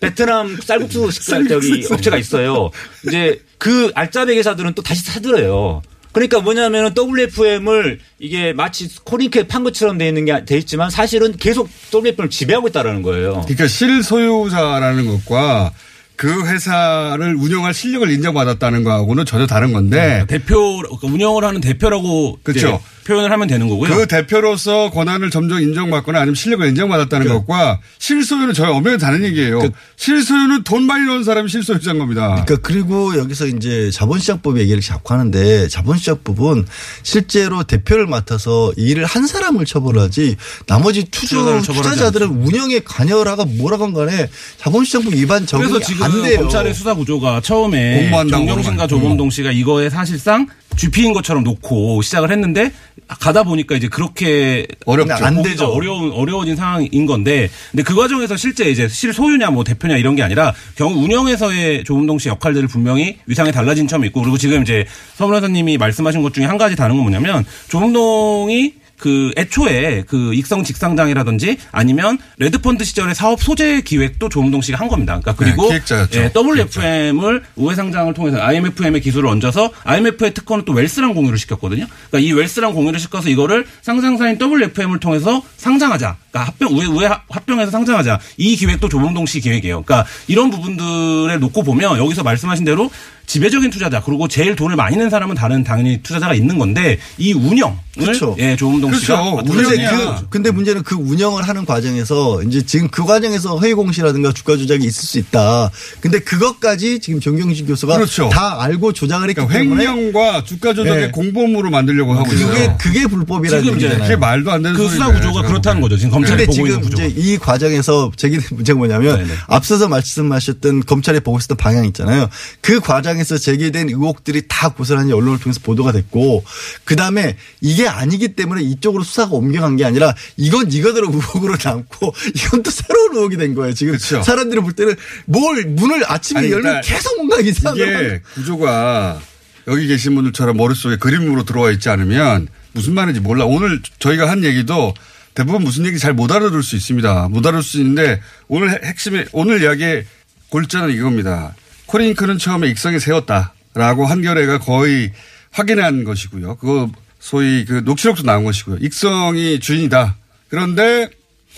베트남 0.00 0.56
쌀국수 0.60 1.10
식사 1.12 1.42
저기 1.46 1.86
업체가 1.90 2.16
있어요. 2.18 2.70
이제 3.06 3.40
그 3.58 3.90
알짜배기 3.94 4.38
회사들은 4.38 4.74
또 4.74 4.82
다시 4.82 5.02
사들어요. 5.02 5.82
그러니까 6.12 6.40
뭐냐면은 6.40 6.92
WFM을 6.96 7.98
이게 8.20 8.52
마치 8.52 8.88
코링크에 9.02 9.48
판 9.48 9.64
것처럼 9.64 9.98
돼 9.98 10.06
있는 10.08 10.24
게 10.26 10.44
돼 10.44 10.56
있지만 10.58 10.88
사실은 10.88 11.36
계속 11.36 11.68
WFM을 11.92 12.30
지배하고 12.30 12.68
있다라는 12.68 13.02
거예요. 13.02 13.40
그러니까 13.42 13.66
실소유자라는 13.66 15.06
것과 15.06 15.72
그 16.16 16.46
회사를 16.46 17.34
운영할 17.34 17.74
실력을 17.74 18.08
인정받았다는 18.10 18.84
거하고는 18.84 19.24
전혀 19.24 19.46
다른 19.46 19.72
건데 19.72 20.24
대표 20.28 20.76
그러니까 20.76 21.06
운영을 21.08 21.44
하는 21.44 21.60
대표라고 21.60 22.38
그렇죠. 22.42 22.80
표현을 23.04 23.30
하면 23.30 23.46
되는 23.46 23.68
거고요. 23.68 23.94
그 23.94 24.06
대표로서 24.06 24.90
권한을 24.90 25.30
점점 25.30 25.60
인정받거나 25.60 26.18
아니면 26.18 26.34
실력을 26.34 26.66
인정받았다는 26.66 27.26
그 27.26 27.32
것과 27.34 27.80
실소유는 27.98 28.54
저희 28.54 28.70
엄연히 28.70 28.98
다른 28.98 29.24
얘기예요. 29.24 29.60
실소유는 29.96 30.64
돈 30.64 30.84
많이 30.84 31.04
넣은 31.06 31.22
사람이 31.24 31.48
실소유자인 31.48 31.98
겁니다. 31.98 32.44
그러니까 32.44 32.56
그리고 32.66 33.16
여기서 33.16 33.46
이제 33.46 33.90
자본시장법 33.92 34.58
얘기를 34.58 34.80
자꾸 34.80 35.14
하는데 35.14 35.68
자본시장법은 35.68 36.66
실제로 37.02 37.62
대표를 37.62 38.06
맡아서 38.06 38.72
이 38.76 38.94
일을 38.94 39.04
한 39.04 39.26
사람을 39.26 39.64
처벌하지 39.64 40.36
나머지 40.66 41.04
투자 41.10 41.34
투자자들은 41.60 42.28
운영에 42.28 42.80
관여라가 42.80 43.44
뭐라건 43.44 43.92
간에 43.92 44.28
자본시장법 44.58 45.14
위반 45.14 45.46
적용이 45.46 45.70
그래서 45.70 45.86
지금 45.86 46.02
안 46.04 46.22
돼요. 46.22 46.40
검찰의 46.40 46.74
수사 46.74 46.94
구조가 46.94 47.40
처음에 47.42 48.10
그러는 48.10 48.88
조범동 48.88 49.30
씨가 49.30 49.52
이거에 49.52 49.90
사실상 49.90 50.46
GP인 50.76 51.12
것처럼 51.12 51.44
놓고 51.44 52.02
시작을 52.02 52.30
했는데 52.30 52.72
가다 53.06 53.42
보니까 53.42 53.76
이제 53.76 53.88
그렇게 53.88 54.66
어렵죠. 54.86 55.24
안 55.24 55.36
보기가 55.36 55.50
되죠. 55.50 55.66
어려운 55.66 56.12
어려워진 56.12 56.56
상황인 56.56 57.06
건데 57.06 57.50
근데 57.70 57.82
그 57.82 57.94
과정에서 57.94 58.36
실제 58.36 58.70
이제 58.70 58.88
실소유냐 58.88 59.50
뭐 59.50 59.64
대표냐 59.64 59.96
이런 59.96 60.16
게 60.16 60.22
아니라 60.22 60.54
경우 60.76 60.94
운영에서의 61.02 61.84
조범동 61.84 62.18
씨 62.18 62.28
역할들을 62.28 62.68
분명히 62.68 63.18
위상이 63.26 63.52
달라진 63.52 63.86
점이 63.86 64.06
있고 64.08 64.22
그리고 64.22 64.38
지금 64.38 64.62
이제 64.62 64.86
서 65.16 65.27
변호사님이 65.27 65.76
말씀하신 65.78 66.22
것 66.22 66.32
중에 66.32 66.44
한 66.44 66.58
가지 66.58 66.76
다른 66.76 66.96
건 66.96 67.04
뭐냐면 67.04 67.44
조범동이 67.68 68.83
그 69.04 69.32
애초에 69.36 70.04
그 70.06 70.32
익성 70.32 70.64
직상장이라든지 70.64 71.58
아니면 71.72 72.16
레드펀드 72.38 72.84
시절의 72.84 73.14
사업 73.14 73.42
소재 73.42 73.82
기획도 73.82 74.30
조범동 74.30 74.62
씨가 74.62 74.78
한 74.78 74.88
겁니다. 74.88 75.20
그러니까 75.20 75.34
그리고 75.34 75.68
네. 75.68 76.22
예, 76.22 76.32
WFM을 76.34 77.42
우회 77.56 77.74
상장을 77.74 78.14
통해서 78.14 78.40
IFM의 78.40 79.02
기술을 79.02 79.28
얹어서 79.28 79.72
IFM의 79.84 80.32
특허는 80.32 80.64
또 80.64 80.72
웰스랑 80.72 81.12
공유를 81.12 81.36
시켰거든요. 81.36 81.86
그러니까 82.08 82.18
이 82.26 82.32
웰스랑 82.32 82.72
공유를 82.72 82.98
시켜서 82.98 83.28
이거를 83.28 83.66
상장사인 83.82 84.38
WFM을 84.40 85.00
통해서 85.00 85.42
상장하자. 85.58 86.16
그러니까 86.30 86.50
합병 86.50 86.72
우회, 86.72 86.86
우회 86.86 87.06
합병해서 87.28 87.70
상장하자. 87.70 88.18
이 88.38 88.56
기획도 88.56 88.88
조범동 88.88 89.26
씨 89.26 89.40
기획이에요. 89.40 89.82
그러니까 89.82 90.08
이런 90.28 90.48
부분들을 90.50 91.38
놓고 91.40 91.62
보면 91.62 91.98
여기서 91.98 92.22
말씀하신 92.22 92.64
대로 92.64 92.90
지배적인 93.26 93.70
투자자 93.70 94.00
그리고 94.02 94.28
제일 94.28 94.56
돈을 94.56 94.76
많이 94.76 94.96
낸 94.96 95.10
사람은 95.10 95.34
다른 95.34 95.64
당연히 95.64 96.02
투자자가 96.02 96.34
있는 96.34 96.58
건데 96.58 96.98
이 97.18 97.32
운영을 97.32 97.76
그렇죠. 97.98 98.34
예 98.38 98.56
조은동 98.56 98.90
그렇죠. 98.90 99.44
씨가. 99.44 100.16
그, 100.22 100.26
근데 100.28 100.50
문제는 100.50 100.82
그 100.82 100.96
운영을 100.96 101.46
하는 101.46 101.64
과정에서 101.64 102.42
이제 102.42 102.62
지금 102.62 102.88
그 102.88 103.04
과정에서 103.04 103.56
허위 103.56 103.72
공시라든가 103.72 104.32
주가 104.32 104.56
조작이 104.56 104.84
있을 104.84 105.04
수 105.06 105.18
있다. 105.18 105.70
근데 106.00 106.18
그것까지 106.18 106.98
지금 106.98 107.20
정경심 107.20 107.66
교수가 107.66 107.94
그렇죠. 107.96 108.28
다 108.30 108.60
알고 108.62 108.92
조작을 108.92 109.28
했기 109.28 109.40
그러니까 109.40 109.58
때문에 109.58 109.86
횡령과 109.86 110.44
주가 110.44 110.74
조작의 110.74 111.02
네. 111.02 111.10
공범으로 111.10 111.70
만들려고 111.70 112.14
하고 112.14 112.24
그게 112.24 112.44
있어요. 112.44 112.76
그게 112.78 113.06
불법이라는 113.06 113.64
지금 113.64 113.78
이제 113.78 113.86
얘기잖아요. 113.86 114.08
그게 114.08 114.16
말도 114.16 114.50
안 114.50 114.62
되는 114.62 114.76
그. 114.76 114.88
수사 114.88 115.12
구조가 115.12 115.42
그렇다는. 115.42 115.80
거죠. 115.80 115.96
지금 115.96 116.10
검찰이 116.12 116.46
근데 116.46 116.46
보고 116.46 116.66
있는 116.66 116.82
지금 116.82 116.90
구조가. 116.90 117.04
이제 117.08 117.20
이 117.20 117.38
과정에서 117.38 118.10
제기된 118.16 118.48
문제가 118.52 118.76
뭐냐면 118.78 119.18
네네. 119.18 119.32
앞서서 119.46 119.88
말씀하셨던 119.88 120.84
검찰이 120.84 121.20
보고 121.20 121.38
있었던 121.38 121.56
방향 121.56 121.84
있잖아요. 121.86 122.28
그 122.60 122.80
과정 122.80 123.13
에서 123.18 123.38
제기된 123.38 123.88
의혹들이 123.88 124.42
다 124.48 124.68
고스란히 124.70 125.12
언론을 125.12 125.38
통해서 125.38 125.60
보도가 125.62 125.92
됐고 125.92 126.44
그 126.84 126.96
다음에 126.96 127.36
이게 127.60 127.86
아니기 127.88 128.34
때문에 128.34 128.62
이쪽으로 128.62 129.04
수사가 129.04 129.34
옮겨간 129.34 129.76
게 129.76 129.84
아니라 129.84 130.14
이건 130.36 130.70
이거대로 130.72 131.08
의혹으로 131.12 131.56
남고 131.62 132.14
이건 132.34 132.62
또 132.62 132.70
새로운 132.70 133.16
의혹이 133.16 133.36
된 133.36 133.54
거예요. 133.54 133.72
지금 133.74 133.92
그렇죠. 133.92 134.22
사람들이 134.22 134.60
볼 134.60 134.72
때는 134.72 134.94
뭘 135.26 135.64
문을 135.64 136.02
아침에 136.10 136.40
아니, 136.40 136.50
열면 136.50 136.62
그러니까 136.62 136.94
계속 136.94 137.16
뭔가 137.16 137.40
이상한 137.40 137.78
걸 137.78 137.88
이게 137.88 138.20
구조가 138.34 139.20
여기 139.68 139.86
계신 139.86 140.14
분들처럼 140.14 140.56
머릿속에 140.56 140.96
그림으로 140.96 141.44
들어와 141.44 141.70
있지 141.70 141.88
않으면 141.88 142.48
무슨 142.72 142.94
말인지 142.94 143.20
몰라. 143.20 143.44
오늘 143.44 143.80
저희가 143.98 144.28
한 144.28 144.44
얘기도 144.44 144.94
대부분 145.34 145.62
무슨 145.62 145.86
얘기 145.86 145.98
잘 145.98 146.12
못 146.12 146.30
알아들을 146.30 146.62
수 146.62 146.76
있습니다. 146.76 147.28
못 147.28 147.46
알아들 147.46 147.62
수 147.62 147.78
있는데 147.78 148.20
오늘 148.48 148.84
핵심이 148.84 149.24
오늘 149.32 149.62
이야기의 149.62 150.06
골자는 150.48 150.94
이겁니다. 150.94 151.54
코링크는 151.94 152.38
처음에 152.38 152.68
익성에 152.70 152.98
세웠다라고 152.98 154.04
한겨레가 154.04 154.58
거의 154.58 155.12
확인한 155.52 156.02
것이고요. 156.02 156.56
그거 156.56 156.90
소위 157.20 157.64
그 157.64 157.82
녹취록도 157.84 158.24
나온 158.24 158.42
것이고요. 158.42 158.78
익성이 158.80 159.60
주인이다. 159.60 160.16
그런데 160.48 161.08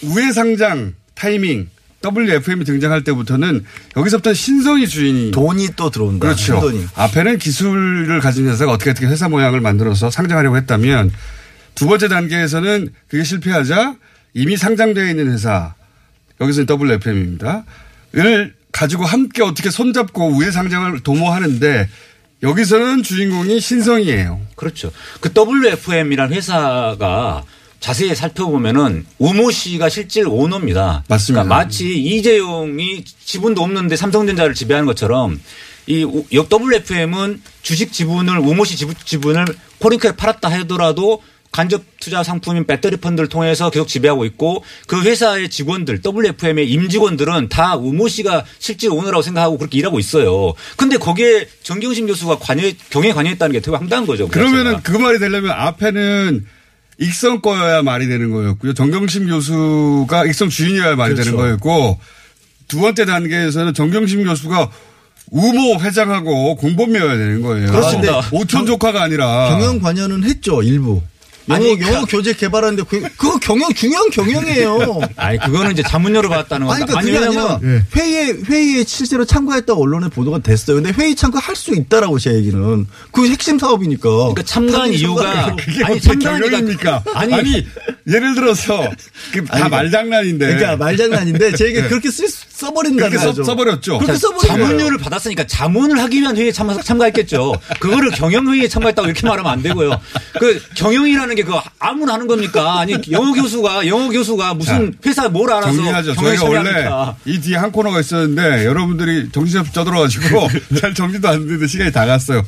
우회 0.02 0.32
상장 0.32 0.92
타이밍 1.14 1.70
WFM이 2.04 2.66
등장할 2.66 3.02
때부터는 3.02 3.64
여기서부터 3.96 4.34
신성이 4.34 4.86
주인이 4.86 5.30
돈이 5.30 5.70
또 5.74 5.88
들어온다. 5.88 6.26
그렇죠. 6.26 6.60
돈이. 6.60 6.86
앞에는 6.94 7.38
기술을 7.38 8.20
가진 8.20 8.46
회사가 8.46 8.72
어떻게 8.72 8.90
어떻게 8.90 9.06
회사 9.06 9.30
모양을 9.30 9.62
만들어서 9.62 10.10
상장하려고 10.10 10.58
했다면 10.58 11.12
두 11.74 11.86
번째 11.86 12.08
단계에서는 12.08 12.90
그게 13.08 13.24
실패하자 13.24 13.96
이미 14.34 14.58
상장되어 14.58 15.08
있는 15.08 15.32
회사 15.32 15.74
여기서는 16.42 16.66
WFM입니다. 16.68 17.64
을 18.16 18.54
가지고 18.72 19.04
함께 19.04 19.42
어떻게 19.42 19.70
손잡고 19.70 20.28
우회 20.28 20.50
상장을 20.50 21.00
도모하는데 21.00 21.88
여기서는 22.42 23.02
주인공이 23.02 23.60
신성이에요. 23.60 24.40
그렇죠. 24.56 24.92
그 25.20 25.30
WFM이라는 25.34 26.36
회사가 26.36 27.44
자세히 27.80 28.14
살펴보면은 28.14 29.06
우모 29.18 29.50
씨가 29.50 29.88
실질 29.88 30.26
오너입니다. 30.28 31.04
맞습니다. 31.08 31.44
그러니까 31.44 31.64
마치 31.64 31.96
이재용이 31.98 33.04
지분도 33.24 33.62
없는데 33.62 33.96
삼성전자를 33.96 34.54
지배하는 34.54 34.86
것처럼 34.86 35.40
이 35.86 36.04
WFM은 36.32 37.40
주식 37.62 37.92
지분을 37.92 38.38
우모 38.38 38.64
씨 38.64 38.76
지분- 38.76 38.94
지분을 39.04 39.46
코링크에 39.78 40.12
팔았다 40.12 40.50
하더라도 40.50 41.22
간접 41.56 41.82
투자 41.98 42.22
상품인 42.22 42.66
배터리 42.66 42.98
펀드를 42.98 43.30
통해서 43.30 43.70
계속 43.70 43.88
지배하고 43.88 44.26
있고 44.26 44.62
그 44.86 45.00
회사의 45.00 45.48
직원들 45.48 46.02
WFM의 46.04 46.70
임직원들은 46.70 47.48
다 47.48 47.76
우모 47.76 48.08
씨가 48.08 48.44
실질 48.58 48.90
오너라고 48.90 49.22
생각하고 49.22 49.56
그렇게 49.56 49.78
일하고 49.78 49.98
있어요. 49.98 50.52
근데 50.76 50.98
거기에 50.98 51.48
정경심 51.62 52.08
교수가 52.08 52.40
관여 52.40 52.70
경영에 52.90 53.14
관여했다는 53.14 53.54
게 53.54 53.60
되게 53.60 53.74
황당한 53.74 54.06
거죠. 54.06 54.28
그 54.28 54.38
그러면은. 54.38 54.82
그 54.82 54.92
말이 54.98 55.18
되려면 55.18 55.52
앞에는 55.52 56.44
익성 56.98 57.40
거여야 57.40 57.80
말이 57.80 58.06
되는 58.06 58.30
거였고요. 58.30 58.74
정경심 58.74 59.26
교수가 59.28 60.26
익성 60.26 60.50
주인이어야 60.50 60.94
말이 60.96 61.14
되는 61.14 61.36
거였고 61.36 61.98
두 62.68 62.80
번째 62.80 63.06
단계에서는 63.06 63.72
정경심 63.72 64.24
교수가 64.24 64.70
우모 65.30 65.80
회장하고 65.80 66.56
공범이어야 66.56 67.16
되는 67.16 67.40
거예요. 67.40 67.70
그렇습니다. 67.70 68.20
오촌 68.30 68.66
조카가 68.66 69.02
아니라 69.02 69.48
경영 69.48 69.80
관여는 69.80 70.22
했죠 70.24 70.62
일부. 70.62 71.00
영어, 71.48 71.56
아니, 71.56 71.80
영어 71.80 72.00
그- 72.00 72.06
교재 72.16 72.32
개발하는데 72.32 72.82
그, 72.88 73.00
그거 73.16 73.38
경영 73.38 73.72
중요한 73.72 74.10
경영이에요. 74.10 75.00
아니 75.16 75.38
그거는 75.38 75.72
이제 75.72 75.82
자문료를 75.82 76.28
받았다는 76.28 76.68
아니, 76.68 76.80
건데. 76.86 76.92
그러니까 76.92 77.20
그게 77.30 77.40
아니라 77.40 77.60
예. 77.62 77.82
회의에, 77.94 78.32
회의에 78.48 78.84
실제로 78.86 79.24
참가했다고 79.24 79.80
언론에 79.82 80.08
보도가 80.08 80.40
됐어요. 80.40 80.82
근데 80.82 80.92
회의 81.00 81.14
참가할 81.14 81.54
수 81.54 81.74
있다라고 81.74 82.18
제 82.18 82.32
얘기는. 82.34 82.86
그 83.12 83.28
핵심 83.28 83.58
사업이니까. 83.58 84.08
그러니까 84.08 84.42
참가한 84.42 84.92
이유가. 84.92 85.54
그게 85.56 85.84
아니 85.84 85.96
어떻게 85.96 86.00
참가한 86.00 86.36
이유가 86.42 86.50
경영입니까? 86.50 87.04
아니, 87.14 87.34
아니, 87.34 87.66
예를 88.08 88.34
들어서 88.34 88.90
그다 89.32 89.56
아니, 89.56 89.68
말장난인데 89.70 90.46
그러니까 90.46 90.76
말장난인데 90.76 91.54
제 91.54 91.66
얘기 91.66 91.82
그렇게 91.82 92.10
쓰, 92.10 92.26
써버린다는 92.56 93.10
그렇게 93.10 93.18
써- 93.18 93.26
거죠. 93.26 93.44
써버렸죠. 93.44 93.98
그렇게 93.98 94.18
써버린. 94.18 94.48
자문료를 94.48 94.98
받았으니까 94.98 95.46
자문을 95.46 95.98
하기 96.00 96.20
위한 96.22 96.36
회의에 96.36 96.50
참가, 96.52 96.80
참가했겠죠. 96.80 97.54
그거를 97.80 98.10
경영회의에 98.12 98.66
참가했다고 98.68 99.08
이렇게 99.08 99.26
말하면 99.26 99.52
안 99.52 99.62
되고요. 99.62 100.00
그 100.40 100.62
경영이라는 100.74 101.34
게 101.34 101.42
그거 101.42 101.62
아무나 101.78 102.14
하는 102.14 102.26
겁니까? 102.26 102.80
아니 102.80 102.94
영어 103.10 103.32
교수가 103.34 103.86
영어 103.88 104.08
교수가 104.08 104.54
무슨 104.54 104.94
회사 105.04 105.28
뭘 105.28 105.52
알아서 105.52 105.72
정리하죠. 105.76 106.14
저희가 106.14 106.44
원래? 106.44 106.88
이 107.26 107.40
뒤에 107.40 107.56
한 107.56 107.70
코너가 107.70 108.00
있었는데 108.00 108.64
여러분들이 108.64 109.28
정신없이 109.32 109.72
떠들어가지고 109.72 110.48
잘 110.80 110.94
정리도 110.94 111.28
안 111.28 111.40
되는데 111.44 111.66
시간이 111.66 111.92
다 111.92 112.06
갔어요. 112.06 112.42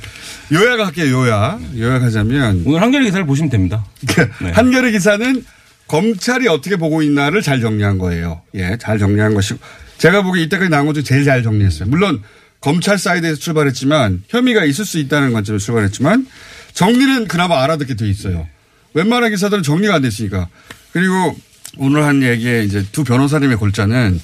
요약할게요. 0.52 1.12
요약. 1.20 1.60
요약하자면 1.76 2.62
오늘 2.64 2.80
한겨레 2.80 3.04
기사를 3.04 3.26
보시면 3.26 3.50
됩니다. 3.50 3.84
네. 4.40 4.50
한겨레 4.52 4.90
기사는 4.92 5.44
검찰이 5.86 6.48
어떻게 6.48 6.76
보고 6.76 7.02
있나를 7.02 7.42
잘 7.42 7.60
정리한 7.60 7.98
거예요. 7.98 8.42
예, 8.54 8.76
잘 8.80 8.98
정리한 8.98 9.34
것이고 9.34 9.58
제가 9.98 10.22
보기에 10.22 10.44
이때까지 10.44 10.70
나온 10.70 10.86
것 10.86 10.94
중에 10.94 11.02
제일 11.02 11.24
잘 11.24 11.42
정리했어요. 11.42 11.88
물론 11.88 12.22
검찰 12.60 12.98
사이드에서 12.98 13.38
출발했지만 13.38 14.24
혐의가 14.28 14.64
있을 14.64 14.84
수 14.84 14.98
있다는 14.98 15.32
관점에서 15.32 15.64
출발했지만 15.64 16.26
정리는 16.72 17.28
그나마 17.28 17.62
알아듣게 17.62 17.94
돼 17.94 18.08
있어요. 18.08 18.46
웬만한 18.94 19.30
기사들은 19.30 19.62
정리가 19.62 19.96
안 19.96 20.02
됐으니까. 20.02 20.48
그리고 20.92 21.36
오늘 21.76 22.04
한 22.04 22.22
얘기에 22.22 22.64
이제 22.64 22.84
두 22.90 23.04
변호사님의 23.04 23.56
골자는 23.56 24.20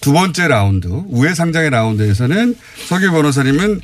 두 0.00 0.12
번째 0.12 0.48
라운드 0.48 0.88
우회 1.08 1.34
상장의 1.34 1.70
라운드에서는 1.70 2.54
서기호 2.86 3.10
변호사님은 3.10 3.80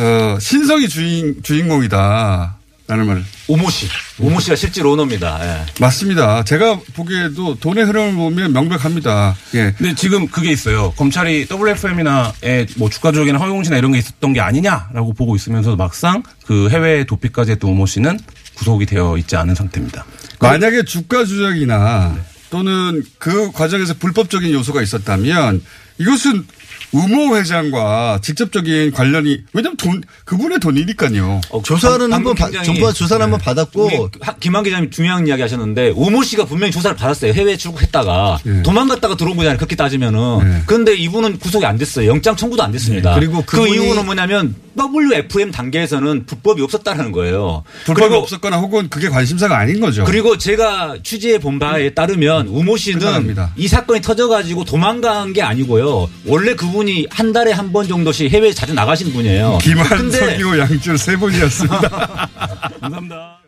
어, 0.00 0.38
신성이 0.38 0.88
주인 0.88 1.42
주인공이다 1.42 2.57
라는 2.88 3.06
말을 3.06 3.22
오모 3.48 3.68
씨, 3.68 3.86
오모 4.18 4.40
씨가 4.40 4.56
실질 4.56 4.86
오너입니다. 4.86 5.38
예. 5.42 5.66
맞습니다. 5.78 6.42
제가 6.42 6.80
보기에도 6.94 7.54
돈의 7.60 7.84
흐름을 7.84 8.14
보면 8.14 8.52
명백합니다. 8.54 9.36
예. 9.56 9.74
근데 9.76 9.94
지금 9.94 10.26
그게 10.26 10.50
있어요. 10.50 10.92
검찰이 10.92 11.48
WFM이나의 11.50 12.66
뭐 12.76 12.88
주가 12.88 13.12
조작이나 13.12 13.38
허용공시나 13.38 13.76
이런 13.76 13.92
게 13.92 13.98
있었던 13.98 14.32
게 14.32 14.40
아니냐라고 14.40 15.12
보고 15.12 15.36
있으면서 15.36 15.76
막상 15.76 16.22
그 16.46 16.70
해외 16.70 17.04
도피까지 17.04 17.50
했던 17.52 17.70
오모 17.70 17.84
씨는 17.84 18.18
구속이 18.54 18.86
되어 18.86 19.18
있지 19.18 19.36
않은 19.36 19.54
상태입니다. 19.54 20.06
만약에 20.40 20.84
주가 20.84 21.26
조작이나 21.26 22.16
또는 22.48 23.04
그 23.18 23.52
과정에서 23.52 23.92
불법적인 23.98 24.50
요소가 24.50 24.80
있었다면 24.80 25.62
이것은 25.98 26.46
우모 26.92 27.36
회장과 27.36 28.20
직접적인 28.22 28.92
관련이 28.92 29.42
왜냐면 29.52 29.76
돈 29.76 30.02
그분의 30.24 30.58
돈이니까요. 30.60 31.40
어, 31.50 31.62
조사는 31.62 32.08
방- 32.10 32.12
한번 32.26 32.36
정부가 32.64 32.92
조사는 32.92 33.22
한번 33.22 33.38
우리 33.40 33.44
받았고 33.44 34.10
하- 34.20 34.34
김한 34.36 34.64
기자님 34.64 34.90
중요한 34.90 35.26
이야기 35.26 35.42
하셨는데 35.42 35.92
오모 35.94 36.22
씨가 36.22 36.46
분명히 36.46 36.72
조사를 36.72 36.96
받았어요. 36.96 37.32
해외 37.32 37.56
출국했다가 37.56 38.38
네. 38.44 38.62
도망갔다가 38.62 39.16
들어온 39.16 39.36
거잖아요. 39.36 39.58
그렇게 39.58 39.76
따지면은. 39.76 40.38
네. 40.42 40.62
그런데 40.66 40.94
이분은 40.94 41.38
구속이 41.38 41.64
안 41.66 41.76
됐어요. 41.76 42.08
영장 42.08 42.34
청구도 42.36 42.62
안 42.62 42.72
됐습니다. 42.72 43.14
네. 43.14 43.20
그리고 43.20 43.42
그 43.46 43.66
이유는 43.68 44.06
뭐냐면 44.06 44.54
WFM 44.78 45.50
단계에서는 45.50 46.24
불법이 46.26 46.62
없었다는 46.62 47.10
거예요. 47.12 47.64
불법이 47.84 48.14
없었거나 48.14 48.58
혹은 48.58 48.88
그게 48.88 49.08
관심사가 49.08 49.58
아닌 49.58 49.80
거죠. 49.80 50.04
그리고 50.04 50.38
제가 50.38 50.96
취재해 51.02 51.38
본 51.38 51.58
바에 51.58 51.90
따르면 51.94 52.46
우모 52.46 52.76
씨는 52.76 53.00
끝나갑니다. 53.00 53.52
이 53.56 53.66
사건이 53.66 54.00
터져가지고 54.02 54.64
도망간 54.64 55.32
게 55.32 55.42
아니고요. 55.42 56.08
원래 56.26 56.54
그분 56.54 56.77
이 56.86 57.06
한 57.10 57.32
달에 57.32 57.50
한 57.52 57.72
번 57.72 57.88
정도씩 57.88 58.30
해외에 58.30 58.52
자주 58.52 58.74
나가시는 58.74 59.12
분이에요. 59.12 59.58
김한석이고 59.62 60.58
양줄 60.58 60.98
세 60.98 61.16
분이었습니다. 61.16 61.80
감사합니다. 62.80 63.38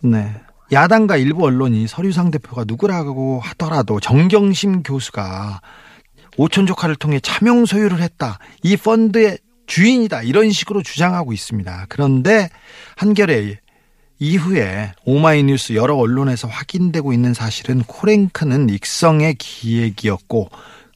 네. 0.00 0.34
야당과 0.72 1.16
일부 1.18 1.44
언론이 1.44 1.86
서류상 1.86 2.30
대표가 2.30 2.64
누구라고 2.66 3.40
하더라도 3.40 4.00
정경심 4.00 4.82
교수가 4.82 5.60
오촌 6.38 6.66
조카를 6.66 6.96
통해 6.96 7.20
차명 7.20 7.66
소유를 7.66 8.00
했다. 8.00 8.38
이 8.62 8.76
펀드의 8.76 9.38
주인이다. 9.66 10.22
이런 10.22 10.50
식으로 10.50 10.82
주장하고 10.82 11.32
있습니다. 11.32 11.86
그런데 11.88 12.48
한겨레 12.96 13.58
이후에 14.18 14.92
오마이뉴스 15.04 15.74
여러 15.74 15.94
언론에서 15.96 16.48
확인되고 16.48 17.12
있는 17.12 17.34
사실은 17.34 17.82
코랭크는 17.82 18.70
익성의 18.70 19.34
기획이었고 19.34 20.48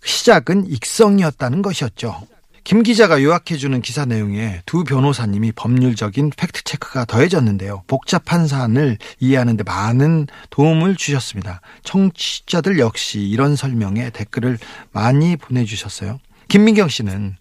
시작은 0.06 0.66
익성이었다는 0.68 1.62
것이었죠. 1.62 2.22
김 2.64 2.82
기자가 2.82 3.22
요약해주는 3.22 3.80
기사 3.80 4.04
내용에 4.06 4.60
두 4.66 4.82
변호사님이 4.82 5.52
법률적인 5.52 6.30
팩트체크가 6.36 7.04
더해졌는데요. 7.04 7.84
복잡한 7.86 8.48
사안을 8.48 8.98
이해하는데 9.20 9.62
많은 9.62 10.26
도움을 10.50 10.96
주셨습니다. 10.96 11.60
청취자들 11.84 12.80
역시 12.80 13.20
이런 13.20 13.54
설명에 13.54 14.10
댓글을 14.10 14.58
많이 14.90 15.36
보내주셨어요. 15.36 16.18
김민경 16.48 16.88
씨는 16.88 17.36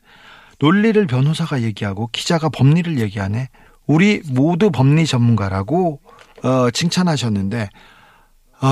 논리를 0.59 1.07
변호사가 1.07 1.63
얘기하고 1.63 2.09
기자가 2.11 2.49
법리를 2.49 2.99
얘기하네. 2.99 3.49
우리 3.87 4.21
모두 4.27 4.69
법리 4.69 5.07
전문가라고 5.07 6.01
어, 6.43 6.69
칭찬하셨는데 6.69 7.63
어, 7.63 7.67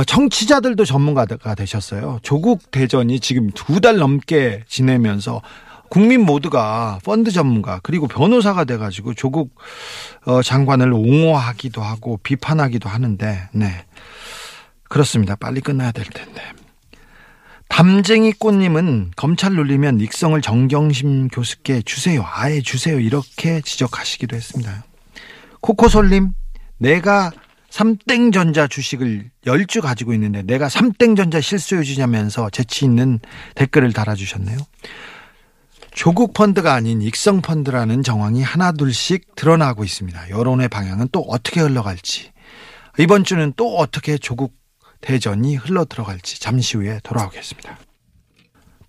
청취자들도 0.05 0.85
전문가가 0.85 1.55
되셨어요. 1.55 2.19
조국 2.23 2.71
대전이 2.71 3.19
지금 3.19 3.49
두 3.51 3.79
달 3.79 3.97
넘게 3.97 4.63
지내면서 4.67 5.41
국민 5.89 6.25
모두가 6.25 6.99
펀드 7.03 7.29
전문가 7.31 7.79
그리고 7.83 8.07
변호사가 8.07 8.63
돼가지고 8.65 9.13
조국 9.13 9.55
어, 10.25 10.41
장관을 10.41 10.91
옹호하기도 10.91 11.81
하고 11.81 12.17
비판하기도 12.23 12.89
하는데 12.89 13.49
네 13.51 13.85
그렇습니다. 14.89 15.35
빨리 15.35 15.61
끝나야 15.61 15.91
될 15.91 16.05
텐데. 16.05 16.41
담쟁이 17.67 18.31
꽃님은 18.33 19.11
검찰 19.15 19.55
놀리면 19.55 19.99
익성을 19.99 20.39
정경심 20.41 21.29
교수께 21.29 21.81
주세요. 21.81 22.23
아예 22.31 22.61
주세요. 22.61 22.99
이렇게 22.99 23.61
지적하시기도 23.61 24.35
했습니다. 24.35 24.83
코코솔님, 25.61 26.33
내가 26.77 27.31
삼땡전자 27.73 28.67
주식을 28.67 29.31
10주 29.47 29.81
가지고 29.81 30.13
있는데 30.13 30.43
내가 30.43 30.69
삼땡전자 30.69 31.41
실소유주냐면서 31.41 32.51
재치 32.51 32.85
있는 32.85 33.19
댓글을 33.55 33.93
달아주셨네요. 33.93 34.59
조국 35.89 36.35
펀드가 36.35 36.75
아닌 36.75 37.01
익성 37.01 37.41
펀드라는 37.41 38.03
정황이 38.03 38.43
하나둘씩 38.43 39.33
드러나고 39.33 39.83
있습니다. 39.83 40.29
여론의 40.29 40.69
방향은 40.69 41.07
또 41.11 41.21
어떻게 41.21 41.61
흘러갈지. 41.61 42.31
이번 42.99 43.23
주는 43.23 43.51
또 43.57 43.75
어떻게 43.77 44.19
조국 44.19 44.53
대전이 45.01 45.55
흘러 45.55 45.83
들어갈지 45.85 46.39
잠시 46.39 46.77
후에 46.77 46.99
돌아오겠습니다. 47.01 47.79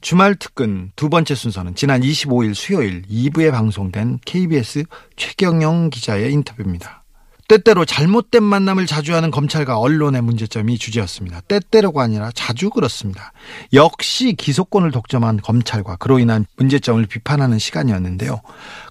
주말 0.02 0.34
특근 0.34 0.92
두 0.94 1.08
번째 1.08 1.34
순서는 1.34 1.74
지난 1.74 2.02
25일 2.02 2.52
수요일 2.52 3.00
2부에 3.08 3.50
방송된 3.50 4.18
KBS 4.26 4.84
최경영 5.16 5.88
기자의 5.88 6.30
인터뷰입니다. 6.34 7.03
때때로 7.48 7.84
잘못된 7.84 8.42
만남을 8.42 8.86
자주 8.86 9.14
하는 9.14 9.30
검찰과 9.30 9.78
언론의 9.78 10.22
문제점이 10.22 10.78
주제였습니다. 10.78 11.40
때때로가 11.42 12.02
아니라 12.02 12.30
자주 12.34 12.70
그렇습니다. 12.70 13.32
역시 13.72 14.34
기소권을 14.34 14.90
독점한 14.90 15.40
검찰과 15.42 15.96
그로 15.96 16.18
인한 16.18 16.46
문제점을 16.56 17.04
비판하는 17.06 17.58
시간이었는데요. 17.58 18.40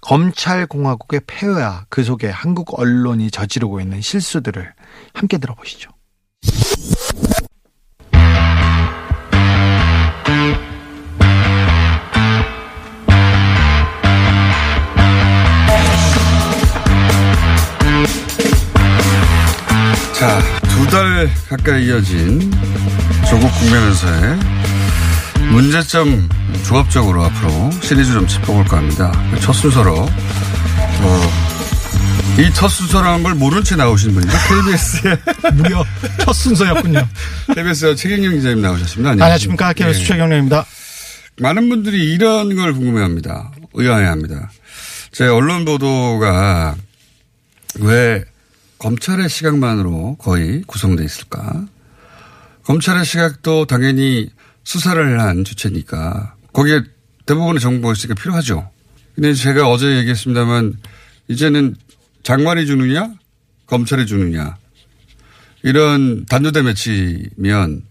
검찰공화국의 0.02 1.22
폐허와 1.26 1.86
그 1.88 2.04
속에 2.04 2.28
한국 2.28 2.78
언론이 2.78 3.30
저지르고 3.30 3.80
있는 3.80 4.00
실수들을 4.00 4.72
함께 5.14 5.38
들어보시죠. 5.38 5.93
자, 20.24 20.40
두 20.68 20.86
달 20.86 21.30
가까이 21.50 21.84
이어진 21.84 22.50
조국 23.28 23.46
국면에서의 23.58 24.38
문제점 25.50 26.30
조합적으로 26.66 27.22
앞으로 27.24 27.70
시리즈 27.82 28.10
좀 28.10 28.26
짚어볼까 28.26 28.78
합니다. 28.78 29.12
첫 29.42 29.52
순서로, 29.52 29.94
어, 30.00 31.30
이 32.38 32.50
첫 32.54 32.68
순서라는 32.68 33.22
걸 33.22 33.34
모른 33.34 33.62
채 33.62 33.76
나오신 33.76 34.14
분이죠. 34.14 34.32
KBS의, 34.48 35.18
무려 35.56 35.84
첫 36.24 36.32
순서였군요. 36.32 37.06
KBS 37.54 37.94
최경영 37.96 38.32
기자님 38.32 38.62
나오셨습니다. 38.62 39.10
안녕하십니까. 39.10 39.74
KBS 39.74 40.00
예. 40.00 40.04
최경련입니다. 40.06 40.64
많은 41.40 41.68
분들이 41.68 42.02
이런 42.14 42.56
걸 42.56 42.72
궁금해합니다. 42.72 43.52
의아해합니다. 43.74 44.50
제 45.12 45.26
언론 45.26 45.66
보도가 45.66 46.76
왜 47.80 48.24
검찰의 48.78 49.28
시각만으로 49.28 50.16
거의 50.16 50.62
구성돼 50.66 51.04
있을까? 51.04 51.66
검찰의 52.64 53.04
시각도 53.04 53.66
당연히 53.66 54.30
수사를 54.64 55.20
한 55.20 55.44
주체니까 55.44 56.34
거기에 56.52 56.82
대부분의 57.26 57.60
정보가 57.60 57.92
있으니까 57.92 58.20
필요하죠. 58.20 58.70
근데 59.14 59.32
제가 59.34 59.68
어제 59.68 59.98
얘기했습니다만 59.98 60.74
이제는 61.28 61.76
장관이 62.22 62.66
주느냐 62.66 63.12
검찰이 63.66 64.06
주느냐 64.06 64.56
이런 65.62 66.26
단조대 66.26 66.62
매치면 66.62 67.82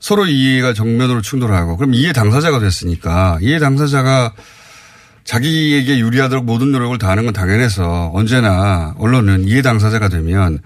서로 0.00 0.26
이해가 0.26 0.74
정면으로 0.74 1.22
충돌하고 1.22 1.76
그럼 1.76 1.94
이해 1.94 2.12
당사자가 2.12 2.60
됐으니까 2.60 3.38
이해 3.40 3.58
당사자가 3.58 4.34
자기에게 5.28 5.98
유리하도록 5.98 6.46
모든 6.46 6.72
노력을 6.72 6.96
다하는 6.96 7.26
건 7.26 7.34
당연해서 7.34 8.10
언제나 8.14 8.94
언론은 8.98 9.46
이해 9.46 9.60
당사자가 9.60 10.08
되면 10.08 10.58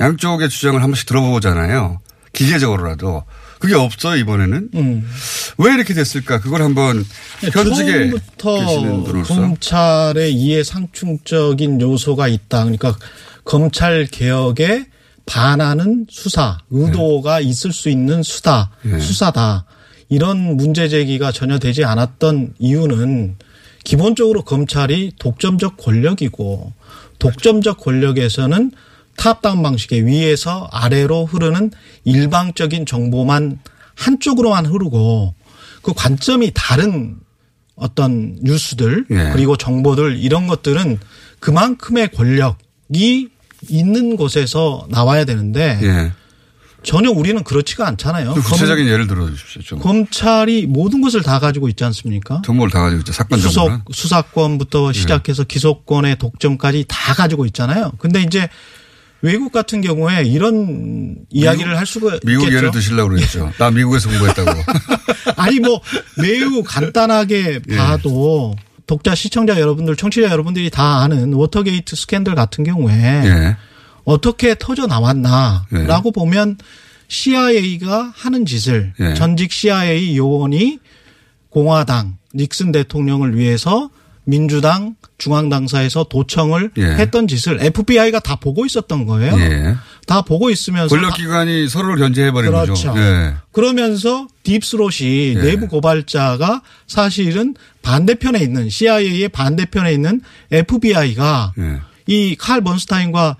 양쪽의 0.00 0.48
주장을 0.48 0.82
한 0.82 0.88
번씩 0.88 1.06
들어보잖아요. 1.06 2.00
기계적으로라도. 2.32 3.24
그게 3.58 3.74
없어요, 3.74 4.16
이번에는. 4.16 4.70
음. 4.76 5.10
왜 5.58 5.74
이렇게 5.74 5.92
됐을까? 5.92 6.40
그걸 6.40 6.62
한번 6.62 7.04
현직에 7.52 7.84
계시는 7.84 8.18
처음부터 8.38 9.02
분으로서. 9.04 9.34
검찰의 9.34 10.32
이해 10.32 10.64
상충적인 10.64 11.78
요소가 11.82 12.28
있다. 12.28 12.64
그러니까 12.64 12.96
검찰 13.44 14.06
개혁에 14.06 14.86
반하는 15.26 16.06
수사, 16.08 16.56
의도가 16.70 17.40
있을 17.40 17.74
수 17.74 17.90
있는 17.90 18.22
수다, 18.22 18.70
네. 18.82 18.98
수사다. 19.00 19.66
이런 20.08 20.56
문제 20.56 20.88
제기가 20.88 21.30
전혀 21.30 21.58
되지 21.58 21.84
않았던 21.84 22.54
이유는 22.58 23.36
기본적으로 23.88 24.42
검찰이 24.42 25.12
독점적 25.18 25.78
권력이고 25.78 26.74
독점적 27.18 27.78
권력에서는 27.78 28.70
탑다운 29.16 29.62
방식의 29.62 30.04
위에서 30.04 30.68
아래로 30.70 31.24
흐르는 31.24 31.70
일방적인 32.04 32.84
정보만 32.84 33.60
한쪽으로만 33.94 34.66
흐르고 34.66 35.32
그 35.80 35.94
관점이 35.94 36.50
다른 36.54 37.16
어떤 37.76 38.36
뉴스들 38.42 39.06
예. 39.10 39.30
그리고 39.32 39.56
정보들 39.56 40.18
이런 40.18 40.48
것들은 40.48 40.98
그만큼의 41.40 42.10
권력이 42.10 43.30
있는 43.70 44.16
곳에서 44.16 44.86
나와야 44.90 45.24
되는데 45.24 45.78
예. 45.82 46.12
전혀 46.82 47.10
우리는 47.10 47.42
그렇지가 47.42 47.86
않잖아요. 47.88 48.34
좀 48.34 48.42
구체적인 48.42 48.86
예를 48.86 49.06
들어 49.06 49.28
주십시오. 49.28 49.62
좀. 49.62 49.78
검, 49.80 49.98
검찰이 49.98 50.66
모든 50.66 51.00
것을 51.00 51.22
다 51.22 51.38
가지고 51.38 51.68
있지 51.68 51.84
않습니까? 51.84 52.42
정보를 52.44 52.70
다 52.70 52.80
가지고 52.80 53.00
있죠. 53.00 53.12
사건 53.12 53.40
정보는. 53.40 53.78
수석, 53.78 53.94
수사권부터 53.94 54.92
시작해서 54.92 55.44
기소권의 55.44 56.18
독점까지 56.18 56.84
다 56.88 57.14
가지고 57.14 57.46
있잖아요. 57.46 57.92
근데 57.98 58.22
이제 58.22 58.48
외국 59.20 59.50
같은 59.50 59.80
경우에 59.80 60.22
이런 60.24 61.16
이야기를 61.30 61.76
할 61.76 61.84
수가 61.86 62.18
미국 62.24 62.44
있겠죠. 62.44 62.56
예를 62.56 62.70
드시려고 62.70 63.10
그랬죠. 63.10 63.50
나 63.58 63.70
미국에서 63.70 64.08
공부했다고. 64.08 64.50
아니 65.36 65.58
뭐 65.58 65.80
매우 66.16 66.62
간단하게 66.62 67.60
예. 67.68 67.76
봐도 67.76 68.54
독자 68.86 69.14
시청자 69.14 69.58
여러분들 69.60 69.96
청취자 69.96 70.28
여러분들이 70.30 70.70
다 70.70 71.02
아는 71.02 71.32
워터게이트 71.34 71.96
스캔들 71.96 72.34
같은 72.36 72.62
경우에 72.64 72.94
예. 72.94 73.56
어떻게 74.08 74.54
터져 74.58 74.86
나왔나라고 74.86 76.12
보면 76.12 76.56
CIA가 77.08 78.10
하는 78.16 78.46
짓을 78.46 78.94
예. 79.00 79.12
전직 79.12 79.52
CIA 79.52 80.16
요원이 80.16 80.78
공화당 81.50 82.16
닉슨 82.34 82.72
대통령을 82.72 83.36
위해서 83.36 83.90
민주당 84.24 84.96
중앙당사에서 85.18 86.04
도청을 86.04 86.70
예. 86.78 86.84
했던 86.84 87.28
짓을 87.28 87.62
FBI가 87.62 88.20
다 88.20 88.36
보고 88.36 88.64
있었던 88.64 89.04
거예요. 89.04 89.38
예. 89.38 89.76
다 90.06 90.22
보고 90.22 90.48
있으면서 90.48 90.94
권력기관이 90.94 91.68
서로를 91.68 91.98
견제해버린 91.98 92.50
그렇죠. 92.50 92.72
거죠. 92.72 92.94
예. 92.98 93.34
그러면서 93.52 94.26
딥스롯이 94.42 95.34
예. 95.36 95.42
내부 95.42 95.68
고발자가 95.68 96.62
사실은 96.86 97.54
반대편에 97.82 98.38
있는 98.38 98.70
CIA의 98.70 99.28
반대편에 99.28 99.92
있는 99.92 100.22
FBI가 100.50 101.52
예. 101.58 101.80
이칼 102.06 102.62
번스타인과 102.62 103.36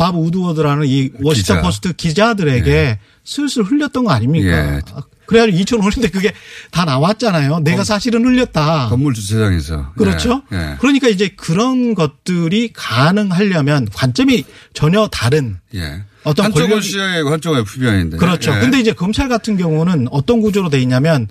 밥 0.00 0.16
우드워드라는 0.16 0.86
이 0.86 1.10
워싱턴 1.20 1.56
기자. 1.56 1.60
포스트 1.60 1.92
기자들에게 1.92 2.98
슬슬 3.22 3.62
흘렸던 3.62 4.04
거 4.04 4.10
아닙니까? 4.12 4.76
예. 4.76 4.80
그래가지고 5.26 5.58
2005년대 5.58 6.10
그게 6.10 6.32
다 6.70 6.86
나왔잖아요. 6.86 7.60
내가 7.60 7.84
사실은 7.84 8.24
흘렸다. 8.24 8.88
건물 8.88 9.12
주차장에서. 9.12 9.92
그렇죠. 9.98 10.42
예. 10.52 10.56
예. 10.56 10.76
그러니까 10.80 11.08
이제 11.08 11.28
그런 11.36 11.94
것들이 11.94 12.70
가능하려면 12.72 13.88
관점이 13.92 14.44
전혀 14.72 15.06
다른 15.08 15.58
예. 15.74 16.02
어떤 16.24 16.46
한쪽은 16.46 16.80
CIA고 16.80 17.30
한쪽은 17.30 17.60
FBI인데. 17.60 18.16
그렇죠. 18.16 18.56
예. 18.56 18.60
근데 18.60 18.80
이제 18.80 18.94
검찰 18.94 19.28
같은 19.28 19.58
경우는 19.58 20.08
어떤 20.10 20.40
구조로 20.40 20.70
돼 20.70 20.80
있냐면 20.80 21.28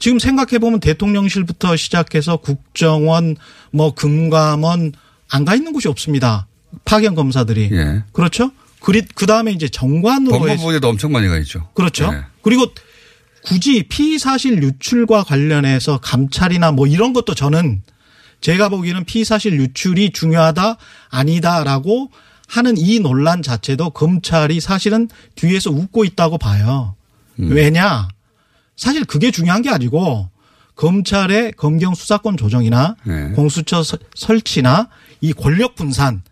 지금 0.00 0.18
생각해 0.18 0.58
보면 0.58 0.80
대통령실부터 0.80 1.76
시작해서 1.76 2.38
국정원, 2.38 3.36
뭐 3.70 3.94
금감원 3.94 4.92
안 5.30 5.44
가 5.44 5.54
있는 5.54 5.72
곳이 5.72 5.86
없습니다. 5.86 6.47
파견 6.84 7.14
검사들이 7.14 7.68
예. 7.72 8.02
그렇죠. 8.12 8.50
그리 8.80 9.02
그 9.14 9.26
다음에 9.26 9.52
이제 9.52 9.68
정관으로 9.68 10.38
법무부에도 10.38 10.88
엄청 10.88 11.12
많이 11.12 11.26
가 11.28 11.36
있죠. 11.38 11.68
그렇죠. 11.74 12.10
예. 12.12 12.22
그리고 12.42 12.66
굳이 13.44 13.84
피의 13.84 14.18
사실 14.18 14.62
유출과 14.62 15.24
관련해서 15.24 15.98
감찰이나 15.98 16.72
뭐 16.72 16.86
이런 16.86 17.12
것도 17.12 17.34
저는 17.34 17.82
제가 18.40 18.68
보기에는 18.68 19.04
피의 19.04 19.24
사실 19.24 19.54
유출이 19.58 20.10
중요하다 20.12 20.76
아니다라고 21.10 22.10
하는 22.46 22.76
이 22.78 22.98
논란 23.00 23.42
자체도 23.42 23.90
검찰이 23.90 24.60
사실은 24.60 25.08
뒤에서 25.34 25.70
웃고 25.70 26.04
있다고 26.04 26.38
봐요. 26.38 26.94
왜냐? 27.36 28.08
사실 28.76 29.04
그게 29.04 29.30
중요한 29.30 29.62
게 29.62 29.70
아니고 29.70 30.28
검찰의 30.76 31.52
검경 31.56 31.94
수사권 31.94 32.36
조정이나 32.36 32.94
네. 33.04 33.30
공수처 33.30 33.82
서- 33.82 33.98
설치나 34.14 34.88
이 35.20 35.32
권력 35.32 35.74
분산 35.74 36.22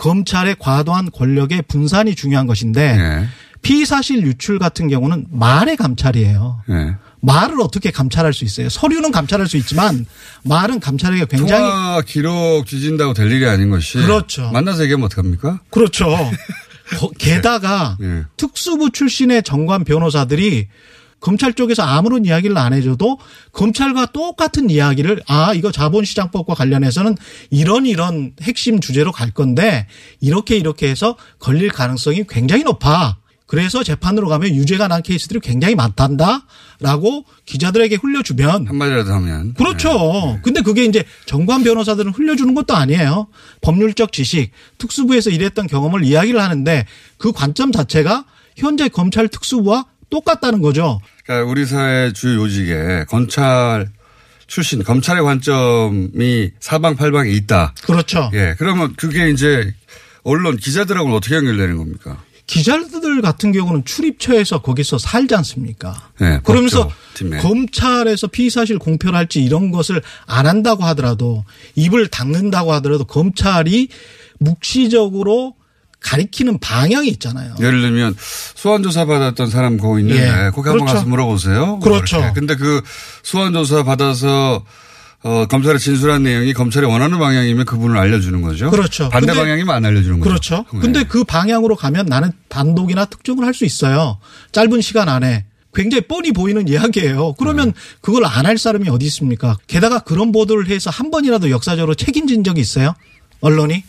검찰의 0.00 0.56
과도한 0.58 1.10
권력의 1.12 1.62
분산이 1.68 2.14
중요한 2.14 2.46
것인데 2.46 2.80
예. 2.98 3.28
피의 3.62 3.84
사실 3.84 4.22
유출 4.22 4.58
같은 4.58 4.88
경우는 4.88 5.26
말의 5.30 5.76
감찰이에요. 5.76 6.62
예. 6.70 6.94
말을 7.20 7.60
어떻게 7.60 7.90
감찰할 7.90 8.32
수 8.32 8.44
있어요? 8.46 8.70
서류는 8.70 9.12
감찰할 9.12 9.46
수 9.46 9.58
있지만 9.58 10.06
말은 10.42 10.80
감찰하기가 10.80 11.26
굉장히 11.26 11.62
통화 11.62 12.00
기록 12.00 12.64
뒤진다고 12.64 13.12
될 13.12 13.30
일이 13.30 13.46
아닌 13.46 13.68
것이. 13.68 13.98
그렇죠. 13.98 14.50
만나서 14.50 14.84
얘기하면 14.84 15.04
어떡합니까? 15.04 15.60
그렇죠. 15.70 16.06
거- 16.98 17.10
게다가 17.18 17.98
예. 18.00 18.24
특수부 18.38 18.90
출신의 18.90 19.42
정관 19.42 19.84
변호사들이 19.84 20.68
검찰 21.20 21.52
쪽에서 21.52 21.82
아무런 21.82 22.24
이야기를 22.24 22.56
안 22.56 22.72
해줘도 22.72 23.18
검찰과 23.52 24.06
똑같은 24.06 24.70
이야기를 24.70 25.22
아 25.26 25.52
이거 25.54 25.70
자본시장법과 25.70 26.54
관련해서는 26.54 27.16
이런 27.50 27.86
이런 27.86 28.32
핵심 28.42 28.80
주제로 28.80 29.12
갈 29.12 29.30
건데 29.30 29.86
이렇게 30.20 30.56
이렇게 30.56 30.88
해서 30.88 31.16
걸릴 31.38 31.68
가능성이 31.68 32.24
굉장히 32.28 32.64
높아. 32.64 33.18
그래서 33.50 33.82
재판으로 33.82 34.28
가면 34.28 34.54
유죄가 34.54 34.86
난 34.86 35.02
케이스들이 35.02 35.40
굉장히 35.40 35.74
많단다라고 35.74 37.24
기자들에게 37.46 37.96
흘려주면 37.96 38.68
한마디라도 38.68 39.12
하면. 39.14 39.54
그렇죠. 39.54 40.38
근데 40.44 40.62
그게 40.62 40.84
이제 40.84 41.02
정관 41.26 41.64
변호사들은 41.64 42.12
흘려주는 42.12 42.54
것도 42.54 42.76
아니에요. 42.76 43.26
법률적 43.60 44.12
지식, 44.12 44.52
특수부에서 44.78 45.30
일했던 45.30 45.66
경험을 45.66 46.04
이야기를 46.04 46.40
하는데 46.40 46.86
그 47.18 47.32
관점 47.32 47.72
자체가 47.72 48.24
현재 48.56 48.88
검찰 48.88 49.26
특수부와 49.26 49.86
똑같다는 50.10 50.60
거죠. 50.60 51.00
그러니까 51.24 51.50
우리 51.50 51.64
사회 51.64 52.12
주요 52.12 52.42
요직에 52.42 53.04
검찰 53.08 53.88
출신 54.46 54.82
검찰의 54.82 55.22
관점이 55.22 56.50
사방팔방에 56.58 57.30
있다. 57.30 57.74
그렇죠. 57.82 58.30
예. 58.34 58.54
그러면 58.58 58.94
그게 58.96 59.30
이제 59.30 59.72
언론 60.22 60.56
기자들하고는 60.56 61.16
어떻게 61.16 61.36
연결되는 61.36 61.76
겁니까? 61.76 62.22
기자들 62.46 63.22
같은 63.22 63.52
경우는 63.52 63.84
출입처에서 63.84 64.60
거기서 64.60 64.98
살지 64.98 65.36
않습니까? 65.36 66.10
네, 66.18 66.40
그러면서 66.42 66.90
법조. 67.16 67.30
검찰에서 67.38 68.26
피의사실 68.26 68.80
공표를 68.80 69.16
할지 69.16 69.40
이런 69.40 69.70
것을 69.70 70.02
안 70.26 70.46
한다고 70.48 70.82
하더라도 70.86 71.44
입을 71.76 72.08
닫는다고 72.08 72.72
하더라도 72.72 73.04
검찰이 73.04 73.88
묵시적으로 74.38 75.54
가리키는 76.00 76.58
방향이 76.58 77.08
있잖아요. 77.08 77.54
예를 77.60 77.80
들면 77.82 78.16
소환조사 78.54 79.04
받았던 79.04 79.50
사람 79.50 79.76
거기 79.78 80.02
있는데 80.02 80.22
예. 80.22 80.50
거기 80.50 80.68
한번 80.68 80.86
그렇죠. 80.86 80.94
가서 80.94 81.06
물어보세요. 81.06 81.66
뭐 81.66 81.78
그렇죠. 81.80 82.18
이렇게. 82.18 82.32
근데 82.34 82.56
그 82.56 82.82
소환조사 83.22 83.82
받아서 83.84 84.64
어, 85.22 85.44
검찰에 85.46 85.76
진술한 85.76 86.22
내용이 86.22 86.54
검찰이 86.54 86.86
원하는 86.86 87.18
방향이면 87.18 87.66
그분을 87.66 87.98
알려주는 87.98 88.40
거죠. 88.40 88.70
그렇죠. 88.70 89.10
반대 89.10 89.34
방향이면 89.34 89.74
안 89.74 89.84
알려주는 89.84 90.18
거죠. 90.20 90.28
그렇죠. 90.30 90.64
네. 90.72 90.80
근데 90.80 91.04
그 91.04 91.24
방향으로 91.24 91.76
가면 91.76 92.06
나는 92.06 92.32
단독이나 92.48 93.04
특종을 93.04 93.44
할 93.44 93.52
수 93.52 93.66
있어요. 93.66 94.18
짧은 94.52 94.80
시간 94.80 95.08
안에. 95.10 95.44
굉장히 95.74 96.00
뻔히 96.08 96.32
보이는 96.32 96.66
이야기예요. 96.66 97.34
그러면 97.34 97.66
네. 97.72 97.80
그걸 98.00 98.24
안 98.24 98.46
할 98.46 98.56
사람이 98.58 98.88
어디 98.88 99.04
있습니까? 99.06 99.56
게다가 99.66 99.98
그런 100.00 100.32
보도를 100.32 100.68
해서 100.68 100.88
한 100.90 101.10
번이라도 101.10 101.50
역사적으로 101.50 101.94
책임진 101.94 102.42
적이 102.42 102.62
있어요? 102.62 102.94
언론이? 103.40 103.84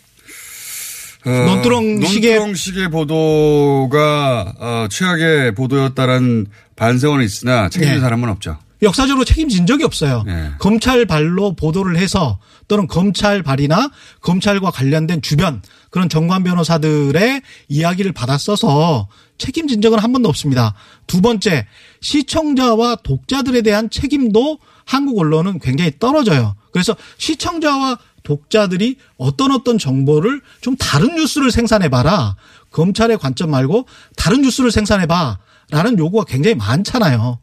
어, 1.25 1.29
논두렁식의- 1.29 2.37
논두렁식의 2.39 2.89
보도가 2.89 4.53
어, 4.59 4.87
최악의 4.89 5.55
보도였다라는 5.55 6.47
반성은 6.75 7.23
있으나 7.23 7.69
책임진 7.69 7.95
네. 7.95 8.01
사람은 8.01 8.29
없죠. 8.29 8.57
역사적으로 8.83 9.23
책임진 9.25 9.67
적이 9.67 9.83
없어요. 9.83 10.23
네. 10.25 10.49
검찰 10.57 11.05
발로 11.05 11.55
보도를 11.55 11.97
해서 11.97 12.39
또는 12.67 12.87
검찰 12.87 13.43
발이나 13.43 13.91
검찰과 14.21 14.71
관련된 14.71 15.21
주변 15.21 15.61
그런 15.91 16.09
정관 16.09 16.43
변호사들의 16.43 17.41
이야기를 17.67 18.11
받아 18.13 18.39
써서 18.39 19.07
책임진 19.37 19.81
적은 19.81 19.99
한 19.99 20.11
번도 20.11 20.29
없습니다. 20.29 20.73
두 21.05 21.21
번째, 21.21 21.67
시청자와 22.01 22.95
독자들에 23.03 23.61
대한 23.61 23.89
책임도 23.91 24.57
한국 24.85 25.19
언론은 25.19 25.59
굉장히 25.59 25.91
떨어져요. 25.99 26.55
그래서 26.73 26.95
시청자와 27.19 27.99
독자들이 28.23 28.97
어떤 29.17 29.51
어떤 29.51 29.77
정보를 29.77 30.41
좀 30.61 30.75
다른 30.75 31.15
뉴스를 31.15 31.51
생산해봐라. 31.51 32.35
검찰의 32.71 33.17
관점 33.17 33.51
말고 33.51 33.87
다른 34.15 34.41
뉴스를 34.41 34.71
생산해봐. 34.71 35.39
라는 35.71 35.97
요구가 35.97 36.25
굉장히 36.25 36.55
많잖아요. 36.55 37.39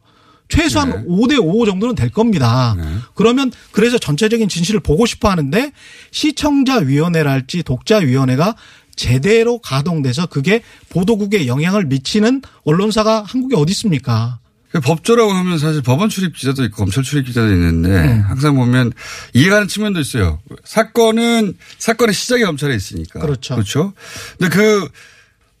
최소한 0.49 0.89
네. 0.89 1.05
5대5 1.05 1.65
정도는 1.65 1.95
될 1.95 2.09
겁니다. 2.09 2.75
그러면 3.13 3.51
그래서 3.71 3.97
전체적인 3.97 4.49
진실을 4.49 4.79
보고 4.79 5.05
싶어 5.05 5.29
하는데 5.29 5.71
시청자위원회랄지 6.11 7.63
독자위원회가 7.63 8.55
제대로 8.95 9.59
가동돼서 9.59 10.25
그게 10.25 10.61
보도국에 10.89 11.47
영향을 11.47 11.85
미치는 11.85 12.41
언론사가 12.65 13.23
한국에 13.25 13.55
어디 13.55 13.71
있습니까? 13.71 14.39
그 14.71 14.79
법조라고 14.79 15.31
하면 15.31 15.57
사실 15.57 15.81
법원 15.81 16.09
출입 16.09 16.35
기자도 16.35 16.63
있고 16.65 16.77
검찰 16.77 17.03
출입 17.03 17.25
기자도 17.25 17.51
있는데 17.53 17.89
음. 17.89 18.21
항상 18.27 18.55
보면 18.55 18.91
이해가는 19.33 19.67
측면도 19.67 19.99
있어요. 19.99 20.39
사건은 20.63 21.55
사건의 21.79 22.13
시작이 22.13 22.43
검찰에 22.43 22.75
있으니까. 22.75 23.19
그렇죠. 23.19 23.55
그렇죠. 23.55 23.93
근데 24.37 24.55
그 24.55 24.87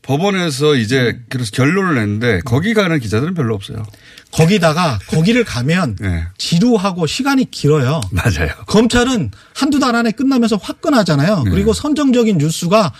법원에서 0.03 0.75
이제 0.75 1.19
그래서 1.29 1.51
결론을 1.51 1.95
냈는데 1.95 2.41
거기 2.45 2.73
가는 2.73 2.99
기자들은 2.99 3.33
별로 3.33 3.55
없어요. 3.55 3.85
거기다가 4.31 4.99
거기를 5.07 5.43
가면 5.43 5.97
네. 5.99 6.25
지루하고 6.37 7.07
시간이 7.07 7.49
길어요. 7.51 8.01
맞아요. 8.11 8.51
검찰은 8.67 9.31
한두 9.55 9.79
달 9.79 9.95
안에 9.95 10.11
끝나면서 10.11 10.57
화끈하잖아요. 10.57 11.43
네. 11.43 11.51
그리고 11.51 11.73
선정적인 11.73 12.37
뉴스가 12.37 12.93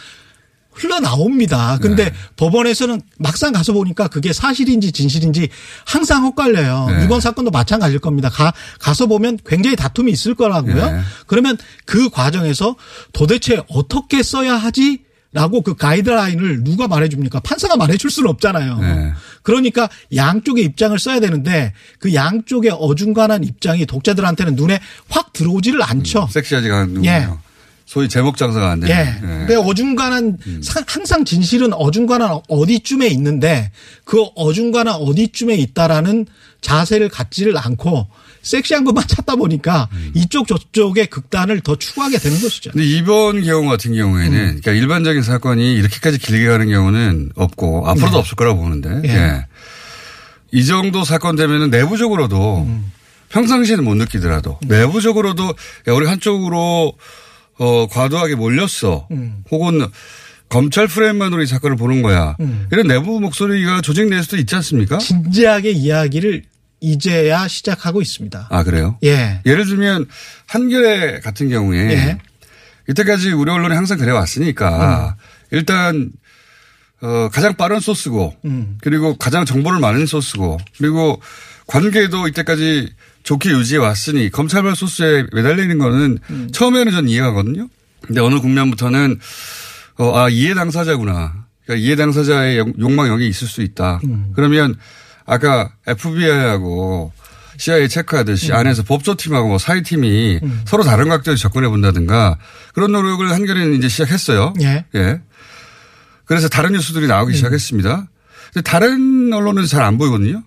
흘러나옵니다. 0.80 1.78
근데 1.82 2.06
네. 2.06 2.14
법원에서는 2.38 3.02
막상 3.18 3.52
가서 3.52 3.74
보니까 3.74 4.08
그게 4.08 4.34
사실인지 4.34 4.92
진실인지 4.92 5.50
항상 5.86 6.26
헷갈려요. 6.26 6.88
네. 6.90 7.06
이번 7.06 7.22
사건도 7.22 7.52
마찬가지일 7.52 8.00
겁니다. 8.00 8.30
가, 8.30 8.54
가서 8.80 9.08
보면 9.08 9.40
굉장히 9.46 9.76
다툼이 9.76 10.12
있을 10.12 10.36
거라고요. 10.36 10.92
네. 10.92 11.02
그러면 11.28 11.58
그 11.86 12.10
과정에서 12.10 12.76
도대체 13.14 13.62
어떻게 13.70 14.24
써야 14.24 14.56
하지? 14.56 15.02
라고 15.32 15.62
그 15.62 15.76
가이드라인을 15.76 16.64
누가 16.64 16.88
말해줍니까? 16.88 17.42
판사가 17.42 17.78
말해줄 17.78 18.10
수는 18.10 18.32
없잖아요. 18.32 18.80
네. 18.80 19.14
그러니까 19.44 19.88
양쪽의 20.16 20.64
입장을 20.64 20.98
써야 20.98 21.20
되는데 21.20 21.74
그 22.00 22.16
양쪽의 22.16 22.72
어중간한 22.72 23.44
입장이 23.44 23.86
독자들한테는 23.86 24.56
눈에 24.56 24.80
확 25.08 25.32
들어오지를 25.34 25.84
않죠. 25.84 26.28
섹시하지가 26.32 26.80
않는 26.80 27.06
예. 27.06 27.28
소위 27.90 28.08
제목 28.08 28.38
장사가 28.38 28.70
안 28.70 28.80
되는. 28.82 28.96
예. 28.96 29.00
예. 29.16 29.20
근데 29.48 29.56
어중간한 29.56 30.38
음. 30.46 30.62
사- 30.62 30.84
항상 30.86 31.26
진실은 31.26 31.74
어중간한 31.74 32.42
어디쯤에 32.48 33.08
있는데 33.08 33.72
그 34.04 34.26
어중간한 34.36 34.94
어디쯤에 34.94 35.56
있다라는 35.56 36.28
자세를 36.62 37.10
갖지를 37.10 37.58
않고 37.58 38.06
섹시한 38.44 38.84
것만 38.84 39.06
찾다 39.10 39.38
보니까 39.38 39.90
음. 39.94 40.12
이쪽 40.14 40.48
저쪽의 40.48 41.08
극단을 41.08 41.62
더 41.62 41.78
추구하게 41.78 42.20
되는 42.20 42.40
것이죠. 42.40 42.70
근데 42.74 42.86
이번 42.86 43.42
경우 43.44 43.68
같은 43.68 43.96
경우에는 43.96 44.38
음. 44.38 44.46
그러니까 44.62 44.72
일반적인 44.74 45.24
사건이 45.24 45.74
이렇게까지 45.74 46.20
길게 46.20 46.46
가는 46.48 46.70
경우는 46.70 47.32
없고 47.36 47.88
앞으로도 47.88 48.20
없을 48.20 48.36
거라고 48.36 48.62
보는데 48.62 49.02
예. 49.10 49.16
예. 49.16 49.46
이 50.52 50.64
정도 50.64 51.04
사건 51.04 51.36
되면은 51.36 51.72
내부적으로도 51.72 52.66
음. 52.68 52.92
평상시에는 53.30 53.84
못 53.84 53.96
느끼더라도 53.96 54.60
내부적으로도 54.68 55.44
야, 55.88 55.94
우리 55.94 56.06
한쪽으로 56.06 56.94
어, 57.60 57.88
과도하게 57.88 58.36
몰렸어. 58.36 59.08
음. 59.12 59.44
혹은 59.52 59.86
검찰 60.48 60.88
프레임만으로 60.88 61.44
이 61.44 61.46
사건을 61.46 61.78
보는 61.78 62.02
거야. 62.02 62.36
음. 62.40 62.68
이런 62.72 62.88
내부 62.88 63.20
목소리가 63.20 63.82
조직 63.82 64.08
내에서도 64.10 64.38
있지 64.38 64.56
않습니까? 64.56 64.98
진지하게 64.98 65.72
이야기를 65.72 66.44
이제야 66.82 67.48
시작하고 67.48 68.02
있습니다. 68.02 68.48
아, 68.50 68.64
그래요? 68.64 68.98
예. 69.04 69.42
예를 69.46 69.66
들면 69.66 70.08
한겨레 70.48 71.20
같은 71.20 71.50
경우에 71.50 71.92
예. 71.92 72.18
이때까지 72.90 73.32
우리 73.34 73.52
언론이 73.52 73.76
항상 73.76 73.98
그래 73.98 74.12
왔으니까 74.12 75.16
일단 75.52 76.12
어 77.02 77.30
가장 77.32 77.56
빠른 77.56 77.80
소스고 77.80 78.36
음. 78.46 78.78
그리고 78.82 79.16
가장 79.16 79.46
정보를 79.46 79.80
많은 79.80 80.06
소스고 80.06 80.58
그리고 80.78 81.22
관계도 81.68 82.28
이때까지 82.30 82.92
좋게 83.30 83.52
유지해 83.52 83.78
왔으니 83.78 84.32
검찰발 84.32 84.76
소스에 84.76 85.24
매달리는 85.34 85.78
거는 85.78 86.18
처음에는 86.52 86.92
전 86.92 87.08
이해가거든요. 87.08 87.70
근데 88.02 88.22
어느 88.22 88.40
국면부터는 88.40 89.20
어, 90.00 90.18
아 90.18 90.30
이해 90.30 90.56
당사자구나. 90.56 91.46
그러니까 91.64 91.86
이해 91.86 91.96
당사자의 91.96 92.58
용- 92.58 92.74
욕망 92.80 93.08
여기 93.08 93.28
있을 93.28 93.48
수 93.48 93.62
있다. 93.62 94.00
그러면 94.34 94.74
아까 95.28 95.70
FBI하고 95.86 97.12
CIA 97.60 97.88
체크하듯이 97.90 98.52
안에서 98.52 98.82
법조팀하고 98.82 99.48
뭐 99.48 99.58
사회팀이 99.60 100.40
서로 100.66 100.82
다른 100.84 101.08
각도에서 101.10 101.40
접근해 101.40 101.68
본다든가 101.68 102.40
그런 102.74 102.92
노력을 102.94 103.32
한겨레는 103.32 103.76
이제 103.76 103.90
시작했어요. 103.90 104.54
예. 104.62 104.86
예. 104.96 105.22
그래서 106.26 106.48
다른 106.50 106.72
뉴스들이 106.72 107.06
나오기 107.06 107.36
시작했습니다. 107.36 108.08
다른 108.64 109.32
언론은 109.34 109.66
잘안 109.66 109.98
보이거든요. 109.98 110.44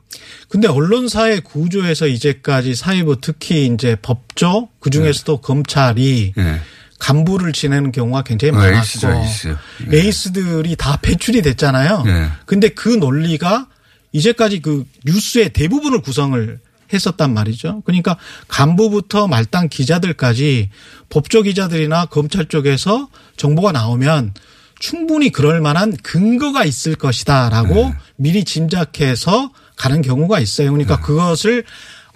근데 0.48 0.68
언론사의 0.68 1.42
구조에서 1.42 2.06
이제까지 2.06 2.74
사회부 2.74 3.20
특히 3.20 3.66
이제 3.66 3.96
법조 4.02 4.68
그 4.80 4.90
중에서도 4.90 5.38
검찰이 5.38 6.34
예. 6.36 6.60
간부를 6.98 7.52
지내는 7.52 7.90
경우가 7.90 8.22
굉장히 8.22 8.52
어, 8.52 8.56
많았고 8.56 8.76
에이스죠, 8.76 9.12
에이스. 9.12 9.56
예. 9.92 9.98
에이스들이 9.98 10.76
다 10.76 10.98
배출이 11.00 11.42
됐잖아요. 11.42 12.04
예. 12.06 12.28
근데 12.46 12.68
그 12.68 12.88
논리가 12.88 13.66
이제까지 14.12 14.60
그 14.60 14.84
뉴스의 15.04 15.50
대부분을 15.52 16.00
구성을 16.02 16.60
했었단 16.92 17.32
말이죠. 17.32 17.82
그러니까 17.86 18.18
간부부터 18.48 19.26
말단 19.26 19.68
기자들까지 19.68 20.68
법조 21.08 21.42
기자들이나 21.42 22.06
검찰 22.06 22.44
쪽에서 22.44 23.08
정보가 23.36 23.72
나오면 23.72 24.34
충분히 24.82 25.30
그럴 25.30 25.60
만한 25.60 25.96
근거가 26.02 26.64
있을 26.64 26.96
것이다라고 26.96 27.74
네. 27.74 27.94
미리 28.16 28.44
짐작해서 28.44 29.52
가는 29.76 30.02
경우가 30.02 30.40
있어요. 30.40 30.72
그러니까 30.72 31.00
그것을 31.00 31.62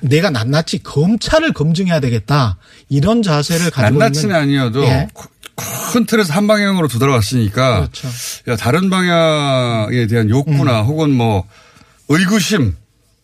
내가 0.01 0.31
낱낱이 0.31 0.83
검찰을 0.83 1.53
검증해야 1.53 2.01
되겠다 2.01 2.59
이런 2.89 3.23
자세를 3.23 3.71
가지고 3.71 4.01
낱낱이는 4.01 4.35
아니어도 4.35 4.83
예. 4.83 5.07
큰 5.93 6.07
틀에서 6.07 6.35
한 6.35 6.49
방향으로 6.49 6.89
돌아왔으니까 6.89 7.77
그렇죠. 7.77 8.09
야, 8.49 8.57
다른 8.57 8.91
방향에 8.91 10.09
대한 10.09 10.29
욕구나 10.29 10.83
음. 10.83 10.87
혹은 10.87 11.13
뭐 11.13 11.47
의구심 12.09 12.75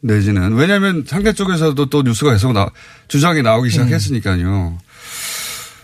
내지는 0.02 0.54
왜냐하면 0.54 1.04
상대 1.04 1.32
쪽에서도 1.32 1.86
또 1.86 2.02
뉴스가 2.02 2.30
계속 2.30 2.52
나, 2.52 2.70
주장이 3.08 3.42
나오기 3.42 3.68
음. 3.68 3.70
시작했으니까요. 3.70 4.78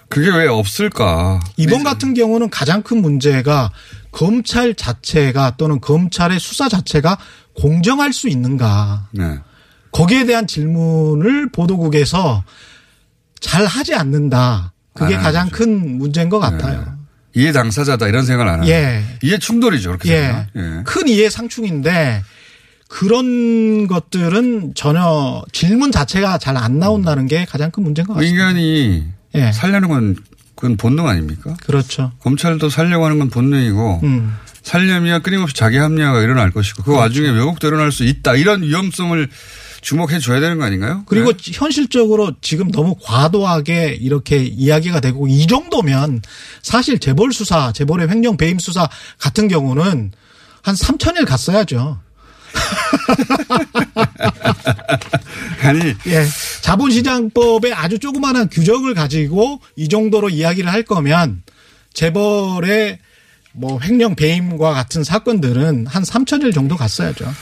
그게 0.08 0.30
왜 0.30 0.46
없을까? 0.46 1.40
이번 1.56 1.84
같은 1.84 2.14
경우는 2.14 2.50
가장 2.50 2.82
큰 2.82 3.02
문제가 3.02 3.70
검찰 4.10 4.74
자체가 4.74 5.56
또는 5.58 5.80
검찰의 5.80 6.40
수사 6.40 6.68
자체가 6.68 7.18
공정할 7.54 8.12
수 8.12 8.28
있는가. 8.28 9.08
네. 9.12 9.38
거기에 9.92 10.24
대한 10.26 10.46
질문을 10.46 11.50
보도국에서 11.50 12.44
잘 13.40 13.66
하지 13.66 13.94
않는다. 13.94 14.72
그게 14.94 15.16
안 15.16 15.22
가장 15.22 15.46
하죠. 15.46 15.56
큰 15.56 15.98
문제인 15.98 16.28
것 16.28 16.38
같아요. 16.38 16.96
이해 17.34 17.52
당사자다 17.52 18.08
이런 18.08 18.24
생각을 18.24 18.50
안 18.50 18.60
하죠. 18.60 18.70
예. 18.70 19.04
이해 19.22 19.38
충돌이죠. 19.38 19.90
그렇게 19.90 20.10
예. 20.10 20.20
되면. 20.20 20.46
예. 20.80 20.82
큰 20.84 21.06
이해 21.08 21.30
상충인데 21.30 22.22
그런 22.88 23.86
것들은 23.86 24.72
전혀 24.74 25.44
질문 25.52 25.92
자체가 25.92 26.38
잘 26.38 26.56
안 26.56 26.78
나온다는 26.78 27.26
게 27.26 27.44
가장 27.44 27.70
큰 27.70 27.82
문제인 27.84 28.06
것 28.08 28.14
같습니다. 28.14 28.32
인간이 28.32 29.06
예. 29.34 29.52
살려는 29.52 29.88
건 29.88 30.16
그건 30.54 30.76
본능 30.76 31.06
아닙니까? 31.06 31.56
그렇죠. 31.64 32.12
검찰도 32.20 32.68
살려고 32.68 33.04
하는 33.04 33.18
건 33.18 33.30
본능이고 33.30 34.00
음. 34.02 34.36
살려면 34.62 35.22
끊임없이 35.22 35.54
자기 35.54 35.76
합리화가 35.76 36.20
일어날 36.20 36.50
것이고 36.50 36.82
그 36.82 36.92
와중에 36.94 37.28
왜곡도 37.28 37.68
일어날 37.68 37.92
수 37.92 38.04
있다. 38.04 38.34
이런 38.34 38.62
위험성을 38.62 39.28
주목해 39.80 40.18
줘야 40.18 40.40
되는 40.40 40.58
거 40.58 40.64
아닌가요? 40.64 41.04
그리고 41.06 41.32
네. 41.32 41.52
현실적으로 41.54 42.32
지금 42.40 42.70
너무 42.72 42.96
과도하게 43.00 43.98
이렇게 44.00 44.42
이야기가 44.42 44.98
되고 45.00 45.28
이 45.28 45.46
정도면 45.46 46.22
사실 46.62 46.98
재벌 46.98 47.32
수사, 47.32 47.72
재벌의 47.72 48.08
횡령 48.08 48.36
배임 48.36 48.58
수사 48.58 48.88
같은 49.18 49.46
경우는 49.46 50.10
한 50.62 50.74
3천일 50.74 51.24
갔어야죠. 51.24 52.00
아니 55.60 55.94
예. 56.06 56.24
자본시장법에 56.62 57.72
아주 57.72 57.98
조그마한 57.98 58.48
규정을 58.50 58.94
가지고 58.94 59.60
이 59.76 59.88
정도로 59.88 60.28
이야기를 60.30 60.72
할 60.72 60.82
거면 60.82 61.42
재벌의 61.92 62.98
뭐 63.52 63.80
횡령 63.80 64.14
배임과 64.14 64.72
같은 64.72 65.02
사건들은 65.02 65.86
한 65.86 66.02
3천일 66.02 66.54
정도 66.54 66.76
갔어야죠. 66.76 67.32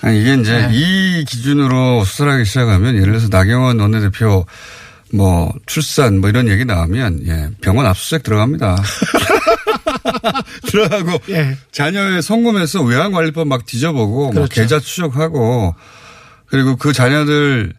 아니 0.00 0.20
이게 0.20 0.34
이제 0.34 0.66
네. 0.66 0.70
이 0.72 1.24
기준으로 1.24 2.04
수사를 2.04 2.32
하기 2.32 2.44
시작하면 2.44 2.96
예를 2.96 3.12
들어서 3.12 3.28
나경원 3.30 3.78
원내대표 3.78 4.44
뭐 5.12 5.52
출산 5.66 6.20
뭐 6.20 6.28
이런 6.28 6.48
얘기 6.48 6.64
나오면 6.64 7.26
예 7.26 7.48
병원 7.60 7.86
압수수색 7.86 8.24
들어갑니다. 8.24 8.82
들어가고 10.66 11.20
예. 11.30 11.56
자녀의 11.70 12.22
성금에서 12.22 12.82
외환관리법 12.82 13.46
막 13.46 13.64
뒤져보고 13.64 14.24
뭐 14.24 14.30
그렇죠. 14.32 14.62
계좌 14.62 14.80
추적하고 14.80 15.74
그리고 16.52 16.76
그 16.76 16.92
자녀들 16.92 17.72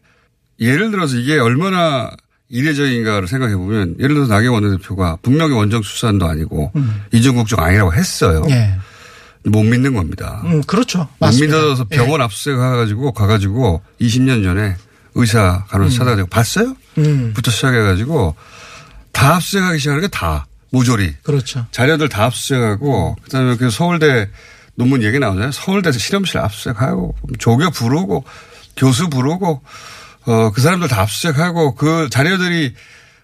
예를 0.59 0.89
들어서 0.89 1.15
이게 1.15 1.37
얼마나 1.37 2.09
이례적인가를 2.49 3.27
생각해 3.27 3.55
보면 3.55 3.95
예를 3.99 4.15
들어서 4.15 4.33
나경원 4.33 4.63
원내대표가 4.63 5.17
분명히 5.21 5.53
원정 5.53 5.83
출산도 5.83 6.25
아니고 6.25 6.71
이중 7.11 7.35
국적 7.35 7.59
아니라고 7.59 7.93
했어요. 7.93 8.41
음. 8.45 8.49
예. 8.49 8.75
못 9.45 9.61
믿는 9.61 9.93
겁니다. 9.93 10.41
음, 10.45 10.63
그렇죠. 10.63 10.99
못 10.99 11.09
맞습니다. 11.19 11.55
믿어서 11.55 11.85
예. 11.91 11.95
병원 11.97 12.21
압수수색 12.21 12.57
가가지고 12.57 13.11
가가지고 13.11 13.81
20년 14.01 14.43
전에 14.43 14.75
의사 15.13 15.65
간호사 15.67 15.91
찾아가지고 15.99 16.27
봤어요? 16.29 16.75
음. 16.97 17.31
부터 17.35 17.51
시작해가지고 17.51 18.35
다 19.11 19.35
압수수색하기 19.35 19.77
시작하는 19.77 20.01
게 20.01 20.07
다 20.07 20.47
모조리 20.71 21.13
그렇죠. 21.21 21.67
자료들 21.69 22.09
다 22.09 22.23
압수수색하고 22.25 23.17
그다음에 23.23 23.55
그 23.57 23.69
서울대 23.69 24.29
논문 24.73 25.03
얘기 25.03 25.19
나오잖아요. 25.19 25.51
서울대에서 25.51 25.99
실험실 25.99 26.39
압수수색하고 26.39 27.13
조교 27.37 27.69
부르고 27.69 28.23
교수 28.75 29.09
부르고 29.09 29.61
어 30.25 30.51
그 30.53 30.61
사람들 30.61 30.87
다 30.87 31.01
압수수색하고 31.01 31.75
그 31.75 32.07
자료들이 32.09 32.73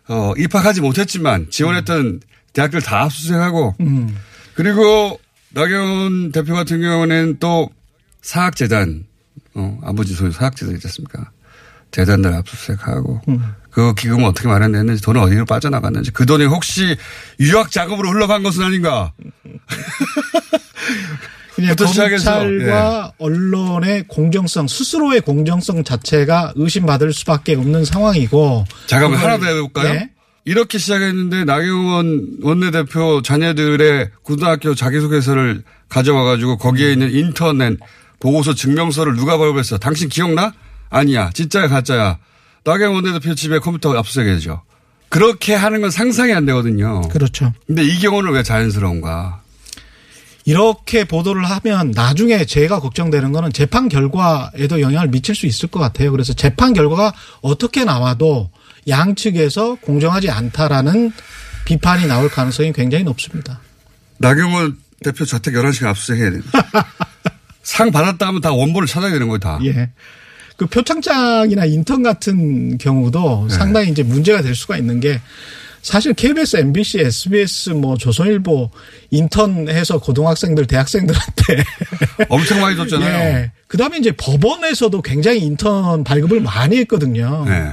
어 0.10 0.34
입학하지 0.38 0.82
못했지만 0.82 1.50
지원했던 1.50 2.22
대학들 2.54 2.82
다 2.82 3.04
압수수색하고 3.04 3.76
음. 3.80 4.18
그리고 4.54 5.20
나경원 5.52 6.32
대표 6.32 6.54
같은 6.54 6.82
경우는 6.82 7.38
또 7.40 7.70
사학재단, 8.22 9.06
어, 9.54 9.80
아버지 9.84 10.14
소유 10.14 10.32
사학재단 10.32 10.76
있지 10.76 10.88
않습니까? 10.88 11.32
재단들 11.92 12.34
압수수색하고 12.34 13.22
그 13.72 13.94
기금은 13.96 14.26
어떻게 14.26 14.48
마련됐는지 14.48 15.02
돈은 15.02 15.22
어디로 15.22 15.46
빠져나갔는지 15.46 16.12
그 16.12 16.26
돈이 16.26 16.46
혹시 16.46 16.98
유학 17.40 17.72
자금으로 17.72 18.10
흘러간 18.10 18.44
것은 18.44 18.64
아닌가? 18.64 19.14
그냥 21.60 21.76
검찰과 21.76 23.14
언론의 23.18 24.08
공정성 24.08 24.68
스스로의 24.68 25.22
공정성 25.22 25.84
자체가 25.84 26.54
의심받을 26.56 27.14
수밖에 27.14 27.56
없는 27.56 27.86
상황이고 27.86 28.66
잠깐만 28.88 29.20
하나 29.20 29.38
더 29.38 29.46
해볼까요? 29.46 29.94
예. 29.94 30.10
이렇게 30.46 30.78
시작했는데 30.78 31.46
나경원 31.46 32.38
원내대표 32.42 33.22
자녀들의 33.22 34.10
고등학교 34.24 34.74
자기소개서를 34.74 35.64
가져와가지고 35.90 36.58
거기에 36.58 36.94
있는 36.94 37.12
인터넷 37.12 37.78
보고서 38.20 38.54
증명서를 38.54 39.16
누가 39.16 39.38
발급했어? 39.38 39.78
당신 39.78 40.10
기억나? 40.10 40.54
아니야. 40.90 41.30
진짜야 41.34 41.68
가짜야. 41.68 42.18
나경원 42.64 43.04
원내대표 43.06 43.36
집에 43.36 43.60
컴퓨터 43.60 43.96
압수수색해야죠. 43.96 44.62
그렇게 45.10 45.54
하는 45.56 45.82
건 45.82 45.90
상상이 45.92 46.34
안 46.34 46.46
되거든요. 46.46 47.02
그렇죠. 47.10 47.54
근데 47.68 47.84
이 47.84 48.00
경우는 48.00 48.32
왜 48.32 48.44
자연스러운가? 48.44 49.42
이렇게 50.50 51.04
보도를 51.04 51.44
하면 51.48 51.92
나중에 51.92 52.44
제가 52.44 52.80
걱정되는 52.80 53.32
거는 53.32 53.54
재판 53.54 53.88
결과에도 53.88 54.82
영향을 54.82 55.10
미칠 55.10 55.36
수 55.36 55.46
있을 55.46 55.70
것 55.70 55.80
같아요. 55.80 56.10
그래서 56.12 56.34
재판 56.34 56.74
결과가 56.74 57.14
어떻게 57.42 57.84
나와도 57.84 58.50
양측에서 58.88 59.76
공정하지 59.76 60.32
않다라는 60.32 61.12
비판이 61.66 62.08
나올 62.08 62.30
가능성이 62.30 62.74
굉장히 62.74 63.04
높습니다. 63.04 63.60
나경원 64.18 64.78
대표 65.04 65.24
자택 65.24 65.54
11시간 65.54 65.86
압수수색해야 65.90 66.32
돼. 66.32 66.40
상 67.62 67.92
받았다 67.92 68.26
하면 68.26 68.42
다 68.42 68.52
원본을 68.52 68.88
찾아야 68.88 69.12
되는 69.12 69.28
거예요, 69.28 69.38
다. 69.38 69.60
예. 69.66 69.92
그 70.58 70.66
표창장이나 70.66 71.66
인턴 71.66 72.02
같은 72.02 72.80
경우도 72.80 73.46
네. 73.50 73.56
상당히 73.56 73.92
이제 73.92 74.02
문제가 74.02 74.42
될 74.42 74.56
수가 74.56 74.78
있는 74.78 75.00
게 75.00 75.22
사실 75.82 76.14
KBS, 76.14 76.58
MBC, 76.58 77.00
SBS, 77.00 77.70
뭐 77.72 77.98
조선일보 77.98 78.70
인턴해서 79.12 80.00
고등학생들, 80.00 80.68
대학생들한테 80.68 81.64
엄청 82.30 82.62
많이 82.62 82.76
줬잖아요. 82.76 83.14
예. 83.20 83.52
그다음에 83.68 83.98
이제 83.98 84.12
법원에서도 84.12 85.02
굉장히 85.02 85.40
인턴 85.40 86.04
발급을 86.04 86.42
많이 86.42 86.78
했거든요. 86.80 87.46
네. 87.48 87.72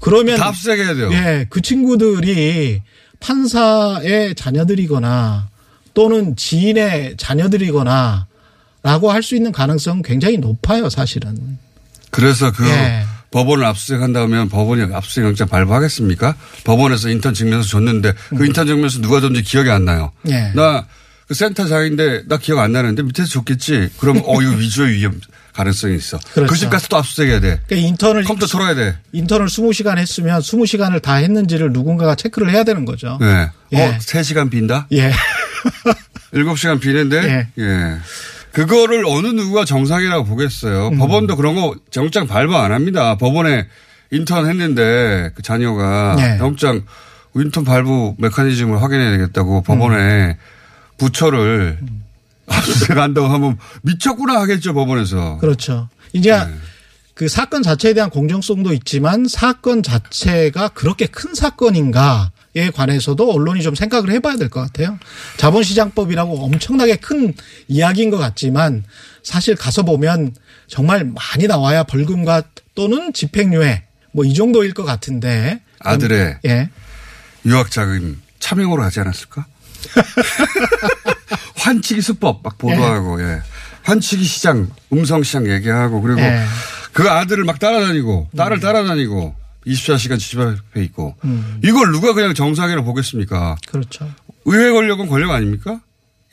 그러면 0.00 0.36
다 0.38 0.48
압수수색해야 0.48 0.94
돼요. 0.94 1.10
예, 1.12 1.46
그 1.50 1.60
친구들이 1.60 2.82
판사의 3.20 4.34
자녀들이거나 4.36 5.48
또는 5.94 6.36
지인의 6.36 7.16
자녀들이거나 7.16 8.26
라고 8.84 9.10
할 9.10 9.22
수 9.22 9.34
있는 9.34 9.50
가능성은 9.50 10.02
굉장히 10.02 10.38
높아요, 10.38 10.88
사실은. 10.88 11.58
그래서 12.10 12.52
그 12.52 12.64
예. 12.68 13.02
법원을 13.30 13.64
압수수색한다면 13.64 14.48
법원이 14.48 14.94
압수수색 14.94 15.24
영장 15.24 15.48
발부하겠습니까? 15.48 16.34
법원에서 16.64 17.10
인턴 17.10 17.34
증명서 17.34 17.68
줬는데 17.68 18.14
그 18.36 18.46
인턴 18.46 18.66
증명서 18.66 19.00
누가 19.00 19.20
줬는지 19.20 19.42
기억이 19.42 19.70
안 19.70 19.84
나요. 19.84 20.12
예. 20.28 20.52
나그 20.54 21.34
센터장인데 21.34 22.22
나 22.26 22.38
기억 22.38 22.58
안 22.58 22.72
나는데 22.72 23.02
밑에서 23.02 23.28
줬겠지. 23.28 23.90
그럼 23.98 24.22
어 24.24 24.40
이거 24.40 24.52
위조의 24.52 24.94
위험 24.94 25.20
가능성이 25.52 25.96
있어. 25.96 26.18
그렇죠. 26.32 26.52
그집 26.52 26.70
가서 26.70 26.88
또 26.88 26.96
압수수색해야 26.96 27.40
돼. 27.40 27.60
그러니까 27.66 27.88
인턴을 27.88 28.24
컴퓨터 28.24 28.46
돌아야 28.46 28.74
돼. 28.74 28.96
인턴을 29.12 29.46
20시간 29.46 29.98
했으면 29.98 30.40
20시간을 30.40 31.02
다 31.02 31.14
했는지를 31.14 31.72
누군가가 31.72 32.14
체크를 32.14 32.50
해야 32.50 32.64
되는 32.64 32.84
거죠. 32.84 33.18
네. 33.20 33.50
예. 33.72 33.82
어, 33.82 33.98
3시간 33.98 34.50
빈다? 34.50 34.86
예. 34.92 35.12
7시간 36.32 36.80
비는데 36.80 37.48
예. 37.58 37.62
예. 37.62 37.98
그거를 38.52 39.04
어느 39.06 39.28
누구가 39.28 39.64
정상이라고 39.64 40.24
보겠어요. 40.24 40.88
음. 40.88 40.98
법원도 40.98 41.36
그런 41.36 41.54
거 41.54 41.74
영장 41.96 42.26
발부 42.26 42.56
안 42.56 42.72
합니다. 42.72 43.16
법원에 43.16 43.66
인턴 44.10 44.48
했는데 44.48 45.30
그 45.34 45.42
자녀가 45.42 46.16
예. 46.18 46.38
영장 46.38 46.82
인턴 47.34 47.64
발부 47.64 48.14
메커니즘을 48.18 48.82
확인해야 48.82 49.10
되겠다고 49.12 49.62
법원에 49.62 50.28
음. 50.30 50.34
부처를 50.96 51.78
압수수색 52.48 52.96
한다고 52.96 53.28
하면 53.28 53.58
미쳤구나 53.82 54.40
하겠죠 54.40 54.74
법원에서. 54.74 55.38
그렇죠. 55.38 55.88
이제 56.12 56.32
네. 56.32 56.54
그 57.14 57.28
사건 57.28 57.62
자체에 57.62 57.94
대한 57.94 58.10
공정성도 58.10 58.72
있지만 58.72 59.26
사건 59.28 59.82
자체가 59.82 60.68
그렇게 60.68 61.06
큰 61.06 61.34
사건인가 61.34 62.30
에 62.56 62.70
관해서도 62.70 63.30
언론이 63.32 63.62
좀 63.62 63.74
생각을 63.74 64.10
해봐야 64.10 64.36
될 64.36 64.48
것 64.48 64.60
같아요. 64.60 64.98
자본시장법이라고 65.36 66.44
엄청나게 66.44 66.96
큰 66.96 67.34
이야기인 67.68 68.10
것 68.10 68.16
같지만 68.18 68.84
사실 69.22 69.54
가서 69.54 69.82
보면 69.82 70.34
정말 70.66 71.04
많이 71.04 71.46
나와야 71.46 71.82
벌금과 71.84 72.42
또는 72.74 73.12
집행유예 73.12 73.84
뭐 74.12 74.24
이 74.24 74.34
정도일 74.34 74.72
것 74.74 74.84
같은데. 74.84 75.60
아들의 75.80 76.38
예. 76.46 76.70
유학 77.44 77.70
자금 77.70 78.20
차명으로 78.40 78.82
하지 78.82 79.00
않았을까? 79.00 79.44
환치기 81.56 82.00
수법 82.00 82.42
막 82.42 82.58
보도하고, 82.58 83.20
예. 83.22 83.40
환치기 83.82 84.24
시장, 84.24 84.70
음성 84.92 85.22
시장 85.22 85.46
얘기하고, 85.50 86.00
그리고 86.00 86.20
예. 86.20 86.44
그 86.92 87.08
아들을 87.08 87.44
막 87.44 87.58
따라다니고, 87.58 88.30
딸을 88.36 88.60
따라다니고, 88.60 89.34
24시간 89.66 90.18
집 90.18 90.38
앞에 90.40 90.82
있고, 90.84 91.14
음. 91.24 91.60
이걸 91.62 91.92
누가 91.92 92.12
그냥 92.14 92.34
정상이라고 92.34 92.84
보겠습니까? 92.86 93.56
그렇죠. 93.66 94.10
의회 94.44 94.70
권력은 94.72 95.08
권력 95.08 95.30
아닙니까? 95.30 95.80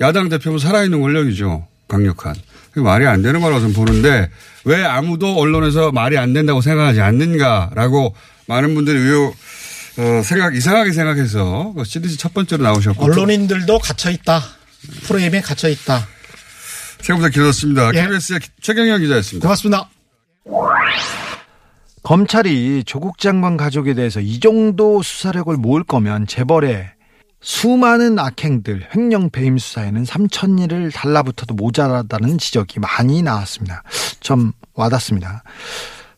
야당 0.02 0.30
대표는 0.30 0.60
살아있는 0.60 1.02
권력이죠. 1.02 1.68
강력한. 1.88 2.36
말이 2.76 3.06
안 3.08 3.22
되는 3.22 3.40
거라고 3.40 3.62
저는 3.62 3.74
보는데 3.74 4.30
왜 4.66 4.84
아무도 4.84 5.38
언론에서 5.38 5.92
말이 5.92 6.18
안 6.18 6.34
된다고 6.34 6.60
생각하지 6.62 7.00
않는가라고 7.00 8.16
많은 8.48 8.76
분들이 8.76 8.98
의혹, 8.98 9.36
어, 9.98 10.22
생각, 10.24 10.56
이상하게 10.56 10.92
생각해서 10.92 11.74
그 11.76 11.84
시리즈 11.86 12.18
첫 12.18 12.34
번째로 12.34 12.64
나오셨고. 12.64 13.04
언론인들도 13.04 13.80
갇혀 13.80 14.10
있다. 14.12 14.44
프레임에 15.04 15.42
갇혀 15.42 15.70
있다. 15.70 16.06
생각보다 17.02 17.30
길었습니다. 17.30 17.92
예. 17.96 18.02
KBS의 18.02 18.40
최경영 18.62 19.00
기자였습니다. 19.02 19.48
고맙습니다. 19.48 19.90
검찰이 22.06 22.84
조국 22.84 23.18
장관 23.18 23.58
가족에 23.58 23.95
대해서 23.95 24.20
이 24.20 24.39
정도 24.39 25.01
수사력을 25.01 25.58
모을 25.58 25.84
거면 25.84 26.28
재벌의 26.28 26.86
수많은 27.41 28.20
악행들 28.20 28.89
횡령 28.95 29.32
배임 29.32 29.58
수사에는 29.58 30.03
3천일을 30.03 30.93
달라붙어도 30.93 31.56
모자라다는 31.56 32.38
지적이 32.38 32.80
많이 32.80 33.24
나왔습니다. 33.24 33.82
좀 34.20 34.51
와닿습니다. 34.76 35.41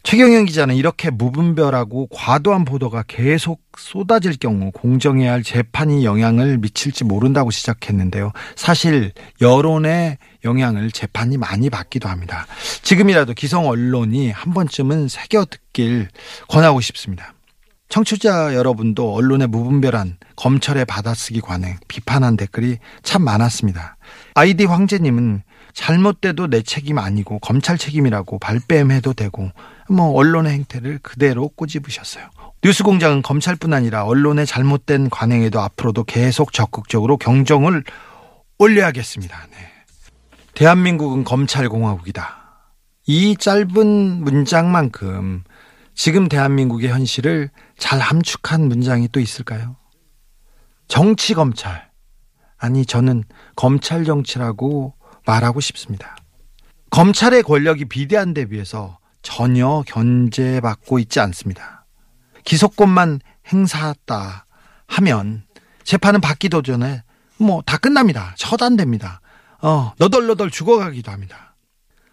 최경영 0.03 0.43
기자는 0.45 0.75
이렇게 0.75 1.09
무분별하고 1.09 2.07
과도한 2.07 2.65
보도가 2.65 3.03
계속 3.07 3.61
쏟아질 3.77 4.37
경우 4.37 4.71
공정해야 4.71 5.31
할 5.31 5.43
재판이 5.43 6.03
영향을 6.03 6.57
미칠지 6.57 7.05
모른다고 7.05 7.51
지적했는데요. 7.51 8.33
사실 8.55 9.13
여론의 9.39 10.17
영향을 10.47 10.91
재판이 10.91 11.37
많이 11.37 11.69
받기도 11.69 12.09
합니다. 12.09 12.47
지금이라도 12.81 13.33
기성 13.33 13.67
언론이 13.67 14.31
한 14.31 14.53
번쯤은 14.53 15.09
새겨 15.09 15.45
듣길 15.45 16.07
권하고 16.47 16.81
싶습니다. 16.81 17.33
청취자 17.89 18.55
여러분도 18.55 19.13
언론의 19.13 19.47
무분별한 19.47 20.17
검찰의 20.35 20.85
받아쓰기 20.85 21.41
관행 21.41 21.77
비판한 21.87 22.35
댓글이 22.35 22.79
참 23.03 23.23
많았습니다. 23.23 23.97
아이디 24.33 24.65
황제님은 24.65 25.43
잘못돼도 25.73 26.47
내 26.47 26.63
책임 26.63 26.97
아니고 26.97 27.39
검찰 27.39 27.77
책임이라고 27.77 28.39
발뺌해도 28.39 29.13
되고 29.13 29.51
뭐 29.89 30.11
언론의 30.13 30.53
행태를 30.53 30.99
그대로 31.03 31.49
꼬집으셨어요. 31.49 32.25
뉴스공장은 32.63 33.21
검찰뿐 33.21 33.73
아니라 33.73 34.03
언론의 34.05 34.47
잘못된 34.47 35.09
관행에도 35.09 35.61
앞으로도 35.61 36.03
계속 36.03 36.51
적극적으로 36.51 37.17
경종을 37.17 37.83
올려야겠습니다. 38.57 39.47
네. 39.51 39.76
대한민국은 40.57 41.23
검찰공화국이다. 41.23 42.73
이 43.05 43.37
짧은 43.37 44.23
문장만큼 44.23 45.43
지금 45.93 46.27
대한민국의 46.27 46.89
현실을 46.89 47.51
잘 47.77 47.99
함축한 47.99 48.67
문장이 48.67 49.09
또 49.11 49.19
있을까요? 49.19 49.75
정치 50.87 51.35
검찰. 51.35 51.91
아니, 52.57 52.87
저는 52.87 53.23
검찰 53.55 54.03
정치라고 54.03 54.95
말하고 55.27 55.59
싶습니다. 55.59 56.15
검찰의 56.89 57.43
권력이 57.43 57.85
비대한 57.85 58.33
데 58.33 58.45
비해서 58.45 58.97
전혀 59.21 59.83
견제받고 59.85 60.97
있지 60.97 61.19
않습니다. 61.19 61.85
기소권만 62.45 63.19
행사했다 63.45 64.47
하면 64.87 65.45
재판은 65.83 66.19
받기도 66.19 66.63
전에 66.63 67.03
뭐 67.37 67.61
다 67.61 67.77
끝납니다. 67.77 68.33
처단됩니다. 68.39 69.21
어, 69.61 69.93
너덜너덜 69.97 70.51
죽어가기도 70.51 71.11
합니다. 71.11 71.55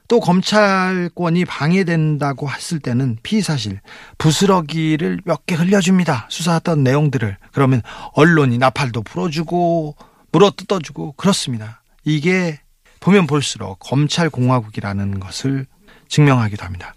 또 0.07 0.21
검찰권이 0.21 1.47
방해된다고 1.47 2.51
했을 2.51 2.79
때는 2.79 3.17
피의사실 3.23 3.81
부스러기를 4.19 5.21
몇 5.25 5.47
개 5.47 5.55
흘려줍니다. 5.55 6.27
수사했던 6.31 6.83
내용들을. 6.83 7.39
그러면 7.53 7.81
언론이 8.13 8.59
나팔도 8.59 9.03
불어주고 9.03 9.97
물어뜯어주고 10.33 11.13
그렇습니다. 11.13 11.83
이게 12.05 12.61
보면 13.01 13.27
볼수록 13.27 13.79
검찰 13.79 14.29
공화국이라는 14.31 15.21
것을 15.21 15.67
증명하기도 16.09 16.65
합니다. 16.65 16.95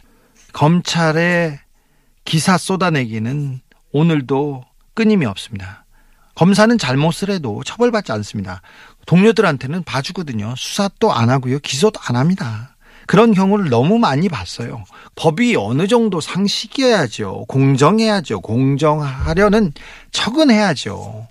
검찰의 0.54 1.60
기사 2.26 2.58
쏟아내기는 2.58 3.62
오늘도 3.94 4.64
끊임이 4.94 5.26
없습니다. 5.26 5.86
검사는 6.36 6.78
잘못을 6.78 7.30
해도 7.30 7.64
처벌받지 7.64 8.12
않습니다. 8.12 8.62
동료들한테는 9.08 9.84
봐주거든요. 9.84 10.54
수사도 10.56 11.12
안 11.12 11.32
하고요. 11.32 11.60
기소도 11.60 12.00
안 12.08 12.16
합니다. 12.16 12.76
그런 13.08 13.34
경우를 13.34 13.70
너무 13.70 13.98
많이 13.98 14.28
봤어요. 14.28 14.84
법이 15.16 15.56
어느 15.56 15.88
정도 15.88 16.20
상식이어야죠. 16.20 17.46
공정해야죠. 17.48 18.42
공정하려는 18.42 19.72
척은 20.12 20.52
해야죠. 20.52 21.28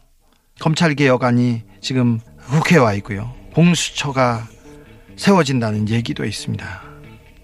검찰개혁안이 0.58 1.62
지금 1.82 2.18
국회에 2.48 2.78
와 2.78 2.94
있고요. 2.94 3.30
공수처가 3.54 4.48
세워진다는 5.16 5.90
얘기도 5.90 6.24
있습니다. 6.24 6.82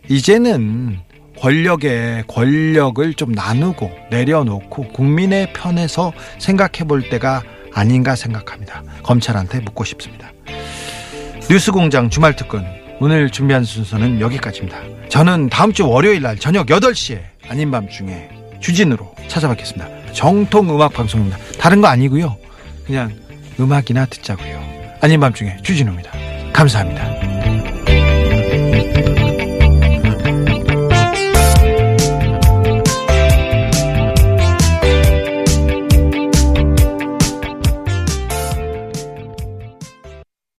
이제는 0.08 0.98
권력의 1.38 2.24
권력을 2.26 3.14
좀 3.14 3.32
나누고 3.32 3.90
내려놓고 4.10 4.88
국민의 4.88 5.52
편에서 5.52 6.12
생각해 6.38 6.84
볼 6.88 7.10
때가 7.10 7.42
아닌가 7.74 8.16
생각합니다. 8.16 8.82
검찰한테 9.02 9.60
묻고 9.60 9.84
싶습니다. 9.84 10.30
뉴스공장 11.50 12.10
주말 12.10 12.36
특근 12.36 12.64
오늘 13.00 13.30
준비한 13.30 13.64
순서는 13.64 14.20
여기까지입니다. 14.20 14.78
저는 15.08 15.48
다음 15.48 15.72
주 15.72 15.88
월요일 15.88 16.22
날 16.22 16.38
저녁 16.38 16.66
8시에 16.66 17.20
아닌 17.48 17.70
밤중에 17.70 18.28
주진으로 18.60 19.14
찾아뵙겠습니다. 19.28 20.12
정통 20.12 20.70
음악 20.74 20.92
방송입니다. 20.92 21.36
다른 21.58 21.80
거 21.80 21.88
아니고요. 21.88 22.36
그냥 22.86 23.12
음악이나 23.58 24.06
듣자고요. 24.06 24.62
아닌 25.00 25.20
밤중에 25.20 25.56
주진우입니다. 25.62 26.12
감사합니다. 26.52 27.31